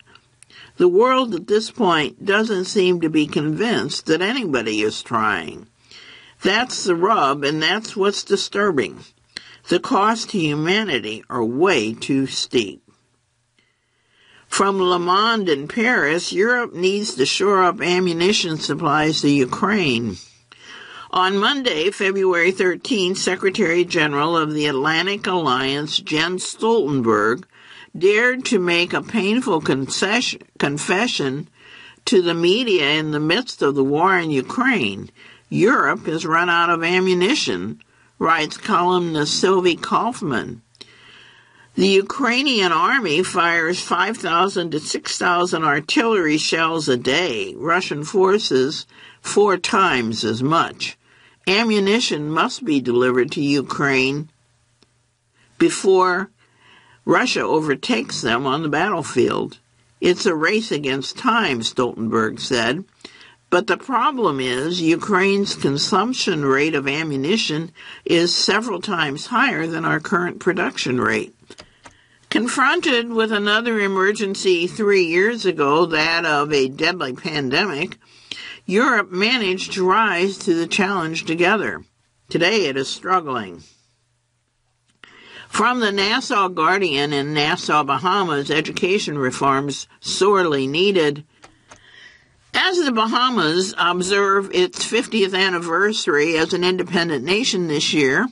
The 0.77 0.87
world 0.87 1.35
at 1.35 1.47
this 1.47 1.69
point 1.69 2.25
doesn't 2.25 2.65
seem 2.65 3.01
to 3.01 3.09
be 3.09 3.27
convinced 3.27 4.07
that 4.07 4.21
anybody 4.21 4.81
is 4.81 5.03
trying. 5.03 5.67
That's 6.41 6.85
the 6.85 6.95
rub, 6.95 7.43
and 7.43 7.61
that's 7.61 7.95
what's 7.95 8.23
disturbing. 8.23 9.01
The 9.67 9.79
costs 9.79 10.25
to 10.27 10.39
humanity 10.39 11.23
are 11.29 11.43
way 11.43 11.93
too 11.93 12.25
steep. 12.25 12.81
From 14.49 14.81
Le 14.81 14.99
Monde 14.99 15.47
in 15.47 15.69
Paris, 15.69 16.33
Europe 16.33 16.73
needs 16.73 17.15
to 17.15 17.25
shore 17.25 17.63
up 17.63 17.79
ammunition 17.79 18.57
supplies 18.57 19.21
to 19.21 19.29
Ukraine. 19.29 20.17
On 21.11 21.37
Monday, 21.37 21.89
February 21.91 22.51
13, 22.51 23.15
Secretary 23.15 23.85
General 23.85 24.35
of 24.35 24.53
the 24.53 24.65
Atlantic 24.65 25.25
Alliance, 25.27 25.97
Jens 25.97 26.43
Stoltenberg, 26.43 27.45
dared 27.97 28.43
to 28.45 28.59
make 28.59 28.91
a 28.91 29.01
painful 29.01 29.61
confession 29.61 31.47
to 32.05 32.21
the 32.21 32.33
media 32.33 32.89
in 32.91 33.11
the 33.11 33.19
midst 33.19 33.61
of 33.61 33.75
the 33.75 33.83
war 33.83 34.17
in 34.17 34.29
Ukraine. 34.29 35.09
Europe 35.47 36.05
has 36.05 36.25
run 36.25 36.49
out 36.49 36.69
of 36.69 36.83
ammunition, 36.83 37.81
writes 38.17 38.57
columnist 38.57 39.39
Sylvie 39.39 39.75
Kauffmann. 39.75 40.61
The 41.79 41.87
Ukrainian 41.87 42.73
army 42.73 43.23
fires 43.23 43.79
5,000 43.79 44.71
to 44.71 44.81
6,000 44.81 45.63
artillery 45.63 46.37
shells 46.37 46.89
a 46.89 46.97
day, 46.97 47.53
Russian 47.55 48.03
forces 48.03 48.85
four 49.21 49.55
times 49.55 50.25
as 50.25 50.43
much. 50.43 50.97
Ammunition 51.47 52.29
must 52.29 52.65
be 52.65 52.81
delivered 52.81 53.31
to 53.31 53.41
Ukraine 53.41 54.27
before 55.57 56.31
Russia 57.05 57.43
overtakes 57.43 58.19
them 58.19 58.45
on 58.45 58.61
the 58.61 58.67
battlefield. 58.67 59.59
It's 60.01 60.25
a 60.25 60.35
race 60.35 60.73
against 60.73 61.17
time, 61.17 61.61
Stoltenberg 61.61 62.41
said. 62.41 62.83
But 63.49 63.67
the 63.67 63.77
problem 63.77 64.41
is 64.41 64.81
Ukraine's 64.81 65.55
consumption 65.55 66.43
rate 66.43 66.75
of 66.75 66.89
ammunition 66.89 67.71
is 68.03 68.35
several 68.35 68.81
times 68.81 69.27
higher 69.27 69.65
than 69.65 69.85
our 69.85 70.01
current 70.01 70.41
production 70.41 70.99
rate. 70.99 71.33
Confronted 72.29 73.11
with 73.11 73.31
another 73.31 73.79
emergency 73.79 74.67
three 74.67 75.05
years 75.05 75.47
ago, 75.47 75.87
that 75.87 76.25
of 76.25 76.53
a 76.53 76.67
deadly 76.67 77.13
pandemic, 77.13 77.97
Europe 78.67 79.11
managed 79.11 79.73
to 79.73 79.87
rise 79.87 80.37
to 80.37 80.53
the 80.53 80.67
challenge 80.67 81.25
together. 81.25 81.83
Today 82.29 82.67
it 82.67 82.77
is 82.77 82.87
struggling. 82.87 83.63
From 85.47 85.79
the 85.79 85.91
Nassau 85.91 86.49
Guardian 86.49 87.11
in 87.13 87.33
Nassau, 87.33 87.83
Bahamas, 87.83 88.51
education 88.51 89.17
reforms 89.17 89.87
sorely 89.99 90.67
needed. 90.67 91.25
As 92.61 92.77
the 92.77 92.91
Bahamas 92.91 93.73
observe 93.77 94.53
its 94.53 94.85
50th 94.85 95.33
anniversary 95.33 96.37
as 96.37 96.51
an 96.51 96.65
independent 96.65 97.23
nation 97.23 97.67
this 97.67 97.93
year, 97.93 98.27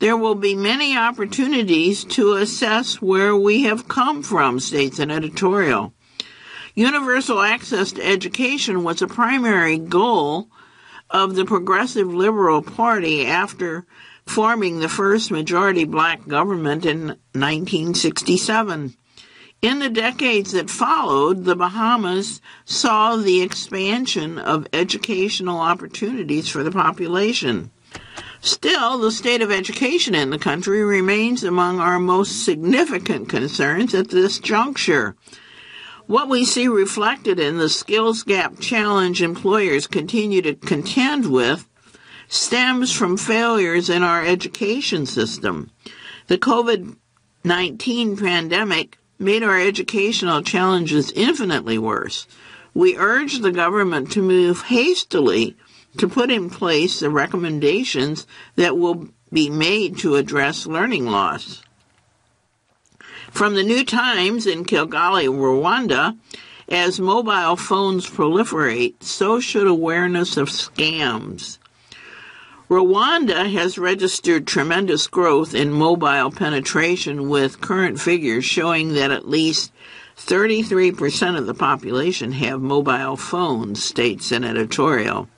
there 0.00 0.16
will 0.16 0.34
be 0.34 0.56
many 0.56 0.96
opportunities 0.96 2.02
to 2.06 2.32
assess 2.32 3.00
where 3.00 3.36
we 3.36 3.62
have 3.62 3.86
come 3.86 4.24
from, 4.24 4.58
states 4.58 4.98
an 4.98 5.12
editorial. 5.12 5.92
Universal 6.74 7.40
access 7.40 7.92
to 7.92 8.04
education 8.04 8.82
was 8.82 9.00
a 9.00 9.06
primary 9.06 9.78
goal 9.78 10.48
of 11.08 11.36
the 11.36 11.44
Progressive 11.44 12.12
Liberal 12.12 12.62
Party 12.62 13.26
after 13.26 13.86
forming 14.26 14.80
the 14.80 14.88
first 14.88 15.30
majority 15.30 15.84
black 15.84 16.26
government 16.26 16.84
in 16.84 17.06
1967. 17.32 18.96
In 19.60 19.80
the 19.80 19.88
decades 19.88 20.52
that 20.52 20.70
followed, 20.70 21.44
the 21.44 21.56
Bahamas 21.56 22.40
saw 22.64 23.16
the 23.16 23.42
expansion 23.42 24.38
of 24.38 24.68
educational 24.72 25.58
opportunities 25.58 26.48
for 26.48 26.62
the 26.62 26.70
population. 26.70 27.72
Still, 28.40 28.98
the 28.98 29.10
state 29.10 29.42
of 29.42 29.50
education 29.50 30.14
in 30.14 30.30
the 30.30 30.38
country 30.38 30.84
remains 30.84 31.42
among 31.42 31.80
our 31.80 31.98
most 31.98 32.44
significant 32.44 33.28
concerns 33.28 33.94
at 33.94 34.10
this 34.10 34.38
juncture. 34.38 35.16
What 36.06 36.28
we 36.28 36.44
see 36.44 36.68
reflected 36.68 37.40
in 37.40 37.58
the 37.58 37.68
skills 37.68 38.22
gap 38.22 38.60
challenge 38.60 39.20
employers 39.22 39.88
continue 39.88 40.40
to 40.42 40.54
contend 40.54 41.32
with 41.32 41.68
stems 42.28 42.92
from 42.92 43.16
failures 43.16 43.90
in 43.90 44.04
our 44.04 44.24
education 44.24 45.04
system. 45.04 45.72
The 46.28 46.38
COVID 46.38 46.96
19 47.44 48.16
pandemic 48.16 48.97
made 49.18 49.42
our 49.42 49.58
educational 49.58 50.42
challenges 50.42 51.12
infinitely 51.12 51.78
worse. 51.78 52.26
We 52.74 52.96
urge 52.96 53.40
the 53.40 53.52
government 53.52 54.12
to 54.12 54.22
move 54.22 54.62
hastily 54.62 55.56
to 55.96 56.08
put 56.08 56.30
in 56.30 56.50
place 56.50 57.00
the 57.00 57.10
recommendations 57.10 58.26
that 58.56 58.78
will 58.78 59.08
be 59.32 59.50
made 59.50 59.98
to 59.98 60.16
address 60.16 60.66
learning 60.66 61.06
loss. 61.06 61.62
From 63.30 63.54
the 63.54 63.62
New 63.62 63.84
Times 63.84 64.46
in 64.46 64.64
Kigali, 64.64 65.28
Rwanda, 65.28 66.16
as 66.68 67.00
mobile 67.00 67.56
phones 67.56 68.08
proliferate, 68.08 69.02
so 69.02 69.40
should 69.40 69.66
awareness 69.66 70.36
of 70.36 70.48
scams. 70.48 71.58
Rwanda 72.68 73.50
has 73.50 73.78
registered 73.78 74.46
tremendous 74.46 75.06
growth 75.06 75.54
in 75.54 75.72
mobile 75.72 76.30
penetration, 76.30 77.30
with 77.30 77.62
current 77.62 77.98
figures 77.98 78.44
showing 78.44 78.92
that 78.92 79.10
at 79.10 79.26
least 79.26 79.72
33% 80.18 81.38
of 81.38 81.46
the 81.46 81.54
population 81.54 82.32
have 82.32 82.60
mobile 82.60 83.16
phones, 83.16 83.82
states 83.82 84.32
an 84.32 84.44
editorial. 84.44 85.30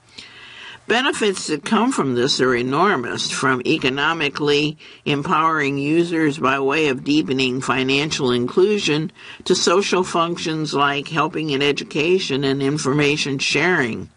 Benefits 0.89 1.47
that 1.47 1.65
come 1.65 1.93
from 1.93 2.17
this 2.17 2.41
are 2.41 2.53
enormous, 2.53 3.31
from 3.31 3.63
economically 3.65 4.77
empowering 5.05 5.79
users 5.79 6.37
by 6.39 6.59
way 6.59 6.89
of 6.89 7.05
deepening 7.05 7.61
financial 7.61 8.33
inclusion 8.33 9.13
to 9.45 9.55
social 9.55 10.03
functions 10.03 10.75
like 10.75 11.07
helping 11.07 11.51
in 11.51 11.63
education 11.63 12.43
and 12.43 12.61
information 12.61 13.39
sharing. 13.39 14.11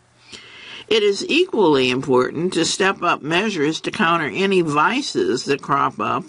It 0.88 1.04
is 1.04 1.26
equally 1.28 1.90
important 1.90 2.54
to 2.54 2.66
step 2.66 3.02
up 3.02 3.22
measures 3.22 3.80
to 3.82 3.92
counter 3.92 4.30
any 4.32 4.62
vices 4.62 5.46
that 5.46 5.62
crop 5.62 6.00
up 6.00 6.26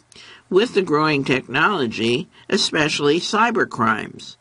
with 0.49 0.75
the 0.75 0.83
growing 0.83 1.25
technology, 1.25 2.29
especially 2.49 3.21
cybercrimes. 3.21 4.37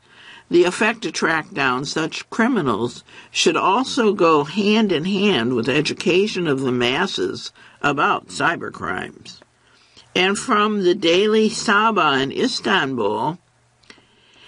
The 0.50 0.66
effect 0.66 1.02
to 1.02 1.12
track 1.12 1.52
down 1.52 1.86
such 1.86 2.30
criminals 2.30 3.04
should 3.32 3.58
also 3.58 4.14
go 4.14 4.44
hand 4.44 4.92
in 4.92 5.06
hand 5.06 5.56
with 5.56 5.68
education 5.68 6.48
of 6.48 6.62
the 6.62 6.72
masses 6.72 7.52
about 7.82 8.28
cybercrimes. 8.28 9.40
And 10.16 10.38
from 10.38 10.84
the 10.84 10.94
Daily 10.94 11.50
Sabah 11.50 12.22
in 12.22 12.32
Istanbul, 12.32 13.40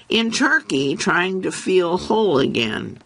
in 0.07 0.29
Turkey, 0.29 0.95
trying 0.95 1.41
to 1.41 1.51
feel 1.51 1.97
whole 1.97 2.37
again. 2.37 2.99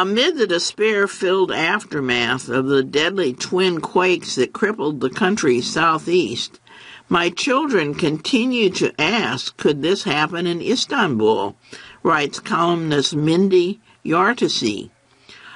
Amid 0.00 0.36
the 0.36 0.46
despair 0.46 1.08
filled 1.08 1.50
aftermath 1.50 2.48
of 2.48 2.66
the 2.66 2.84
deadly 2.84 3.32
twin 3.32 3.80
quakes 3.80 4.36
that 4.36 4.52
crippled 4.52 5.00
the 5.00 5.10
country's 5.10 5.68
southeast, 5.68 6.60
my 7.08 7.30
children 7.30 7.96
continue 7.96 8.70
to 8.70 8.94
ask 8.96 9.56
could 9.56 9.82
this 9.82 10.04
happen 10.04 10.46
in 10.46 10.62
Istanbul? 10.62 11.56
writes 12.04 12.38
columnist 12.38 13.16
Mindy 13.16 13.80
Yartesi. 14.04 14.90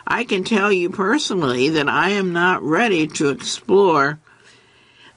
I 0.08 0.24
can 0.24 0.42
tell 0.42 0.72
you 0.72 0.90
personally 0.90 1.68
that 1.68 1.88
I 1.88 2.08
am 2.08 2.32
not 2.32 2.64
ready 2.64 3.06
to 3.06 3.28
explore 3.28 4.18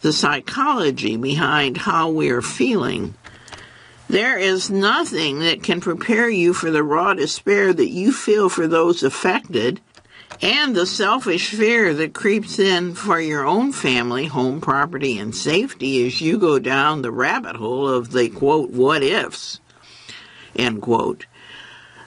the 0.01 0.13
psychology 0.13 1.17
behind 1.17 1.77
how 1.77 2.09
we 2.09 2.29
are 2.29 2.43
feeling. 2.43 3.15
There 4.07 4.37
is 4.37 4.69
nothing 4.69 5.39
that 5.39 5.63
can 5.63 5.81
prepare 5.81 6.29
you 6.29 6.53
for 6.53 6.69
the 6.69 6.83
raw 6.83 7.15
despair 7.15 7.73
that 7.73 7.89
you 7.89 8.11
feel 8.11 8.49
for 8.49 8.67
those 8.67 9.01
affected 9.01 9.81
and 10.41 10.75
the 10.75 10.85
selfish 10.85 11.49
fear 11.49 11.93
that 11.93 12.13
creeps 12.13 12.59
in 12.59 12.93
for 12.93 13.19
your 13.19 13.45
own 13.45 13.71
family, 13.71 14.27
home, 14.27 14.61
property, 14.61 15.17
and 15.17 15.33
safety 15.33 16.05
as 16.05 16.21
you 16.21 16.37
go 16.37 16.59
down 16.59 17.01
the 17.01 17.11
rabbit 17.11 17.55
hole 17.55 17.87
of 17.87 18.11
the 18.11 18.29
quote, 18.29 18.69
what 18.69 19.01
ifs. 19.01 19.59
End 20.55 20.81
quote. 20.81 21.25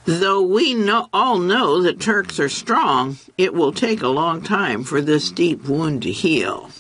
Though 0.05 0.42
we 0.42 0.74
know, 0.74 1.09
all 1.12 1.38
know 1.38 1.82
that 1.82 2.01
Turks 2.01 2.38
are 2.38 2.49
strong, 2.49 3.18
it 3.36 3.55
will 3.55 3.72
take 3.72 4.03
a 4.03 4.09
long 4.09 4.40
time 4.42 4.84
for 4.84 5.01
this 5.01 5.30
deep 5.30 5.64
wound 5.64 6.03
to 6.03 6.12
heal. 6.12 6.70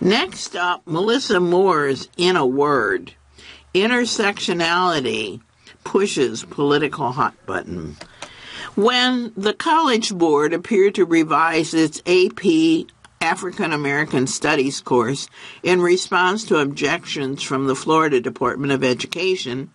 Next 0.00 0.56
up, 0.56 0.82
Melissa 0.86 1.40
Mohr's 1.40 2.08
In 2.16 2.36
a 2.36 2.46
Word 2.46 3.14
Intersectionality 3.74 5.40
pushes 5.82 6.44
political 6.44 7.12
hot 7.12 7.34
button. 7.46 7.96
When 8.74 9.32
the 9.36 9.54
College 9.54 10.14
Board 10.14 10.52
appeared 10.52 10.94
to 10.96 11.04
revise 11.04 11.72
its 11.72 12.02
AP 12.06 12.86
African 13.20 13.72
American 13.72 14.26
Studies 14.26 14.80
course 14.80 15.28
in 15.62 15.80
response 15.80 16.44
to 16.44 16.58
objections 16.58 17.42
from 17.42 17.66
the 17.66 17.74
Florida 17.74 18.20
Department 18.20 18.72
of 18.72 18.84
Education, 18.84 19.70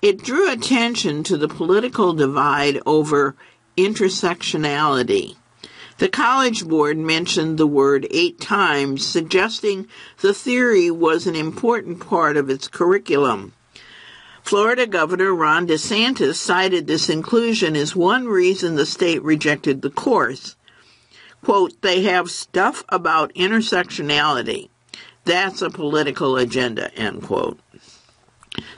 it 0.00 0.22
drew 0.22 0.50
attention 0.50 1.22
to 1.24 1.36
the 1.36 1.48
political 1.48 2.14
divide 2.14 2.80
over 2.86 3.34
intersectionality. 3.76 5.36
The 5.98 6.08
College 6.08 6.66
Board 6.66 6.98
mentioned 6.98 7.56
the 7.56 7.66
word 7.66 8.06
eight 8.10 8.38
times, 8.38 9.06
suggesting 9.06 9.88
the 10.20 10.34
theory 10.34 10.90
was 10.90 11.26
an 11.26 11.34
important 11.34 12.06
part 12.06 12.36
of 12.36 12.50
its 12.50 12.68
curriculum. 12.68 13.54
Florida 14.42 14.86
Governor 14.86 15.34
Ron 15.34 15.66
DeSantis 15.66 16.34
cited 16.34 16.86
this 16.86 17.08
inclusion 17.08 17.74
as 17.74 17.96
one 17.96 18.26
reason 18.26 18.76
the 18.76 18.84
state 18.84 19.22
rejected 19.22 19.80
the 19.80 19.90
course. 19.90 20.54
quote, 21.42 21.80
they 21.80 22.02
have 22.02 22.30
stuff 22.30 22.84
about 22.90 23.32
intersectionality. 23.34 24.68
That's 25.24 25.62
a 25.62 25.70
political 25.70 26.36
agenda, 26.36 26.94
end 26.94 27.22
quote. 27.22 27.58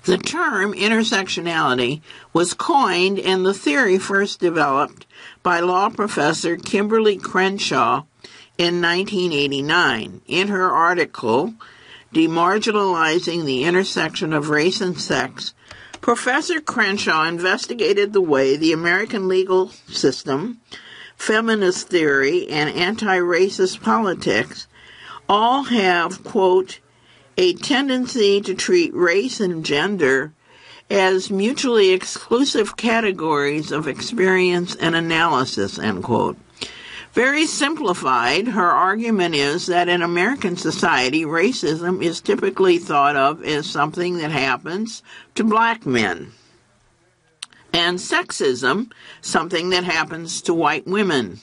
The 0.04 0.18
term 0.18 0.72
intersectionality 0.72 2.00
was 2.32 2.54
coined 2.54 3.18
and 3.18 3.44
the 3.44 3.54
theory 3.54 3.98
first 3.98 4.40
developed 4.40 5.06
by 5.48 5.60
law 5.60 5.88
professor 5.88 6.58
Kimberlé 6.58 7.18
Crenshaw 7.18 8.04
in 8.58 8.82
1989. 8.82 10.20
In 10.26 10.48
her 10.48 10.70
article, 10.70 11.54
Demarginalizing 12.12 13.46
the 13.46 13.64
Intersection 13.64 14.34
of 14.34 14.50
Race 14.50 14.82
and 14.82 15.00
Sex, 15.00 15.54
Professor 16.02 16.60
Crenshaw 16.60 17.24
investigated 17.24 18.12
the 18.12 18.20
way 18.20 18.58
the 18.58 18.74
American 18.74 19.26
legal 19.26 19.70
system, 19.86 20.60
feminist 21.16 21.88
theory, 21.88 22.46
and 22.48 22.68
anti 22.68 23.16
racist 23.16 23.82
politics 23.82 24.66
all 25.30 25.62
have, 25.62 26.24
quote, 26.24 26.80
a 27.38 27.54
tendency 27.54 28.42
to 28.42 28.52
treat 28.52 28.92
race 28.92 29.40
and 29.40 29.64
gender 29.64 30.34
as 30.90 31.30
mutually 31.30 31.90
exclusive 31.90 32.76
categories 32.76 33.70
of 33.70 33.86
experience 33.86 34.74
and 34.76 34.94
analysis, 34.94 35.78
end 35.78 36.02
quote. 36.02 36.38
Very 37.12 37.46
simplified, 37.46 38.48
her 38.48 38.70
argument 38.70 39.34
is 39.34 39.66
that 39.66 39.88
in 39.88 40.02
American 40.02 40.56
society, 40.56 41.24
racism 41.24 42.02
is 42.02 42.20
typically 42.20 42.78
thought 42.78 43.16
of 43.16 43.42
as 43.42 43.68
something 43.68 44.18
that 44.18 44.30
happens 44.30 45.02
to 45.34 45.42
black 45.42 45.84
men, 45.84 46.32
and 47.72 47.98
sexism, 47.98 48.90
something 49.20 49.70
that 49.70 49.84
happens 49.84 50.40
to 50.42 50.54
white 50.54 50.86
women. 50.86 51.40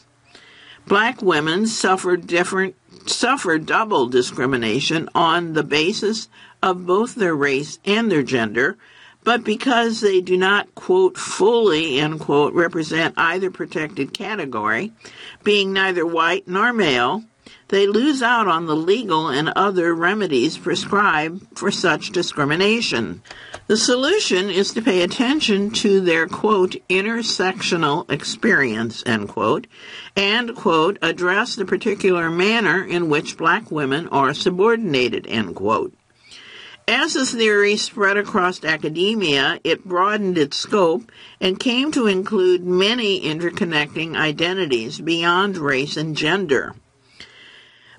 Black 0.87 1.21
women 1.21 1.65
suffer 1.65 2.15
different 2.15 2.75
suffer 3.07 3.57
double 3.59 4.07
discrimination 4.07 5.09
on 5.13 5.53
the 5.53 5.63
basis 5.63 6.27
of 6.63 6.85
both 6.85 7.15
their 7.15 7.35
race 7.35 7.79
and 7.85 8.11
their 8.11 8.23
gender, 8.23 8.77
but 9.25 9.43
because 9.43 9.99
they 9.99 10.21
do 10.21 10.37
not, 10.37 10.73
quote, 10.75 11.17
fully, 11.17 11.99
end 11.99 12.21
quote, 12.21 12.53
represent 12.53 13.15
either 13.17 13.51
protected 13.51 14.13
category, 14.13 14.93
being 15.43 15.73
neither 15.73 16.05
white 16.05 16.47
nor 16.47 16.71
male, 16.71 17.23
they 17.69 17.87
lose 17.87 18.21
out 18.21 18.47
on 18.47 18.67
the 18.67 18.75
legal 18.75 19.27
and 19.27 19.49
other 19.49 19.93
remedies 19.95 20.57
prescribed 20.57 21.57
for 21.57 21.71
such 21.71 22.11
discrimination. 22.11 23.23
The 23.65 23.77
solution 23.77 24.51
is 24.51 24.71
to 24.73 24.83
pay 24.83 25.01
attention 25.01 25.71
to 25.71 25.99
their, 25.99 26.27
quote, 26.27 26.75
intersectional 26.87 28.09
experience, 28.11 29.01
end 29.07 29.29
quote, 29.29 29.65
and, 30.15 30.55
quote, 30.55 30.99
address 31.01 31.55
the 31.55 31.65
particular 31.65 32.29
manner 32.29 32.83
in 32.83 33.09
which 33.09 33.37
black 33.37 33.71
women 33.71 34.07
are 34.09 34.35
subordinated, 34.35 35.25
end 35.25 35.55
quote. 35.55 35.93
As 36.87 37.15
the 37.15 37.25
theory 37.25 37.77
spread 37.77 38.15
across 38.15 38.63
academia, 38.63 39.59
it 39.63 39.85
broadened 39.85 40.37
its 40.37 40.57
scope 40.57 41.11
and 41.41 41.59
came 41.59 41.91
to 41.91 42.05
include 42.05 42.63
many 42.63 43.21
interconnecting 43.21 44.15
identities 44.15 45.01
beyond 45.01 45.57
race 45.57 45.97
and 45.97 46.15
gender. 46.15 46.75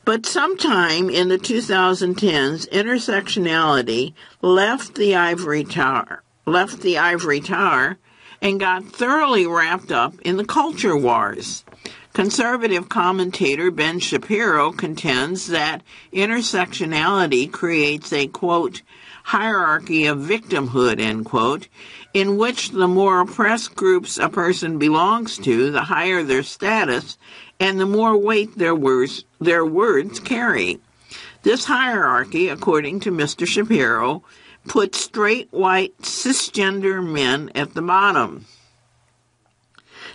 But 0.05 0.24
sometime 0.24 1.11
in 1.11 1.28
the 1.28 1.39
2010s, 1.39 2.68
intersectionality 2.68 4.14
left 4.41 4.95
the 4.95 5.16
ivory 5.16 5.64
tower, 5.64 6.22
left 6.47 6.80
the 6.82 6.97
ivory 6.97 7.41
tower, 7.41 7.99
and 8.41 8.61
got 8.61 8.84
thoroughly 8.84 9.49
wrapped 9.49 9.91
up 9.91 10.14
in 10.20 10.37
the 10.37 10.45
culture 10.45 10.97
wars. 10.97 11.64
Conservative 12.16 12.88
commentator 12.88 13.70
Ben 13.70 13.98
Shapiro 13.98 14.72
contends 14.72 15.48
that 15.48 15.82
intersectionality 16.14 17.52
creates 17.52 18.10
a 18.10 18.26
quote 18.26 18.80
hierarchy 19.24 20.06
of 20.06 20.20
victimhood 20.20 20.98
end 20.98 21.26
quote 21.26 21.68
in 22.14 22.38
which 22.38 22.70
the 22.70 22.88
more 22.88 23.20
oppressed 23.20 23.76
groups 23.76 24.16
a 24.16 24.30
person 24.30 24.78
belongs 24.78 25.36
to, 25.36 25.70
the 25.70 25.82
higher 25.82 26.22
their 26.22 26.42
status 26.42 27.18
and 27.60 27.78
the 27.78 27.84
more 27.84 28.16
weight 28.16 28.56
their 28.56 28.74
words, 28.74 29.26
their 29.38 29.66
words 29.66 30.18
carry. 30.18 30.80
This 31.42 31.66
hierarchy, 31.66 32.48
according 32.48 33.00
to 33.00 33.12
Mr. 33.12 33.46
Shapiro, 33.46 34.22
puts 34.66 34.98
straight 34.98 35.48
white 35.50 35.98
cisgender 35.98 37.06
men 37.06 37.50
at 37.54 37.74
the 37.74 37.82
bottom. 37.82 38.46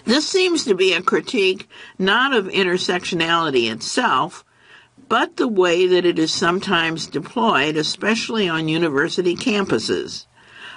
This 0.06 0.28
seems 0.28 0.64
to 0.66 0.76
be 0.76 0.94
a 0.94 1.02
critique 1.02 1.70
not 2.00 2.34
of 2.34 2.48
intersectionality 2.48 3.72
itself, 3.72 4.44
but 5.08 5.38
the 5.38 5.48
way 5.48 5.88
that 5.88 6.06
it 6.06 6.18
is 6.18 6.32
sometimes 6.32 7.06
deployed, 7.06 7.76
especially 7.76 8.48
on 8.48 8.68
university 8.68 9.36
campuses. 9.36 10.26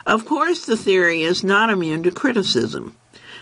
Of 0.06 0.26
course, 0.26 0.66
the 0.66 0.76
theory 0.76 1.22
is 1.22 1.42
not 1.42 1.70
immune 1.70 2.02
to 2.02 2.10
criticism. 2.10 2.96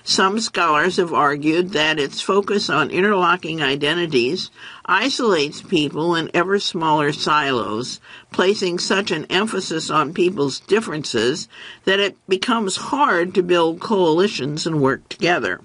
Some 0.04 0.40
scholars 0.40 0.96
have 0.96 1.12
argued 1.12 1.70
that 1.70 1.98
its 1.98 2.20
focus 2.20 2.68
on 2.68 2.90
interlocking 2.90 3.62
identities 3.62 4.50
isolates 4.84 5.62
people 5.62 6.14
in 6.14 6.30
ever 6.34 6.58
smaller 6.58 7.12
silos, 7.12 8.00
placing 8.32 8.80
such 8.80 9.10
an 9.10 9.26
emphasis 9.30 9.90
on 9.90 10.12
people's 10.12 10.58
differences 10.58 11.48
that 11.84 12.00
it 12.00 12.16
becomes 12.28 12.76
hard 12.76 13.34
to 13.34 13.42
build 13.42 13.80
coalitions 13.80 14.66
and 14.66 14.80
work 14.80 15.08
together. 15.08 15.60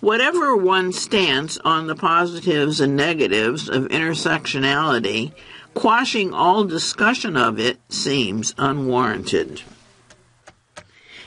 Whatever 0.00 0.56
one's 0.56 1.00
stance 1.00 1.58
on 1.58 1.88
the 1.88 1.96
positives 1.96 2.80
and 2.80 2.94
negatives 2.94 3.68
of 3.68 3.88
intersectionality, 3.88 5.32
quashing 5.74 6.32
all 6.32 6.64
discussion 6.64 7.36
of 7.36 7.58
it 7.58 7.78
seems 7.88 8.54
unwarranted. 8.58 9.62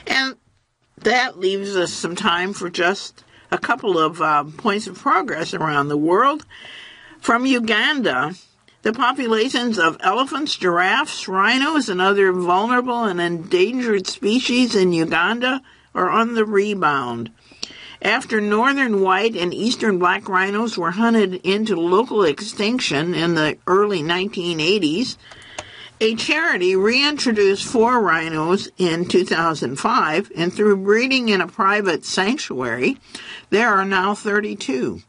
And 0.06 0.36
that 0.96 1.38
leaves 1.38 1.76
us 1.76 1.92
some 1.92 2.16
time 2.16 2.52
for 2.52 2.70
just 2.70 3.24
a 3.50 3.58
couple 3.58 3.98
of 3.98 4.22
uh, 4.22 4.44
points 4.56 4.86
of 4.86 4.98
progress 4.98 5.52
around 5.52 5.88
the 5.88 5.96
world. 5.96 6.46
From 7.20 7.44
Uganda, 7.44 8.34
the 8.82 8.92
populations 8.92 9.78
of 9.78 9.98
elephants, 10.00 10.56
giraffes, 10.56 11.28
rhinos, 11.28 11.88
and 11.88 12.00
other 12.00 12.32
vulnerable 12.32 13.04
and 13.04 13.20
endangered 13.20 14.06
species 14.06 14.74
in 14.74 14.92
Uganda 14.92 15.62
are 15.94 16.08
on 16.08 16.34
the 16.34 16.44
rebound. 16.44 17.30
After 18.02 18.40
northern 18.40 19.00
white 19.00 19.36
and 19.36 19.54
eastern 19.54 20.00
black 20.00 20.28
rhinos 20.28 20.76
were 20.76 20.90
hunted 20.90 21.34
into 21.44 21.76
local 21.76 22.24
extinction 22.24 23.14
in 23.14 23.34
the 23.34 23.58
early 23.64 24.02
1980s, 24.02 25.16
a 26.00 26.16
charity 26.16 26.74
reintroduced 26.74 27.64
four 27.64 28.00
rhinos 28.00 28.68
in 28.76 29.06
2005, 29.06 30.32
and 30.34 30.52
through 30.52 30.78
breeding 30.78 31.28
in 31.28 31.40
a 31.40 31.46
private 31.46 32.04
sanctuary, 32.04 32.98
there 33.50 33.68
are 33.68 33.84
now 33.84 34.16
32. 34.16 35.00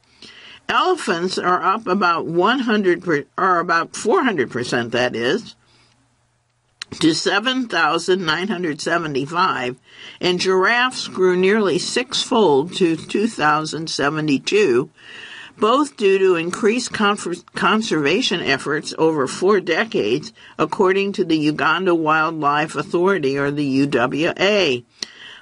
Elephants 0.69 1.39
are 1.39 1.63
up 1.63 1.87
about 1.87 2.27
100 2.27 3.27
or 3.39 3.57
about 3.57 3.95
400 3.95 4.51
percent 4.51 4.91
that 4.91 5.15
is 5.15 5.55
to 6.99 7.13
7,975 7.13 9.79
and 10.21 10.39
giraffes 10.39 11.07
grew 11.07 11.35
nearly 11.35 11.79
sixfold 11.79 12.75
to 12.75 12.95
2,072 12.95 14.91
both 15.57 15.97
due 15.97 16.17
to 16.17 16.35
increased 16.35 16.91
conservation 16.91 18.41
efforts 18.41 18.93
over 18.97 19.27
four 19.27 19.59
decades, 19.59 20.33
according 20.57 21.13
to 21.13 21.23
the 21.23 21.37
Uganda 21.37 21.93
Wildlife 21.93 22.75
Authority, 22.75 23.37
or 23.37 23.51
the 23.51 23.85
UWA. 23.85 24.83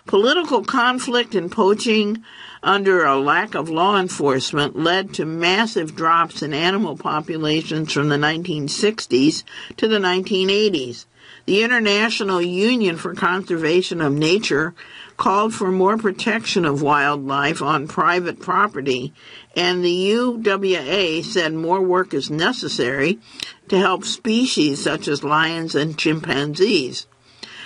Political 0.06 0.66
conflict 0.66 1.36
and 1.36 1.52
poaching 1.52 2.24
under 2.64 3.06
a 3.06 3.20
lack 3.20 3.56
of 3.56 3.70
law 3.70 3.98
enforcement 3.98 4.76
led 4.76 5.14
to 5.14 5.26
massive 5.26 5.96
drops 5.96 6.44
in 6.44 6.54
animal 6.54 6.98
populations 6.98 7.94
from 7.94 8.10
the 8.10 8.18
1960s 8.18 9.44
to 9.78 9.88
the 9.88 9.98
1980s. 9.98 11.06
The 11.52 11.64
International 11.64 12.42
Union 12.42 12.96
for 12.96 13.14
Conservation 13.14 14.00
of 14.00 14.14
Nature 14.14 14.74
called 15.18 15.54
for 15.54 15.70
more 15.70 15.98
protection 15.98 16.64
of 16.64 16.82
wildlife 16.82 17.62
on 17.62 17.90
private 17.90 18.40
property, 18.40 19.14
and 19.54 19.84
the 19.84 20.12
UWA 20.12 21.22
said 21.22 21.54
more 21.54 21.82
work 21.82 22.14
is 22.14 22.32
necessary 22.32 23.20
to 23.68 23.78
help 23.78 24.06
species 24.06 24.82
such 24.82 25.10
as 25.10 25.26
lions 25.26 25.76
and 25.76 25.98
chimpanzees. 25.98 27.06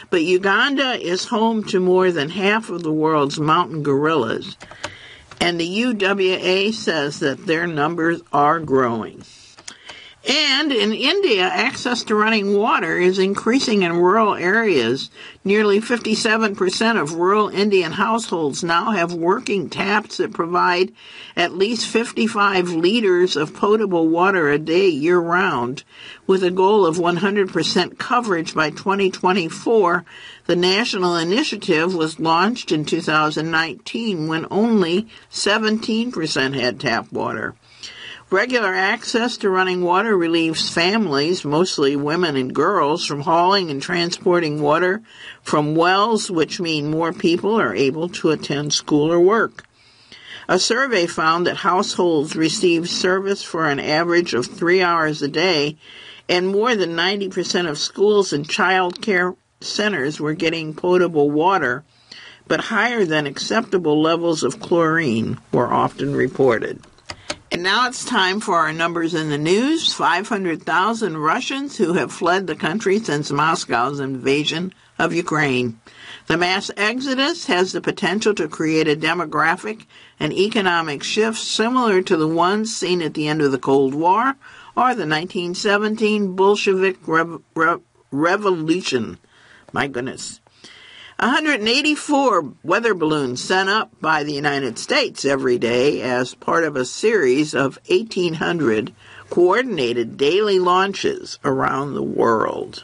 But 0.10 0.24
Uganda 0.24 0.94
is 0.94 1.26
home 1.26 1.64
to 1.66 1.80
more 1.80 2.12
than 2.12 2.30
half 2.30 2.72
of 2.72 2.82
the 2.82 2.92
world's 2.92 3.40
mountain 3.40 3.84
gorillas, 3.84 4.58
and 5.40 5.60
the 5.60 5.70
UWA 5.70 6.74
says 6.74 7.20
that 7.20 7.46
their 7.46 7.68
numbers 7.68 8.24
are 8.34 8.60
growing. 8.60 9.22
And 10.28 10.72
in 10.72 10.92
India, 10.92 11.44
access 11.44 12.04
to 12.06 12.16
running 12.16 12.58
water 12.58 12.98
is 12.98 13.20
increasing 13.20 13.84
in 13.84 13.94
rural 13.94 14.34
areas. 14.34 15.12
Nearly 15.44 15.80
57% 15.80 17.00
of 17.00 17.14
rural 17.14 17.50
Indian 17.50 17.92
households 17.92 18.64
now 18.64 18.90
have 18.90 19.14
working 19.14 19.70
taps 19.70 20.18
that 20.18 20.34
provide 20.34 20.92
at 21.36 21.54
least 21.54 21.88
55 21.88 22.70
liters 22.72 23.36
of 23.36 23.54
potable 23.54 24.08
water 24.08 24.50
a 24.50 24.58
day 24.58 24.88
year 24.88 25.20
round. 25.20 25.84
With 26.26 26.44
a 26.44 26.50
goal 26.50 26.88
of 26.88 26.98
100% 26.98 28.00
coverage 28.00 28.56
by 28.56 28.72
2024, 28.72 30.06
the 30.48 30.56
national 30.56 31.18
initiative 31.18 31.94
was 31.94 32.20
launched 32.20 32.72
in 32.72 32.84
2019 32.84 34.28
when 34.28 34.48
only 34.50 35.08
17% 35.30 36.60
had 36.60 36.80
tap 36.80 37.12
water. 37.12 37.54
Regular 38.32 38.74
access 38.74 39.38
to 39.38 39.52
running 39.52 39.84
water 39.84 40.18
relieves 40.18 40.68
families, 40.68 41.46
mostly 41.46 41.96
women 41.96 42.36
and 42.36 42.56
girls, 42.56 43.06
from 43.06 43.22
hauling 43.22 43.70
and 43.70 43.80
transporting 43.80 44.64
water 44.64 45.04
from 45.44 45.76
wells, 45.76 46.32
which 46.32 46.60
mean 46.60 46.90
more 46.90 47.14
people 47.14 47.54
are 47.62 47.76
able 47.76 48.10
to 48.10 48.32
attend 48.32 48.74
school 48.74 49.12
or 49.12 49.20
work. 49.20 49.68
A 50.50 50.58
survey 50.58 51.06
found 51.06 51.46
that 51.46 51.58
households 51.58 52.36
receive 52.36 52.90
service 52.90 53.44
for 53.44 53.70
an 53.70 53.80
average 53.80 54.34
of 54.34 54.48
three 54.48 54.82
hours 54.82 55.22
a 55.22 55.28
day, 55.28 55.78
and 56.28 56.48
more 56.48 56.76
than 56.76 56.96
90% 56.96 57.70
of 57.70 57.78
schools 57.78 58.34
and 58.34 58.50
child 58.50 59.04
care 59.04 59.36
centers 59.62 60.20
were 60.20 60.34
getting 60.34 60.74
potable 60.74 61.30
water, 61.30 61.84
but 62.48 62.60
higher 62.60 63.06
than 63.06 63.28
acceptable 63.28 64.02
levels 64.02 64.42
of 64.42 64.60
chlorine 64.60 65.40
were 65.52 65.72
often 65.72 66.16
reported. 66.16 66.82
And 67.56 67.64
now 67.64 67.88
it's 67.88 68.04
time 68.04 68.42
for 68.42 68.56
our 68.56 68.74
numbers 68.74 69.14
in 69.14 69.30
the 69.30 69.38
news 69.38 69.94
500,000 69.94 71.18
Russians 71.18 71.78
who 71.78 71.94
have 71.94 72.12
fled 72.12 72.48
the 72.48 72.56
country 72.58 73.00
since 73.00 73.32
Moscow's 73.32 74.02
invasion 74.02 74.74
of 75.00 75.14
Ukraine. 75.14 75.80
The 76.28 76.36
mass 76.36 76.70
exodus 76.76 77.46
has 77.46 77.72
the 77.72 77.80
potential 77.80 78.34
to 78.34 78.50
create 78.50 78.90
a 78.90 78.96
demographic 78.98 79.86
and 80.20 80.34
economic 80.34 81.02
shift 81.02 81.38
similar 81.38 82.02
to 82.02 82.18
the 82.18 82.28
ones 82.28 82.76
seen 82.76 83.02
at 83.02 83.14
the 83.14 83.30
end 83.30 83.42
of 83.42 83.54
the 83.54 83.58
Cold 83.58 83.96
War 83.96 84.36
or 84.76 84.94
the 84.94 85.08
1917 85.08 86.36
Bolshevik 86.36 86.98
Rev- 87.08 87.42
Rev- 87.56 87.82
Revolution. 88.12 89.18
My 89.72 89.88
goodness. 89.88 90.42
184 91.20 92.54
weather 92.62 92.94
balloons 92.94 93.42
sent 93.42 93.70
up 93.70 93.90
by 94.02 94.24
the 94.24 94.34
United 94.34 94.78
States 94.78 95.24
every 95.24 95.58
day 95.58 96.02
as 96.02 96.36
part 96.36 96.66
of 96.66 96.76
a 96.76 96.84
series 96.84 97.54
of 97.54 97.80
1,800 97.88 98.94
coordinated 99.30 100.18
daily 100.18 100.60
launches 100.60 101.40
around 101.46 101.94
the 101.94 102.04
world. 102.04 102.84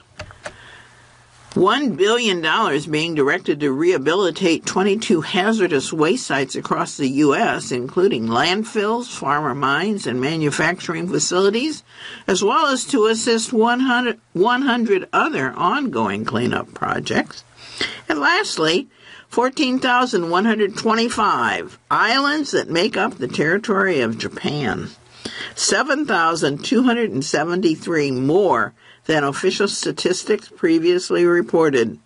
$1 1.52 1.98
billion 1.98 2.90
being 2.90 3.14
directed 3.16 3.60
to 3.60 3.74
rehabilitate 3.74 4.66
22 4.66 5.20
hazardous 5.20 5.92
waste 5.92 6.26
sites 6.26 6.56
across 6.56 6.96
the 6.96 7.10
U.S., 7.10 7.74
including 7.74 8.28
landfills, 8.28 9.10
farmer 9.10 9.54
mines, 9.54 10.08
and 10.08 10.22
manufacturing 10.22 11.10
facilities, 11.10 11.84
as 12.28 12.42
well 12.42 12.68
as 12.68 12.86
to 12.86 13.08
assist 13.08 13.52
100, 13.52 14.22
100 14.32 15.10
other 15.12 15.52
ongoing 15.52 16.24
cleanup 16.24 16.74
projects. 16.74 17.44
And 18.10 18.20
lastly, 18.20 18.90
14,125 19.30 21.80
islands 21.90 22.52
that 22.52 22.70
make 22.70 22.98
up 22.98 23.18
the 23.18 23.28
territory 23.28 24.02
of 24.02 24.18
Japan. 24.18 24.90
7,273 25.56 28.12
more 28.12 28.74
than 29.06 29.24
official 29.24 29.68
statistics 29.68 30.50
previously 30.50 31.26
reported 31.26 31.98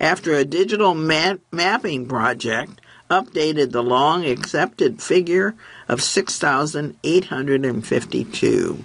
after 0.00 0.34
a 0.34 0.44
digital 0.44 0.94
map- 0.94 1.38
mapping 1.52 2.06
project 2.06 2.80
updated 3.10 3.72
the 3.72 3.82
long 3.82 4.24
accepted 4.24 5.02
figure 5.02 5.54
of 5.88 6.00
6,852. 6.02 8.84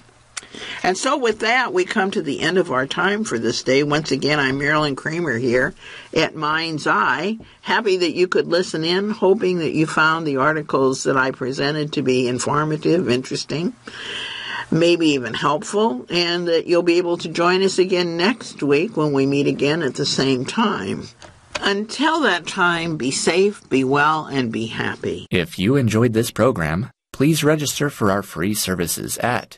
And 0.83 0.97
so, 0.97 1.17
with 1.17 1.39
that, 1.39 1.73
we 1.73 1.85
come 1.85 2.11
to 2.11 2.21
the 2.21 2.41
end 2.41 2.57
of 2.57 2.71
our 2.71 2.87
time 2.87 3.23
for 3.23 3.39
this 3.39 3.63
day. 3.63 3.83
Once 3.83 4.11
again, 4.11 4.39
I'm 4.39 4.57
Marilyn 4.57 4.95
Kramer 4.95 5.37
here 5.37 5.73
at 6.13 6.35
Mind's 6.35 6.87
Eye. 6.87 7.37
Happy 7.61 7.97
that 7.97 8.15
you 8.15 8.27
could 8.27 8.47
listen 8.47 8.83
in, 8.83 9.09
hoping 9.09 9.59
that 9.59 9.73
you 9.73 9.85
found 9.85 10.25
the 10.25 10.37
articles 10.37 11.03
that 11.03 11.17
I 11.17 11.31
presented 11.31 11.93
to 11.93 12.01
be 12.01 12.27
informative, 12.27 13.09
interesting, 13.09 13.73
maybe 14.71 15.09
even 15.09 15.33
helpful, 15.33 16.05
and 16.09 16.47
that 16.47 16.67
you'll 16.67 16.83
be 16.83 16.97
able 16.97 17.17
to 17.17 17.29
join 17.29 17.63
us 17.63 17.79
again 17.79 18.17
next 18.17 18.61
week 18.61 18.97
when 18.97 19.13
we 19.13 19.25
meet 19.25 19.47
again 19.47 19.81
at 19.81 19.95
the 19.95 20.05
same 20.05 20.45
time. 20.45 21.07
Until 21.61 22.21
that 22.21 22.45
time, 22.45 22.97
be 22.97 23.11
safe, 23.11 23.67
be 23.69 23.83
well, 23.83 24.25
and 24.25 24.51
be 24.51 24.67
happy. 24.67 25.25
If 25.31 25.57
you 25.57 25.75
enjoyed 25.77 26.13
this 26.13 26.29
program, 26.29 26.91
please 27.13 27.43
register 27.43 27.89
for 27.89 28.11
our 28.11 28.21
free 28.21 28.53
services 28.53 29.17
at 29.19 29.57